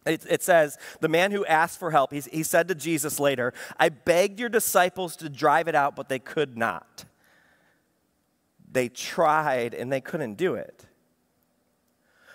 It, 0.07 0.25
it, 0.27 0.43
says, 0.43 0.77
the 0.99 1.07
man 1.07 1.31
who 1.31 1.45
asked 1.45 1.79
for 1.79 1.91
help, 1.91 2.11
he 2.11 2.43
said 2.43 2.67
to 2.67 2.75
Jesus 2.75 3.21
later, 3.21 3.53
I 3.79 3.87
begged 3.87 4.37
your 4.37 4.49
disciples 4.49 5.15
to 5.17 5.29
drive 5.29 5.69
it 5.69 5.75
out, 5.75 5.95
but 5.95 6.09
they 6.09 6.19
could 6.19 6.57
not. 6.57 7.05
They 8.69 8.89
tried 8.89 9.73
and 9.73 9.89
they 9.89 10.01
couldn't 10.01 10.33
do 10.33 10.55
it 10.55 10.85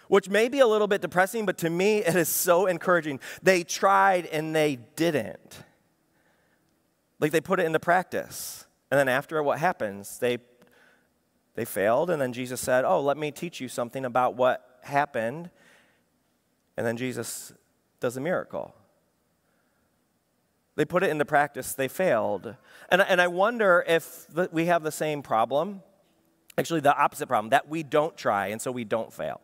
which 0.08 0.28
may 0.28 0.48
be 0.48 0.58
a 0.58 0.66
little 0.66 0.88
bit 0.88 1.00
depressing, 1.00 1.46
but 1.46 1.58
to 1.58 1.70
me, 1.70 1.98
it 1.98 2.16
is 2.16 2.28
so 2.28 2.66
encouraging. 2.66 3.20
They 3.42 3.62
tried 3.62 4.26
and 4.26 4.54
they 4.54 4.76
didn't. 4.96 5.62
Like 7.20 7.32
they 7.32 7.40
put 7.40 7.60
it 7.60 7.66
into 7.66 7.80
practice. 7.80 8.66
And 8.90 8.98
then 8.98 9.08
after 9.08 9.42
what 9.42 9.58
happens? 9.58 10.18
They, 10.18 10.38
they 11.54 11.64
failed, 11.64 12.10
and 12.10 12.20
then 12.20 12.32
Jesus 12.32 12.60
said, 12.60 12.84
Oh, 12.84 13.00
let 13.00 13.16
me 13.16 13.30
teach 13.30 13.60
you 13.60 13.68
something 13.68 14.04
about 14.04 14.34
what 14.34 14.78
happened. 14.82 15.50
And 16.76 16.86
then 16.86 16.96
Jesus 16.96 17.52
does 18.00 18.16
a 18.16 18.20
miracle. 18.20 18.74
They 20.76 20.84
put 20.84 21.02
it 21.02 21.10
into 21.10 21.24
practice, 21.24 21.72
they 21.72 21.88
failed. 21.88 22.54
And, 22.88 23.02
and 23.02 23.20
I 23.20 23.26
wonder 23.26 23.84
if 23.86 24.26
we 24.52 24.66
have 24.66 24.84
the 24.84 24.92
same 24.92 25.22
problem, 25.22 25.82
actually, 26.56 26.80
the 26.80 26.96
opposite 26.96 27.26
problem, 27.26 27.50
that 27.50 27.68
we 27.68 27.82
don't 27.82 28.16
try, 28.16 28.46
and 28.46 28.62
so 28.62 28.70
we 28.70 28.84
don't 28.84 29.12
fail. 29.12 29.40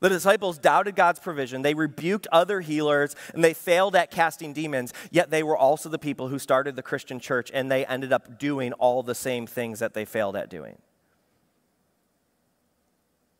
The 0.00 0.08
disciples 0.08 0.58
doubted 0.58 0.96
God's 0.96 1.20
provision. 1.20 1.60
They 1.62 1.74
rebuked 1.74 2.26
other 2.32 2.62
healers 2.62 3.14
and 3.34 3.44
they 3.44 3.52
failed 3.52 3.94
at 3.94 4.10
casting 4.10 4.54
demons, 4.54 4.94
yet 5.10 5.30
they 5.30 5.42
were 5.42 5.56
also 5.56 5.88
the 5.88 5.98
people 5.98 6.28
who 6.28 6.38
started 6.38 6.74
the 6.74 6.82
Christian 6.82 7.20
church 7.20 7.50
and 7.52 7.70
they 7.70 7.84
ended 7.84 8.12
up 8.12 8.38
doing 8.38 8.72
all 8.74 9.02
the 9.02 9.14
same 9.14 9.46
things 9.46 9.78
that 9.78 9.92
they 9.92 10.06
failed 10.06 10.36
at 10.36 10.48
doing. 10.48 10.78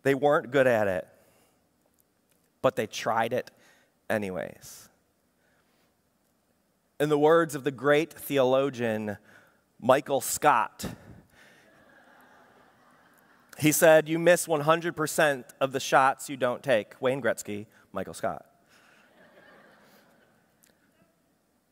They 0.02 0.14
weren't 0.14 0.50
good 0.50 0.66
at 0.66 0.86
it, 0.86 1.08
but 2.62 2.76
they 2.76 2.86
tried 2.86 3.32
it 3.32 3.50
anyways. 4.08 4.88
In 6.98 7.08
the 7.08 7.18
words 7.18 7.54
of 7.54 7.64
the 7.64 7.70
great 7.70 8.12
theologian 8.12 9.16
Michael 9.80 10.20
Scott, 10.20 10.84
he 13.60 13.72
said, 13.72 14.08
You 14.08 14.18
miss 14.18 14.46
100% 14.46 15.44
of 15.60 15.72
the 15.72 15.80
shots 15.80 16.30
you 16.30 16.36
don't 16.36 16.62
take. 16.62 16.94
Wayne 17.00 17.20
Gretzky, 17.20 17.66
Michael 17.92 18.14
Scott. 18.14 18.46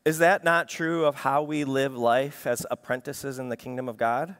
Is 0.04 0.18
that 0.18 0.44
not 0.44 0.68
true 0.68 1.04
of 1.04 1.16
how 1.16 1.42
we 1.42 1.64
live 1.64 1.96
life 1.96 2.46
as 2.46 2.64
apprentices 2.70 3.38
in 3.38 3.48
the 3.48 3.56
kingdom 3.56 3.88
of 3.88 3.96
God? 3.96 4.36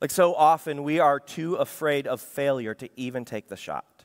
Like, 0.00 0.10
so 0.10 0.34
often 0.34 0.82
we 0.82 0.98
are 0.98 1.20
too 1.20 1.54
afraid 1.54 2.06
of 2.06 2.20
failure 2.20 2.74
to 2.74 2.88
even 2.96 3.24
take 3.24 3.48
the 3.48 3.56
shot. 3.56 4.04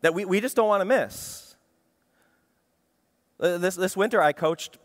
That 0.00 0.14
we, 0.14 0.24
we 0.24 0.40
just 0.40 0.56
don't 0.56 0.68
want 0.68 0.80
to 0.80 0.86
miss. 0.86 1.54
Uh, 3.38 3.58
this, 3.58 3.76
this 3.76 3.96
winter, 3.96 4.20
I 4.20 4.32
coached 4.32 4.78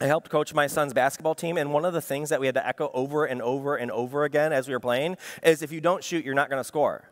I 0.00 0.06
helped 0.06 0.30
coach 0.30 0.54
my 0.54 0.66
son's 0.66 0.94
basketball 0.94 1.34
team, 1.34 1.58
and 1.58 1.72
one 1.72 1.84
of 1.84 1.92
the 1.92 2.00
things 2.00 2.30
that 2.30 2.40
we 2.40 2.46
had 2.46 2.54
to 2.54 2.66
echo 2.66 2.90
over 2.94 3.26
and 3.26 3.42
over 3.42 3.76
and 3.76 3.90
over 3.90 4.24
again 4.24 4.52
as 4.52 4.66
we 4.66 4.74
were 4.74 4.80
playing 4.80 5.18
is 5.42 5.62
if 5.62 5.72
you 5.72 5.80
don't 5.80 6.02
shoot, 6.02 6.24
you're 6.24 6.34
not 6.34 6.48
going 6.48 6.60
to 6.60 6.64
score. 6.64 7.10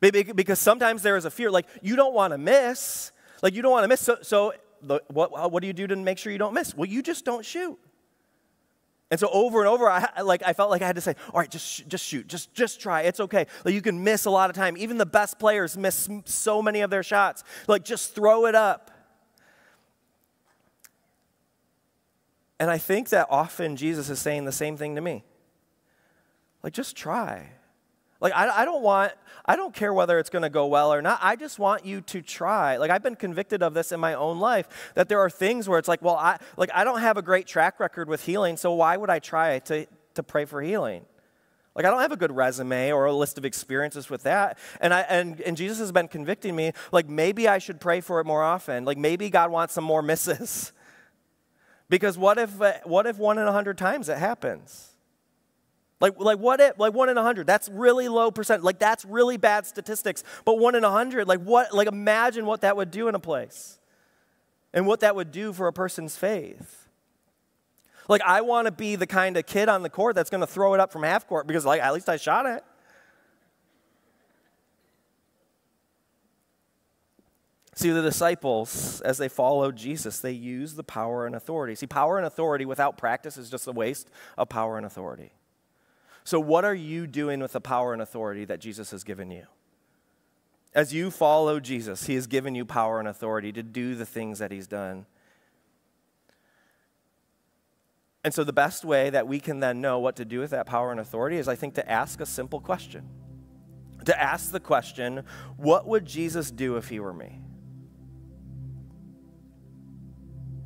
Because 0.00 0.58
sometimes 0.58 1.02
there 1.02 1.16
is 1.16 1.24
a 1.24 1.30
fear, 1.30 1.50
like 1.50 1.66
you 1.82 1.96
don't 1.96 2.14
want 2.14 2.32
to 2.32 2.38
miss. 2.38 3.12
Like 3.42 3.54
you 3.54 3.62
don't 3.62 3.72
want 3.72 3.84
to 3.84 3.88
miss. 3.88 4.00
So, 4.00 4.18
so 4.22 4.54
the, 4.80 5.00
what, 5.08 5.52
what 5.52 5.60
do 5.60 5.66
you 5.66 5.72
do 5.72 5.86
to 5.88 5.96
make 5.96 6.18
sure 6.18 6.32
you 6.32 6.38
don't 6.38 6.54
miss? 6.54 6.74
Well, 6.74 6.88
you 6.88 7.02
just 7.02 7.24
don't 7.24 7.44
shoot. 7.44 7.78
And 9.10 9.18
so 9.18 9.28
over 9.32 9.58
and 9.58 9.68
over, 9.68 9.90
I, 9.90 10.20
like, 10.22 10.42
I 10.46 10.52
felt 10.52 10.70
like 10.70 10.82
I 10.82 10.86
had 10.86 10.94
to 10.94 11.02
say, 11.02 11.16
all 11.34 11.40
right, 11.40 11.50
just, 11.50 11.88
just 11.88 12.06
shoot, 12.06 12.28
just, 12.28 12.54
just 12.54 12.80
try. 12.80 13.02
It's 13.02 13.18
okay. 13.18 13.46
Like, 13.64 13.74
you 13.74 13.82
can 13.82 14.04
miss 14.04 14.24
a 14.24 14.30
lot 14.30 14.50
of 14.50 14.56
time. 14.56 14.76
Even 14.76 14.98
the 14.98 15.06
best 15.06 15.40
players 15.40 15.76
miss 15.76 16.08
so 16.26 16.62
many 16.62 16.80
of 16.82 16.90
their 16.90 17.02
shots. 17.02 17.42
Like, 17.66 17.84
just 17.84 18.14
throw 18.14 18.46
it 18.46 18.54
up. 18.54 18.92
And 22.60 22.70
I 22.70 22.76
think 22.76 23.08
that 23.08 23.26
often 23.30 23.74
Jesus 23.74 24.10
is 24.10 24.18
saying 24.18 24.44
the 24.44 24.52
same 24.52 24.76
thing 24.76 24.94
to 24.96 25.00
me. 25.00 25.24
Like, 26.62 26.74
just 26.74 26.94
try. 26.94 27.48
Like, 28.20 28.34
I, 28.34 28.50
I 28.50 28.64
don't 28.66 28.82
want, 28.82 29.12
I 29.46 29.56
don't 29.56 29.74
care 29.74 29.94
whether 29.94 30.18
it's 30.18 30.28
going 30.28 30.42
to 30.42 30.50
go 30.50 30.66
well 30.66 30.92
or 30.92 31.00
not. 31.00 31.18
I 31.22 31.36
just 31.36 31.58
want 31.58 31.86
you 31.86 32.02
to 32.02 32.20
try. 32.20 32.76
Like, 32.76 32.90
I've 32.90 33.02
been 33.02 33.16
convicted 33.16 33.62
of 33.62 33.72
this 33.72 33.92
in 33.92 33.98
my 33.98 34.12
own 34.12 34.40
life 34.40 34.92
that 34.94 35.08
there 35.08 35.20
are 35.20 35.30
things 35.30 35.70
where 35.70 35.78
it's 35.78 35.88
like, 35.88 36.02
well, 36.02 36.16
I, 36.16 36.36
like, 36.58 36.68
I 36.74 36.84
don't 36.84 37.00
have 37.00 37.16
a 37.16 37.22
great 37.22 37.46
track 37.46 37.80
record 37.80 38.10
with 38.10 38.26
healing, 38.26 38.58
so 38.58 38.74
why 38.74 38.98
would 38.98 39.08
I 39.08 39.20
try 39.20 39.60
to, 39.60 39.86
to 40.12 40.22
pray 40.22 40.44
for 40.44 40.60
healing? 40.60 41.06
Like, 41.74 41.86
I 41.86 41.90
don't 41.90 42.02
have 42.02 42.12
a 42.12 42.16
good 42.16 42.36
resume 42.36 42.92
or 42.92 43.06
a 43.06 43.12
list 43.14 43.38
of 43.38 43.46
experiences 43.46 44.10
with 44.10 44.24
that. 44.24 44.58
And, 44.82 44.92
I, 44.92 45.00
and, 45.02 45.40
and 45.40 45.56
Jesus 45.56 45.78
has 45.78 45.92
been 45.92 46.08
convicting 46.08 46.54
me, 46.54 46.72
like, 46.92 47.08
maybe 47.08 47.48
I 47.48 47.56
should 47.56 47.80
pray 47.80 48.02
for 48.02 48.20
it 48.20 48.26
more 48.26 48.42
often. 48.42 48.84
Like, 48.84 48.98
maybe 48.98 49.30
God 49.30 49.50
wants 49.50 49.72
some 49.72 49.84
more 49.84 50.02
misses. 50.02 50.72
Because 51.90 52.16
what 52.16 52.38
if, 52.38 52.62
uh, 52.62 52.74
what 52.84 53.06
if 53.06 53.18
one 53.18 53.36
in 53.36 53.46
a 53.46 53.52
hundred 53.52 53.76
times 53.76 54.08
it 54.08 54.16
happens? 54.16 54.94
Like, 56.00 56.18
like 56.18 56.38
what 56.38 56.60
if, 56.60 56.78
like 56.78 56.94
one 56.94 57.10
in 57.10 57.18
a 57.18 57.22
hundred, 57.22 57.46
that's 57.46 57.68
really 57.68 58.08
low 58.08 58.30
percent. 58.30 58.62
Like 58.62 58.78
that's 58.78 59.04
really 59.04 59.36
bad 59.36 59.66
statistics. 59.66 60.24
But 60.46 60.58
one 60.58 60.74
in 60.74 60.84
a 60.84 60.90
hundred, 60.90 61.28
like 61.28 61.40
what, 61.40 61.74
like 61.74 61.88
imagine 61.88 62.46
what 62.46 62.62
that 62.62 62.76
would 62.76 62.90
do 62.90 63.08
in 63.08 63.14
a 63.14 63.18
place. 63.18 63.78
And 64.72 64.86
what 64.86 65.00
that 65.00 65.16
would 65.16 65.32
do 65.32 65.52
for 65.52 65.66
a 65.66 65.72
person's 65.72 66.16
faith. 66.16 66.88
Like 68.08 68.22
I 68.24 68.40
want 68.40 68.66
to 68.66 68.72
be 68.72 68.94
the 68.94 69.06
kind 69.06 69.36
of 69.36 69.44
kid 69.44 69.68
on 69.68 69.82
the 69.82 69.90
court 69.90 70.14
that's 70.14 70.30
going 70.30 70.42
to 70.42 70.46
throw 70.46 70.74
it 70.74 70.80
up 70.80 70.92
from 70.92 71.02
half 71.02 71.26
court 71.26 71.48
because 71.48 71.66
like 71.66 71.82
at 71.82 71.92
least 71.92 72.08
I 72.08 72.16
shot 72.16 72.46
it. 72.46 72.64
See, 77.80 77.88
the 77.88 78.02
disciples, 78.02 79.00
as 79.00 79.16
they 79.16 79.30
followed 79.30 79.74
Jesus, 79.74 80.20
they 80.20 80.32
used 80.32 80.76
the 80.76 80.84
power 80.84 81.24
and 81.24 81.34
authority. 81.34 81.74
See, 81.74 81.86
power 81.86 82.18
and 82.18 82.26
authority 82.26 82.66
without 82.66 82.98
practice 82.98 83.38
is 83.38 83.48
just 83.48 83.66
a 83.66 83.72
waste 83.72 84.10
of 84.36 84.50
power 84.50 84.76
and 84.76 84.84
authority. 84.84 85.32
So, 86.22 86.38
what 86.38 86.66
are 86.66 86.74
you 86.74 87.06
doing 87.06 87.40
with 87.40 87.52
the 87.52 87.60
power 87.62 87.94
and 87.94 88.02
authority 88.02 88.44
that 88.44 88.60
Jesus 88.60 88.90
has 88.90 89.02
given 89.02 89.30
you? 89.30 89.46
As 90.74 90.92
you 90.92 91.10
follow 91.10 91.58
Jesus, 91.58 92.04
He 92.04 92.16
has 92.16 92.26
given 92.26 92.54
you 92.54 92.66
power 92.66 92.98
and 92.98 93.08
authority 93.08 93.50
to 93.50 93.62
do 93.62 93.94
the 93.94 94.04
things 94.04 94.40
that 94.40 94.52
He's 94.52 94.66
done. 94.66 95.06
And 98.22 98.34
so, 98.34 98.44
the 98.44 98.52
best 98.52 98.84
way 98.84 99.08
that 99.08 99.26
we 99.26 99.40
can 99.40 99.60
then 99.60 99.80
know 99.80 99.98
what 100.00 100.16
to 100.16 100.26
do 100.26 100.40
with 100.40 100.50
that 100.50 100.66
power 100.66 100.90
and 100.90 101.00
authority 101.00 101.38
is, 101.38 101.48
I 101.48 101.56
think, 101.56 101.76
to 101.76 101.90
ask 101.90 102.20
a 102.20 102.26
simple 102.26 102.60
question. 102.60 103.08
To 104.04 104.22
ask 104.22 104.52
the 104.52 104.60
question, 104.60 105.24
what 105.56 105.88
would 105.88 106.04
Jesus 106.04 106.50
do 106.50 106.76
if 106.76 106.90
he 106.90 107.00
were 107.00 107.14
me? 107.14 107.40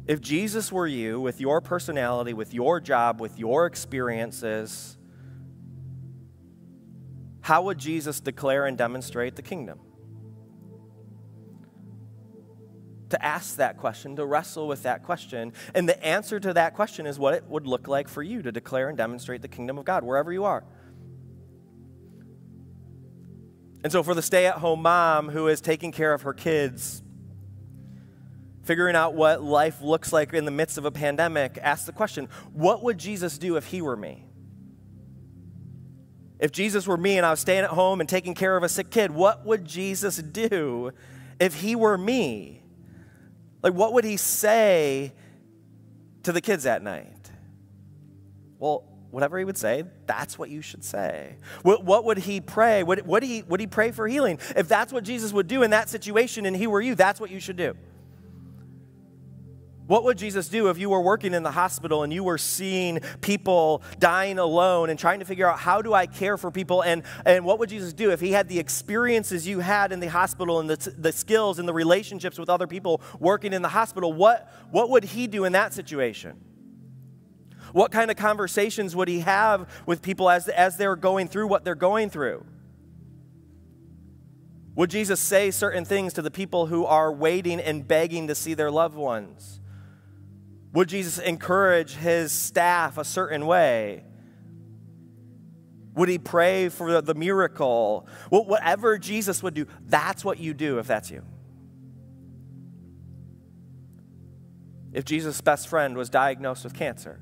If 0.07 0.21
Jesus 0.21 0.71
were 0.71 0.87
you, 0.87 1.21
with 1.21 1.41
your 1.41 1.61
personality, 1.61 2.35
with 2.35 2.53
your 2.53 2.81
job, 2.81 3.21
with 3.21 3.39
your 3.39 3.67
experiences, 3.67 4.99
how 7.41 7.63
would 7.63 7.79
Jesus 7.79 8.21
declare 8.21 8.67
and 8.67 8.77
demonstrate 8.77 9.37
the 9.37 9.43
kingdom? 9.43 9.81
to 13.15 13.25
ask 13.25 13.57
that 13.57 13.77
question, 13.79 14.17
to 14.17 14.27
wrestle 14.27 14.67
with 14.67 14.83
that 14.83 15.05
question. 15.05 15.53
And 15.73 15.89
the 15.89 16.05
answer 16.05 16.41
to 16.41 16.53
that 16.55 16.75
question 16.75 17.07
is 17.07 17.17
what 17.17 17.33
it 17.33 17.45
would 17.45 17.65
look 17.65 17.87
like 17.87 18.09
for 18.09 18.25
you 18.25 18.43
to 18.43 18.51
declare 18.51 18.89
and 18.89 18.99
demonstrate 18.99 19.41
the 19.41 19.47
kingdom 19.47 19.79
of 19.79 19.85
God 19.85 20.03
wherever 20.03 20.33
you 20.33 20.43
are. 20.43 20.65
And 23.85 23.93
so, 23.93 24.03
for 24.03 24.15
the 24.15 24.23
stay 24.23 24.47
at 24.47 24.57
home 24.57 24.83
mom 24.83 25.29
who 25.29 25.47
is 25.47 25.61
taking 25.61 25.93
care 25.93 26.13
of 26.13 26.23
her 26.23 26.33
kids, 26.33 27.04
figuring 28.65 28.97
out 28.97 29.15
what 29.15 29.43
life 29.43 29.81
looks 29.81 30.13
like 30.13 30.33
in 30.33 30.45
the 30.45 30.51
midst 30.51 30.79
of 30.79 30.85
a 30.85 30.91
pandemic, 30.91 31.59
ask 31.63 31.87
the 31.87 31.93
question 31.93 32.29
what 32.53 32.83
would 32.83 32.99
Jesus 32.99 33.39
do 33.39 33.57
if 33.57 33.67
he 33.67 33.81
were 33.81 33.97
me? 33.97 34.27
If 36.41 36.51
Jesus 36.51 36.87
were 36.87 36.97
me 36.97 37.17
and 37.17 37.25
I 37.25 37.31
was 37.31 37.41
staying 37.41 37.65
at 37.65 37.71
home 37.71 38.01
and 38.01 38.09
taking 38.09 38.35
care 38.35 38.57
of 38.57 38.63
a 38.63 38.69
sick 38.69 38.91
kid, 38.91 39.11
what 39.11 39.47
would 39.47 39.65
Jesus 39.65 40.17
do 40.17 40.91
if 41.39 41.55
he 41.55 41.77
were 41.77 41.97
me? 41.97 42.63
Like, 43.63 43.73
what 43.73 43.95
would 43.95 44.05
he 44.05 44.17
say 44.17 45.13
to 46.25 46.33
the 46.33 46.41
kids 46.41 46.67
at 46.67 46.83
night? 46.83 47.31
Well, 48.59 48.85
whatever 49.11 49.39
he 49.39 49.45
would 49.45 49.57
say, 49.57 49.85
that's 50.07 50.39
what 50.39 50.51
you 50.51 50.61
should 50.61 50.85
say. 50.85 51.37
What, 51.63 51.85
what 51.85 52.05
would 52.05 52.19
he 52.19 52.41
pray? 52.41 52.83
Would, 52.83 53.07
would, 53.07 53.23
he, 53.23 53.43
would 53.45 53.61
he 53.61 53.67
pray 53.67 53.93
for 53.93 54.09
healing? 54.09 54.39
If 54.57 54.69
that's 54.69 54.93
what 54.93 55.05
Jesus 55.05 55.33
would 55.33 55.47
do 55.47 55.63
in 55.63 55.71
that 55.71 55.89
situation 55.89 56.47
and 56.47 56.57
he 56.57 56.67
were 56.67 56.81
you, 56.81 56.95
that's 56.95 57.21
what 57.21 57.31
you 57.31 57.41
should 57.41 57.57
do. 57.57 57.75
What 59.87 60.05
would 60.05 60.17
Jesus 60.17 60.49
do 60.49 60.69
if 60.69 60.79
you 60.79 60.89
were 60.89 61.03
working 61.03 61.35
in 61.35 61.43
the 61.43 61.51
hospital 61.51 62.05
and 62.05 62.13
you 62.13 62.25
were 62.25 62.39
seeing 62.39 63.01
people 63.21 63.83
dying 63.99 64.39
alone 64.39 64.89
and 64.89 64.99
trying 64.99 65.19
to 65.19 65.27
figure 65.27 65.47
out 65.47 65.59
how 65.59 65.83
do 65.83 65.93
I 65.93 66.07
care 66.07 66.39
for 66.39 66.51
people? 66.51 66.83
And, 66.83 67.03
and 67.27 67.45
what 67.45 67.59
would 67.59 67.69
Jesus 67.69 67.93
do 67.93 68.11
if 68.11 68.19
he 68.19 68.33
had 68.33 68.49
the 68.49 68.59
experiences 68.59 69.47
you 69.47 69.59
had 69.59 69.93
in 69.93 70.01
the 70.01 70.09
hospital 70.09 70.59
and 70.59 70.71
the, 70.71 70.95
the 70.97 71.13
skills 71.13 71.59
and 71.59 71.69
the 71.69 71.75
relationships 71.75 72.39
with 72.39 72.49
other 72.49 72.67
people 72.67 73.03
working 73.21 73.53
in 73.53 73.61
the 73.61 73.69
hospital? 73.69 74.11
What, 74.11 74.51
what 74.71 74.89
would 74.89 75.05
he 75.05 75.27
do 75.27 75.45
in 75.45 75.53
that 75.53 75.75
situation? 75.75 76.41
What 77.73 77.93
kind 77.93 78.11
of 78.11 78.17
conversations 78.17 78.97
would 78.97 79.09
he 79.09 79.21
have 79.21 79.69
with 79.85 80.01
people 80.01 80.31
as, 80.31 80.49
as 80.49 80.79
they're 80.79 80.97
going 80.97 81.29
through 81.29 81.49
what 81.49 81.63
they're 81.63 81.75
going 81.75 82.09
through? 82.09 82.47
Would 84.77 84.89
Jesus 84.89 85.21
say 85.21 85.51
certain 85.51 85.85
things 85.85 86.15
to 86.15 86.23
the 86.23 86.31
people 86.31 86.67
who 86.67 86.87
are 86.87 87.13
waiting 87.13 87.61
and 87.61 87.87
begging 87.87 88.29
to 88.29 88.35
see 88.35 88.55
their 88.55 88.71
loved 88.71 88.97
ones? 88.97 89.61
Would 90.75 90.89
Jesus 90.89 91.19
encourage 91.19 91.95
his 91.95 92.33
staff 92.33 92.99
a 92.99 93.05
certain 93.05 93.47
way? 93.47 94.03
Would 95.95 96.09
he 96.09 96.19
pray 96.19 96.69
for 96.69 97.01
the 97.01 97.15
miracle? 97.15 98.09
whatever 98.29 98.99
Jesus 98.99 99.41
would 99.43 99.55
do, 99.55 99.67
that's 99.87 100.25
what 100.25 100.41
you 100.41 100.53
do 100.53 100.81
if 100.81 100.89
that's 100.89 101.13
you. 101.13 101.23
If 104.93 105.05
Jesus' 105.05 105.41
best 105.41 105.69
friend 105.69 105.97
was 105.97 106.11
diagnosed 106.11 106.65
with 106.65 106.75
cancer, 106.75 107.21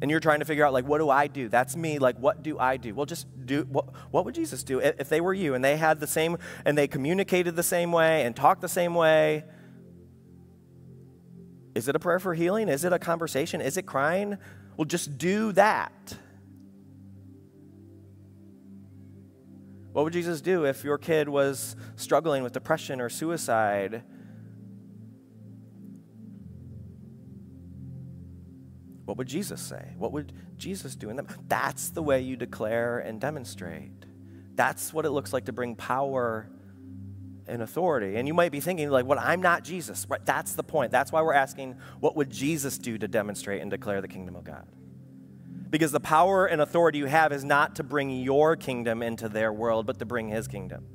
and 0.00 0.10
you're 0.10 0.20
trying 0.20 0.38
to 0.38 0.44
figure 0.44 0.64
out, 0.64 0.72
like, 0.72 0.86
what 0.86 0.98
do 0.98 1.10
I 1.10 1.26
do? 1.26 1.48
That's 1.48 1.76
me. 1.76 1.98
Like, 1.98 2.18
what 2.18 2.42
do 2.42 2.58
I 2.58 2.76
do? 2.76 2.94
Well, 2.94 3.04
just 3.04 3.26
do 3.44 3.66
what, 3.68 3.86
what 4.10 4.24
would 4.24 4.34
Jesus 4.34 4.62
do 4.62 4.78
if 4.78 5.08
they 5.08 5.20
were 5.20 5.34
you 5.34 5.54
and 5.54 5.62
they 5.62 5.76
had 5.76 6.00
the 6.00 6.06
same, 6.06 6.38
and 6.64 6.78
they 6.78 6.86
communicated 6.86 7.54
the 7.56 7.62
same 7.64 7.90
way 7.90 8.24
and 8.24 8.34
talked 8.34 8.60
the 8.60 8.68
same 8.68 8.94
way? 8.94 9.44
Is 11.80 11.88
it 11.88 11.96
a 11.96 11.98
prayer 11.98 12.18
for 12.18 12.34
healing? 12.34 12.68
Is 12.68 12.84
it 12.84 12.92
a 12.92 12.98
conversation? 12.98 13.62
Is 13.62 13.78
it 13.78 13.86
crying? 13.86 14.36
Well, 14.76 14.84
just 14.84 15.16
do 15.16 15.50
that. 15.52 16.14
What 19.92 20.04
would 20.04 20.12
Jesus 20.12 20.42
do 20.42 20.66
if 20.66 20.84
your 20.84 20.98
kid 20.98 21.30
was 21.30 21.76
struggling 21.96 22.42
with 22.42 22.52
depression 22.52 23.00
or 23.00 23.08
suicide? 23.08 24.02
What 29.06 29.16
would 29.16 29.26
Jesus 29.26 29.62
say? 29.62 29.94
What 29.96 30.12
would 30.12 30.34
Jesus 30.58 30.94
do 30.94 31.08
in 31.08 31.16
them? 31.16 31.28
That's 31.48 31.88
the 31.88 32.02
way 32.02 32.20
you 32.20 32.36
declare 32.36 32.98
and 32.98 33.18
demonstrate. 33.18 34.04
That's 34.54 34.92
what 34.92 35.06
it 35.06 35.12
looks 35.12 35.32
like 35.32 35.46
to 35.46 35.52
bring 35.54 35.76
power 35.76 36.50
and 37.50 37.62
authority. 37.62 38.16
And 38.16 38.26
you 38.26 38.34
might 38.34 38.52
be 38.52 38.60
thinking, 38.60 38.88
like, 38.90 39.04
well, 39.04 39.18
I'm 39.20 39.42
not 39.42 39.64
Jesus. 39.64 40.06
Right? 40.08 40.24
That's 40.24 40.54
the 40.54 40.62
point. 40.62 40.92
That's 40.92 41.12
why 41.12 41.22
we're 41.22 41.34
asking, 41.34 41.76
what 41.98 42.16
would 42.16 42.30
Jesus 42.30 42.78
do 42.78 42.96
to 42.96 43.08
demonstrate 43.08 43.60
and 43.60 43.70
declare 43.70 44.00
the 44.00 44.08
kingdom 44.08 44.36
of 44.36 44.44
God? 44.44 44.66
Because 45.68 45.92
the 45.92 46.00
power 46.00 46.46
and 46.46 46.60
authority 46.60 46.98
you 46.98 47.06
have 47.06 47.32
is 47.32 47.44
not 47.44 47.76
to 47.76 47.84
bring 47.84 48.10
your 48.10 48.56
kingdom 48.56 49.02
into 49.02 49.28
their 49.28 49.52
world, 49.52 49.86
but 49.86 49.98
to 49.98 50.04
bring 50.04 50.28
his 50.28 50.48
kingdom. 50.48 50.86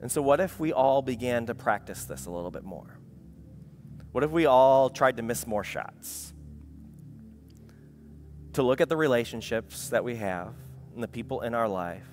And 0.00 0.10
so, 0.10 0.22
what 0.22 0.38
if 0.38 0.60
we 0.60 0.72
all 0.72 1.02
began 1.02 1.46
to 1.46 1.54
practice 1.54 2.04
this 2.04 2.26
a 2.26 2.30
little 2.30 2.52
bit 2.52 2.62
more? 2.62 2.98
What 4.12 4.22
if 4.22 4.30
we 4.30 4.46
all 4.46 4.88
tried 4.88 5.16
to 5.16 5.22
miss 5.22 5.46
more 5.46 5.64
shots? 5.64 6.32
To 8.52 8.62
look 8.62 8.80
at 8.80 8.88
the 8.88 8.96
relationships 8.96 9.88
that 9.88 10.04
we 10.04 10.16
have 10.16 10.54
and 10.94 11.02
the 11.02 11.08
people 11.08 11.40
in 11.40 11.54
our 11.54 11.68
life 11.68 12.06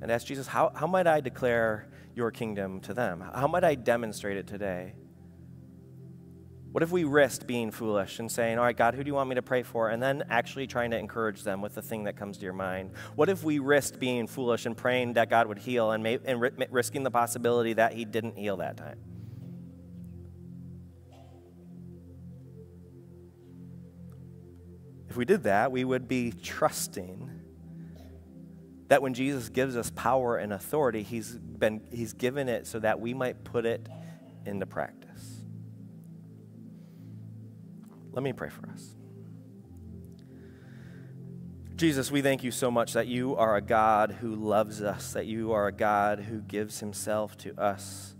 and 0.00 0.10
ask 0.10 0.26
Jesus, 0.26 0.46
how, 0.46 0.72
how 0.74 0.86
might 0.86 1.06
I 1.06 1.20
declare 1.20 1.88
your 2.14 2.30
kingdom 2.30 2.80
to 2.80 2.94
them? 2.94 3.20
How 3.20 3.46
might 3.46 3.64
I 3.64 3.74
demonstrate 3.74 4.36
it 4.36 4.46
today? 4.46 4.94
What 6.72 6.84
if 6.84 6.92
we 6.92 7.02
risked 7.02 7.48
being 7.48 7.72
foolish 7.72 8.20
and 8.20 8.30
saying, 8.30 8.58
All 8.58 8.64
right, 8.64 8.76
God, 8.76 8.94
who 8.94 9.02
do 9.02 9.08
you 9.08 9.14
want 9.14 9.28
me 9.28 9.34
to 9.34 9.42
pray 9.42 9.64
for? 9.64 9.88
And 9.88 10.00
then 10.00 10.22
actually 10.30 10.68
trying 10.68 10.92
to 10.92 10.98
encourage 10.98 11.42
them 11.42 11.60
with 11.60 11.74
the 11.74 11.82
thing 11.82 12.04
that 12.04 12.16
comes 12.16 12.38
to 12.38 12.44
your 12.44 12.52
mind? 12.52 12.92
What 13.16 13.28
if 13.28 13.42
we 13.42 13.58
risked 13.58 13.98
being 13.98 14.28
foolish 14.28 14.66
and 14.66 14.76
praying 14.76 15.14
that 15.14 15.28
God 15.28 15.48
would 15.48 15.58
heal 15.58 15.90
and, 15.90 16.02
may, 16.02 16.20
and 16.24 16.40
risking 16.70 17.02
the 17.02 17.10
possibility 17.10 17.72
that 17.72 17.92
He 17.92 18.04
didn't 18.04 18.36
heal 18.36 18.58
that 18.58 18.76
time? 18.76 19.00
If 25.08 25.16
we 25.16 25.24
did 25.24 25.42
that, 25.42 25.72
we 25.72 25.82
would 25.82 26.06
be 26.06 26.30
trusting 26.30 27.39
that 28.90 29.00
when 29.02 29.14
Jesus 29.14 29.48
gives 29.48 29.76
us 29.76 29.92
power 29.94 30.36
and 30.36 30.52
authority, 30.52 31.04
he's, 31.04 31.30
been, 31.38 31.80
he's 31.92 32.12
given 32.12 32.48
it 32.48 32.66
so 32.66 32.80
that 32.80 32.98
we 32.98 33.14
might 33.14 33.44
put 33.44 33.64
it 33.64 33.88
into 34.44 34.66
practice. 34.66 35.44
Let 38.10 38.24
me 38.24 38.32
pray 38.32 38.48
for 38.48 38.68
us. 38.68 38.96
Jesus, 41.76 42.10
we 42.10 42.20
thank 42.20 42.42
you 42.42 42.50
so 42.50 42.68
much 42.68 42.94
that 42.94 43.06
you 43.06 43.36
are 43.36 43.54
a 43.54 43.60
God 43.60 44.16
who 44.20 44.34
loves 44.34 44.82
us, 44.82 45.12
that 45.12 45.26
you 45.26 45.52
are 45.52 45.68
a 45.68 45.72
God 45.72 46.18
who 46.18 46.40
gives 46.40 46.80
himself 46.80 47.36
to 47.38 47.54
us. 47.60 48.16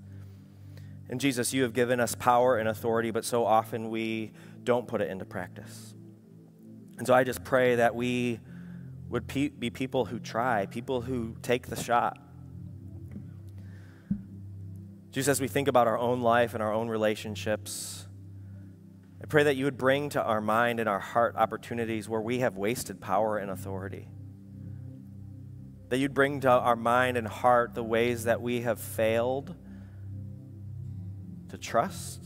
And 1.09 1.21
Jesus, 1.21 1.53
you 1.53 1.65
have 1.65 1.73
given 1.73 1.99
us 1.99 2.15
power 2.15 2.59
and 2.59 2.69
authority, 2.69 3.11
but 3.11 3.25
so 3.25 3.45
often 3.45 3.91
we 3.91 4.31
don't 4.63 4.87
put 4.87 5.01
it 5.01 5.11
into 5.11 5.25
practice. 5.25 5.97
And 6.97 7.09
so 7.09 7.13
I 7.13 7.25
just 7.25 7.43
pray 7.43 7.75
that 7.75 7.97
we 7.97 8.39
would 9.11 9.27
pe- 9.27 9.49
be 9.49 9.71
people 9.71 10.07
who 10.07 10.19
try, 10.19 10.67
people 10.67 11.03
who 11.03 11.35
take 11.43 11.67
the 11.67 11.77
shot. 11.77 12.19
Jesus, 15.11 15.29
as 15.29 15.41
we 15.41 15.49
think 15.49 15.67
about 15.67 15.89
our 15.89 15.99
own 15.99 16.21
life 16.21 16.55
and 16.55 16.63
our 16.63 16.73
own 16.73 16.89
relationships, 16.89 18.07
I 19.21 19.27
pray 19.27 19.43
that 19.43 19.57
you 19.57 19.65
would 19.65 19.77
bring 19.77 20.09
to 20.11 20.23
our 20.23 20.41
mind 20.41 20.79
and 20.79 20.89
our 20.89 21.01
heart 21.01 21.35
opportunities 21.37 22.09
where 22.09 22.21
we 22.21 22.39
have 22.39 22.57
wasted 22.57 23.01
power 23.01 23.37
and 23.37 23.51
authority. 23.51 24.09
That 25.89 25.99
you'd 25.99 26.15
bring 26.15 26.41
to 26.43 26.49
our 26.49 26.77
mind 26.77 27.17
and 27.17 27.27
heart 27.27 27.75
the 27.75 27.83
ways 27.83 28.25
that 28.25 28.41
we 28.41 28.61
have 28.61 28.81
failed 28.81 29.57
to 31.49 31.59
trust, 31.59 32.25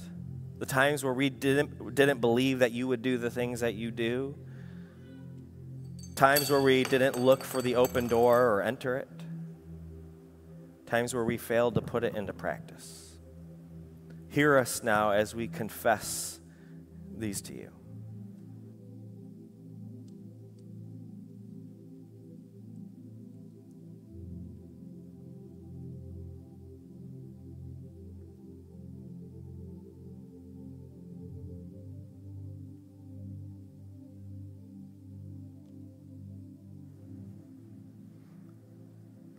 the 0.59 0.67
times 0.67 1.03
where 1.03 1.15
we 1.15 1.31
didn't, 1.31 1.95
didn't 1.95 2.21
believe 2.21 2.59
that 2.59 2.73
you 2.73 2.87
would 2.87 3.01
do 3.01 3.17
the 3.17 3.31
things 3.31 3.61
that 3.61 3.73
you 3.73 3.91
do 3.91 4.37
Times 6.15 6.49
where 6.49 6.61
we 6.61 6.85
didn't 6.85 7.19
look 7.19 7.43
for 7.43 7.61
the 7.61 7.75
open 7.75 8.07
door 8.07 8.47
or 8.47 8.63
enter 8.63 8.97
it. 8.97 9.09
Times 10.87 11.13
where 11.13 11.25
we 11.25 11.37
failed 11.37 11.75
to 11.75 11.81
put 11.81 12.05
it 12.05 12.15
into 12.15 12.33
practice. 12.33 13.19
Hear 14.29 14.57
us 14.57 14.83
now 14.83 15.11
as 15.11 15.35
we 15.35 15.49
confess 15.49 16.41
these 17.17 17.41
to 17.43 17.55
you. 17.55 17.71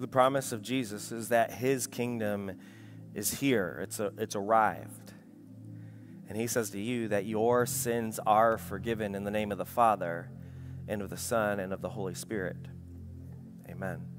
The 0.05 0.11
promise 0.11 0.51
of 0.51 0.61
Jesus 0.61 1.11
is 1.11 1.29
that 1.29 1.51
his 1.51 1.87
kingdom 1.87 2.59
is 3.15 3.39
here, 3.39 3.79
it's, 3.81 3.99
a, 3.99 4.13
it's 4.19 4.35
arrived. 4.35 5.13
And 6.29 6.37
he 6.37 6.45
says 6.45 6.69
to 6.69 6.79
you 6.79 7.07
that 7.07 7.25
your 7.25 7.65
sins 7.65 8.19
are 8.27 8.59
forgiven 8.59 9.15
in 9.15 9.23
the 9.23 9.31
name 9.31 9.51
of 9.51 9.57
the 9.57 9.65
Father 9.65 10.29
and 10.87 11.01
of 11.01 11.09
the 11.09 11.17
Son 11.17 11.59
and 11.59 11.73
of 11.73 11.81
the 11.81 11.89
Holy 11.89 12.13
Spirit. 12.13 12.67
Amen. 13.67 14.14